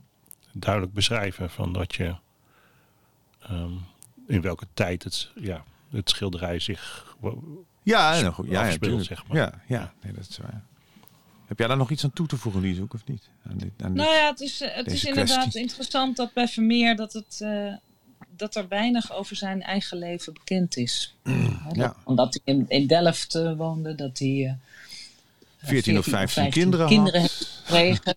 duidelijk 0.53 0.95
beschrijven 0.95 1.51
van 1.51 1.73
dat 1.73 1.95
je 1.95 2.15
ehm, 3.41 3.73
in 4.27 4.41
welke 4.41 4.67
tijd 4.75 5.05
het, 5.05 5.31
ja, 5.35 5.65
het 5.91 6.11
schilderij 6.11 6.59
zich. 6.59 7.15
Ja, 7.83 8.15
ja, 8.15 8.35
ja, 8.45 9.03
zeg 9.03 9.27
maar. 9.27 9.37
Ja, 9.37 9.63
ja 9.67 9.93
nee, 10.03 10.13
dat 10.13 10.29
is 10.29 10.39
waar. 10.39 10.65
Heb 11.51 11.59
jij 11.59 11.69
daar 11.69 11.77
nog 11.77 11.91
iets 11.91 12.05
aan 12.05 12.13
toe 12.13 12.27
te 12.27 12.37
voegen, 12.37 12.61
Lieshoek, 12.61 12.95
of 12.95 13.07
niet? 13.07 13.23
Aan 13.51 13.57
dit, 13.59 13.71
aan 13.83 13.95
dit- 13.95 14.03
Nou 14.03 14.15
ja, 14.15 14.29
het 14.31 14.41
is, 14.41 14.61
eh, 14.61 14.75
het 14.75 14.87
is 14.93 15.05
inderdaad 15.05 15.37
kwestie. 15.39 15.61
interessant 15.61 16.17
dat 16.17 16.33
bij 16.33 16.49
Vermeer 16.49 16.97
dat, 16.97 17.13
het, 17.13 17.41
eh, 17.41 17.75
dat 18.37 18.55
er 18.57 18.69
weinig 18.69 19.13
over 19.13 19.37
zijn 19.37 19.63
eigen 19.63 19.99
leven 19.99 20.33
bekend 20.33 20.77
is. 20.77 21.15
Hè, 21.23 21.33
dat- 21.67 21.77
ja. 21.77 21.97
Omdat 22.05 22.35
hij 22.43 22.55
in, 22.55 22.65
in 22.69 22.87
Delft 22.87 23.35
eh, 23.35 23.57
woonde, 23.57 23.95
dat 23.95 24.19
hij 24.19 24.59
eh, 25.59 25.69
14 25.69 25.99
of 25.99 26.05
15 26.05 26.51
kinderen, 26.51 26.87
kinderen 26.87 27.21
had. 27.21 27.31
heeft 27.31 27.45
gekregen. 27.65 28.15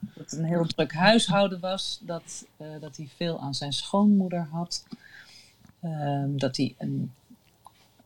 Dat 0.00 0.30
het 0.30 0.32
een 0.32 0.44
heel 0.44 0.66
druk 0.66 0.92
huishouden 0.92 1.60
was. 1.60 1.98
Dat, 2.02 2.44
dat 2.80 2.96
hij 2.96 3.08
veel 3.16 3.40
aan 3.40 3.54
zijn 3.54 3.72
schoonmoeder 3.72 4.48
had. 4.50 4.84
Ehm, 5.82 6.36
dat 6.36 6.56
hij 6.56 6.74
een 6.78 7.12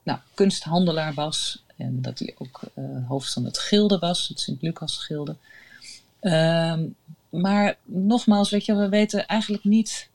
nou, 0.02 0.18
kunsthandelaar 0.34 1.14
was. 1.14 1.62
En 1.80 2.02
dat 2.02 2.18
hij 2.18 2.34
ook 2.38 2.60
eh, 2.74 2.84
hoofd 3.08 3.32
van 3.32 3.44
het 3.44 3.58
gilde 3.58 3.98
was. 3.98 4.28
Het 4.28 4.40
Sint-Lucas 4.40 4.96
gilde. 4.96 5.36
Ehm, 6.20 6.86
maar 7.28 7.76
nogmaals, 7.84 8.50
weet 8.50 8.64
je, 8.64 8.74
we 8.74 8.88
weten 8.88 9.26
eigenlijk 9.26 9.64
niet 9.64 10.08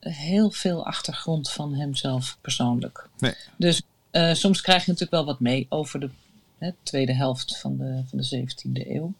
heel 0.00 0.50
veel 0.50 0.86
achtergrond 0.86 1.50
van 1.50 1.74
hemzelf 1.74 2.38
persoonlijk. 2.40 3.08
Nee. 3.18 3.34
Dus 3.56 3.82
eh, 4.10 4.34
soms 4.34 4.60
krijg 4.60 4.84
je 4.84 4.90
natuurlijk 4.90 5.22
wel 5.22 5.32
wat 5.32 5.40
mee 5.40 5.66
over 5.68 6.00
de 6.00 6.10
hè, 6.58 6.70
tweede 6.82 7.14
helft 7.14 7.58
van 7.58 7.76
de, 7.76 8.02
van 8.06 8.18
de 8.18 8.46
17e 8.46 8.88
eeuw. 8.88 9.12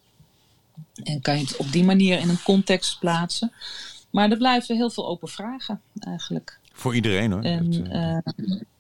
En 1.03 1.20
kan 1.20 1.34
je 1.34 1.45
het 1.45 1.57
op 1.57 1.72
die 1.72 1.84
manier 1.84 2.18
in 2.18 2.28
een 2.28 2.43
context 2.43 2.99
plaatsen. 2.99 3.53
Maar 4.11 4.30
er 4.30 4.36
blijven 4.36 4.76
heel 4.76 4.91
veel 4.91 5.09
open 5.09 5.28
vragen 5.28 5.80
eigenlijk. 6.01 6.59
Voor 6.72 6.95
iedereen 6.95 7.32
hoor. 7.32 7.43
En, 7.43 7.91
eh, 7.91 8.32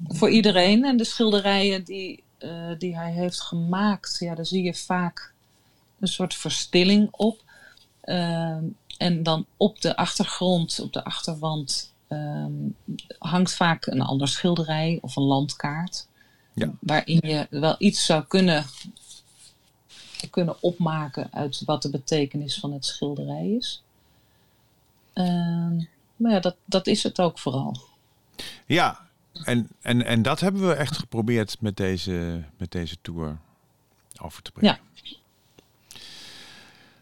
voor 0.08 0.30
iedereen. 0.30 0.84
En 0.84 0.96
de 0.96 1.04
schilderijen 1.04 1.84
die, 1.84 2.22
eh, 2.40 2.70
die 2.78 2.96
hij 2.96 3.12
heeft 3.12 3.40
gemaakt, 3.40 4.16
ja, 4.18 4.34
daar 4.34 4.46
zie 4.46 4.62
je 4.62 4.74
vaak 4.74 5.32
een 5.98 6.08
soort 6.08 6.34
verstilling 6.34 7.08
op. 7.10 7.42
Ehm, 8.00 8.64
en 8.98 9.22
dan 9.22 9.46
op 9.56 9.80
de 9.80 9.96
achtergrond, 9.96 10.80
op 10.80 10.92
de 10.92 11.04
achterwand, 11.04 11.92
ehm, 12.08 12.52
hangt 13.18 13.54
vaak 13.54 13.86
een 13.86 14.00
ander 14.00 14.28
schilderij 14.28 14.98
of 15.02 15.16
een 15.16 15.22
landkaart. 15.22 16.06
Ja. 16.52 16.72
Waarin 16.80 17.20
je 17.22 17.46
wel 17.50 17.74
iets 17.78 18.04
zou 18.04 18.24
kunnen, 18.24 18.64
kunnen 20.30 20.62
opmaken 20.62 21.28
uit 21.32 21.62
wat 21.64 21.82
de 21.82 21.90
betekenis 21.90 22.58
van 22.58 22.72
het 22.72 22.84
schilderij 22.84 23.50
is. 23.50 23.82
Ehm, 25.12 25.76
maar 26.16 26.32
ja, 26.32 26.40
dat, 26.40 26.56
dat 26.64 26.86
is 26.86 27.02
het 27.02 27.20
ook 27.20 27.38
vooral. 27.38 27.76
ja, 28.66 29.09
en, 29.44 29.68
en, 29.80 30.04
en 30.04 30.22
dat 30.22 30.40
hebben 30.40 30.66
we 30.68 30.72
echt 30.74 30.96
geprobeerd 30.96 31.56
met 31.60 31.76
deze, 31.76 32.44
met 32.58 32.72
deze 32.72 32.96
tour 33.02 33.38
over 34.20 34.42
te 34.42 34.52
brengen. 34.52 34.78
Ja. 35.02 35.08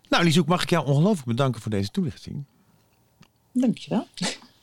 Nou, 0.08 0.24
Lieshoek, 0.24 0.46
mag 0.46 0.62
ik 0.62 0.70
jou 0.70 0.86
ongelooflijk 0.86 1.26
bedanken 1.26 1.60
voor 1.60 1.70
deze 1.70 1.90
toelichting. 1.90 2.44
Dankjewel. 3.52 4.06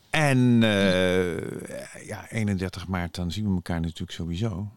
En 0.10 0.64
eh, 0.64 2.08
ja, 2.08 2.30
31 2.30 2.88
maart, 2.88 3.16
dan 3.16 3.32
zien 3.32 3.48
we 3.50 3.56
elkaar 3.56 3.80
natuurlijk 3.82 4.12
sowieso. 4.12 4.68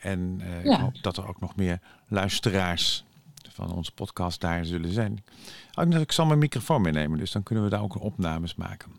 En 0.00 0.36
eh, 0.40 0.64
Ja. 0.64 0.74
ik 0.74 0.80
hoop 0.80 1.02
dat 1.02 1.16
er 1.16 1.28
ook 1.28 1.40
nog 1.40 1.56
meer 1.56 1.80
luisteraars 2.08 3.04
van 3.52 3.72
onze 3.72 3.92
podcast 3.92 4.40
daar 4.40 4.64
zullen 4.64 4.92
zijn. 4.92 5.24
Dat 5.70 5.94
ik 5.94 6.12
zal 6.12 6.26
mijn 6.26 6.38
microfoon 6.38 6.82
meenemen, 6.82 7.18
dus 7.18 7.32
dan 7.32 7.42
kunnen 7.42 7.64
we 7.64 7.70
daar 7.70 7.82
ook 7.82 8.00
opnames 8.00 8.54
maken. 8.54 8.92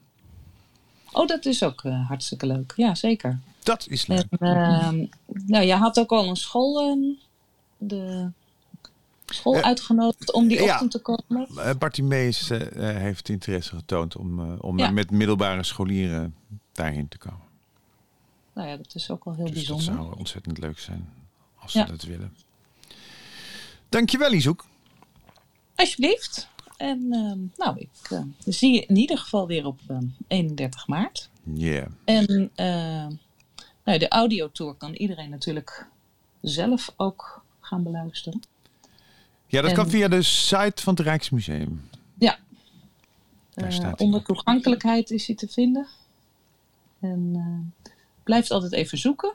Oh, 1.12 1.28
dat 1.28 1.45
is 1.45 1.64
ook 1.64 1.84
eh, 1.84 2.07
hartstikke 2.07 2.45
leuk. 2.45 2.74
Ja, 2.76 2.95
zeker. 2.95 3.39
Dat 3.64 3.88
is 3.89 4.07
leuk. 4.07 4.26
En, 4.39 4.47
ehm, 4.55 5.05
nou, 5.45 5.66
je 5.66 5.74
had 5.74 5.99
ook 5.99 6.12
al 6.12 6.28
een 6.30 6.36
school, 6.36 6.80
ehm, 6.80 6.99
de 7.78 8.30
school 9.26 9.55
Eh, 9.55 9.62
uitgenodigd 9.62 10.32
om 10.32 10.47
die 10.47 10.64
ochtend 10.64 10.91
te 10.91 10.99
komen. 10.99 11.47
Eh, 11.57 11.72
Bartie 11.80 12.03
Mees 12.03 12.49
eh, 12.49 12.60
heeft 12.95 13.30
interesse 13.30 13.76
getoond 13.76 14.16
om, 14.16 14.53
om 14.55 14.93
met 14.93 15.12
middelbare 15.12 15.64
scholieren 15.64 16.36
daarheen 16.72 17.07
te 17.07 17.18
komen. 17.18 17.47
Nou 18.53 18.68
ja, 18.68 18.78
dat 18.78 18.95
is 18.95 19.10
ook 19.12 19.24
al 19.24 19.34
heel 19.34 19.45
Dus 19.45 19.66
dat 19.68 19.78
bijzonder. 19.78 20.03
zou 20.03 20.18
ontzettend 20.18 20.57
leuk 20.57 20.80
zijn 20.80 21.10
als 21.60 21.72
ze 21.72 21.84
dat 21.86 22.01
willen. 22.03 22.36
Dankjewel, 23.89 24.30
Lieshoek. 24.30 24.66
Alsjeblieft. 25.76 26.47
En 26.80 27.08
ehm, 27.12 27.40
nou, 27.58 27.78
ik 27.80 27.90
eh, 28.12 28.22
zie 28.46 28.74
je 28.74 28.86
in 28.86 28.96
ieder 28.98 29.18
geval 29.18 29.48
weer 29.48 29.66
op 29.66 29.80
ehm, 29.88 30.04
31 30.28 30.88
maart. 30.88 31.30
Yeah. 31.54 31.88
En 32.06 32.52
ehm, 32.56 33.12
nou, 33.84 33.98
de 34.00 34.08
audiotour 34.08 34.74
kan 34.74 34.94
iedereen 34.94 35.30
natuurlijk 35.30 35.86
zelf 36.42 36.94
ook 36.96 37.44
gaan 37.60 37.84
beluisteren. 37.84 38.40
Ja, 39.48 39.62
dat 39.62 39.70
En- 39.70 39.76
kan 39.76 39.90
via 39.90 40.08
de 40.08 40.22
site 40.22 40.82
van 40.84 40.94
het 40.94 41.04
Rijksmuseum. 41.04 41.90
Ja. 42.18 42.38
Daar 43.54 43.68
Eh, 43.70 43.74
staat 43.76 44.00
onder 44.02 44.24
toegankelijkheid 44.24 45.12
is 45.12 45.28
hij 45.28 45.36
te 45.36 45.48
vinden. 45.48 45.88
En 47.00 47.32
eh, 47.36 47.90
blijft 48.24 48.52
altijd 48.52 48.72
even 48.74 48.98
zoeken. 48.98 49.34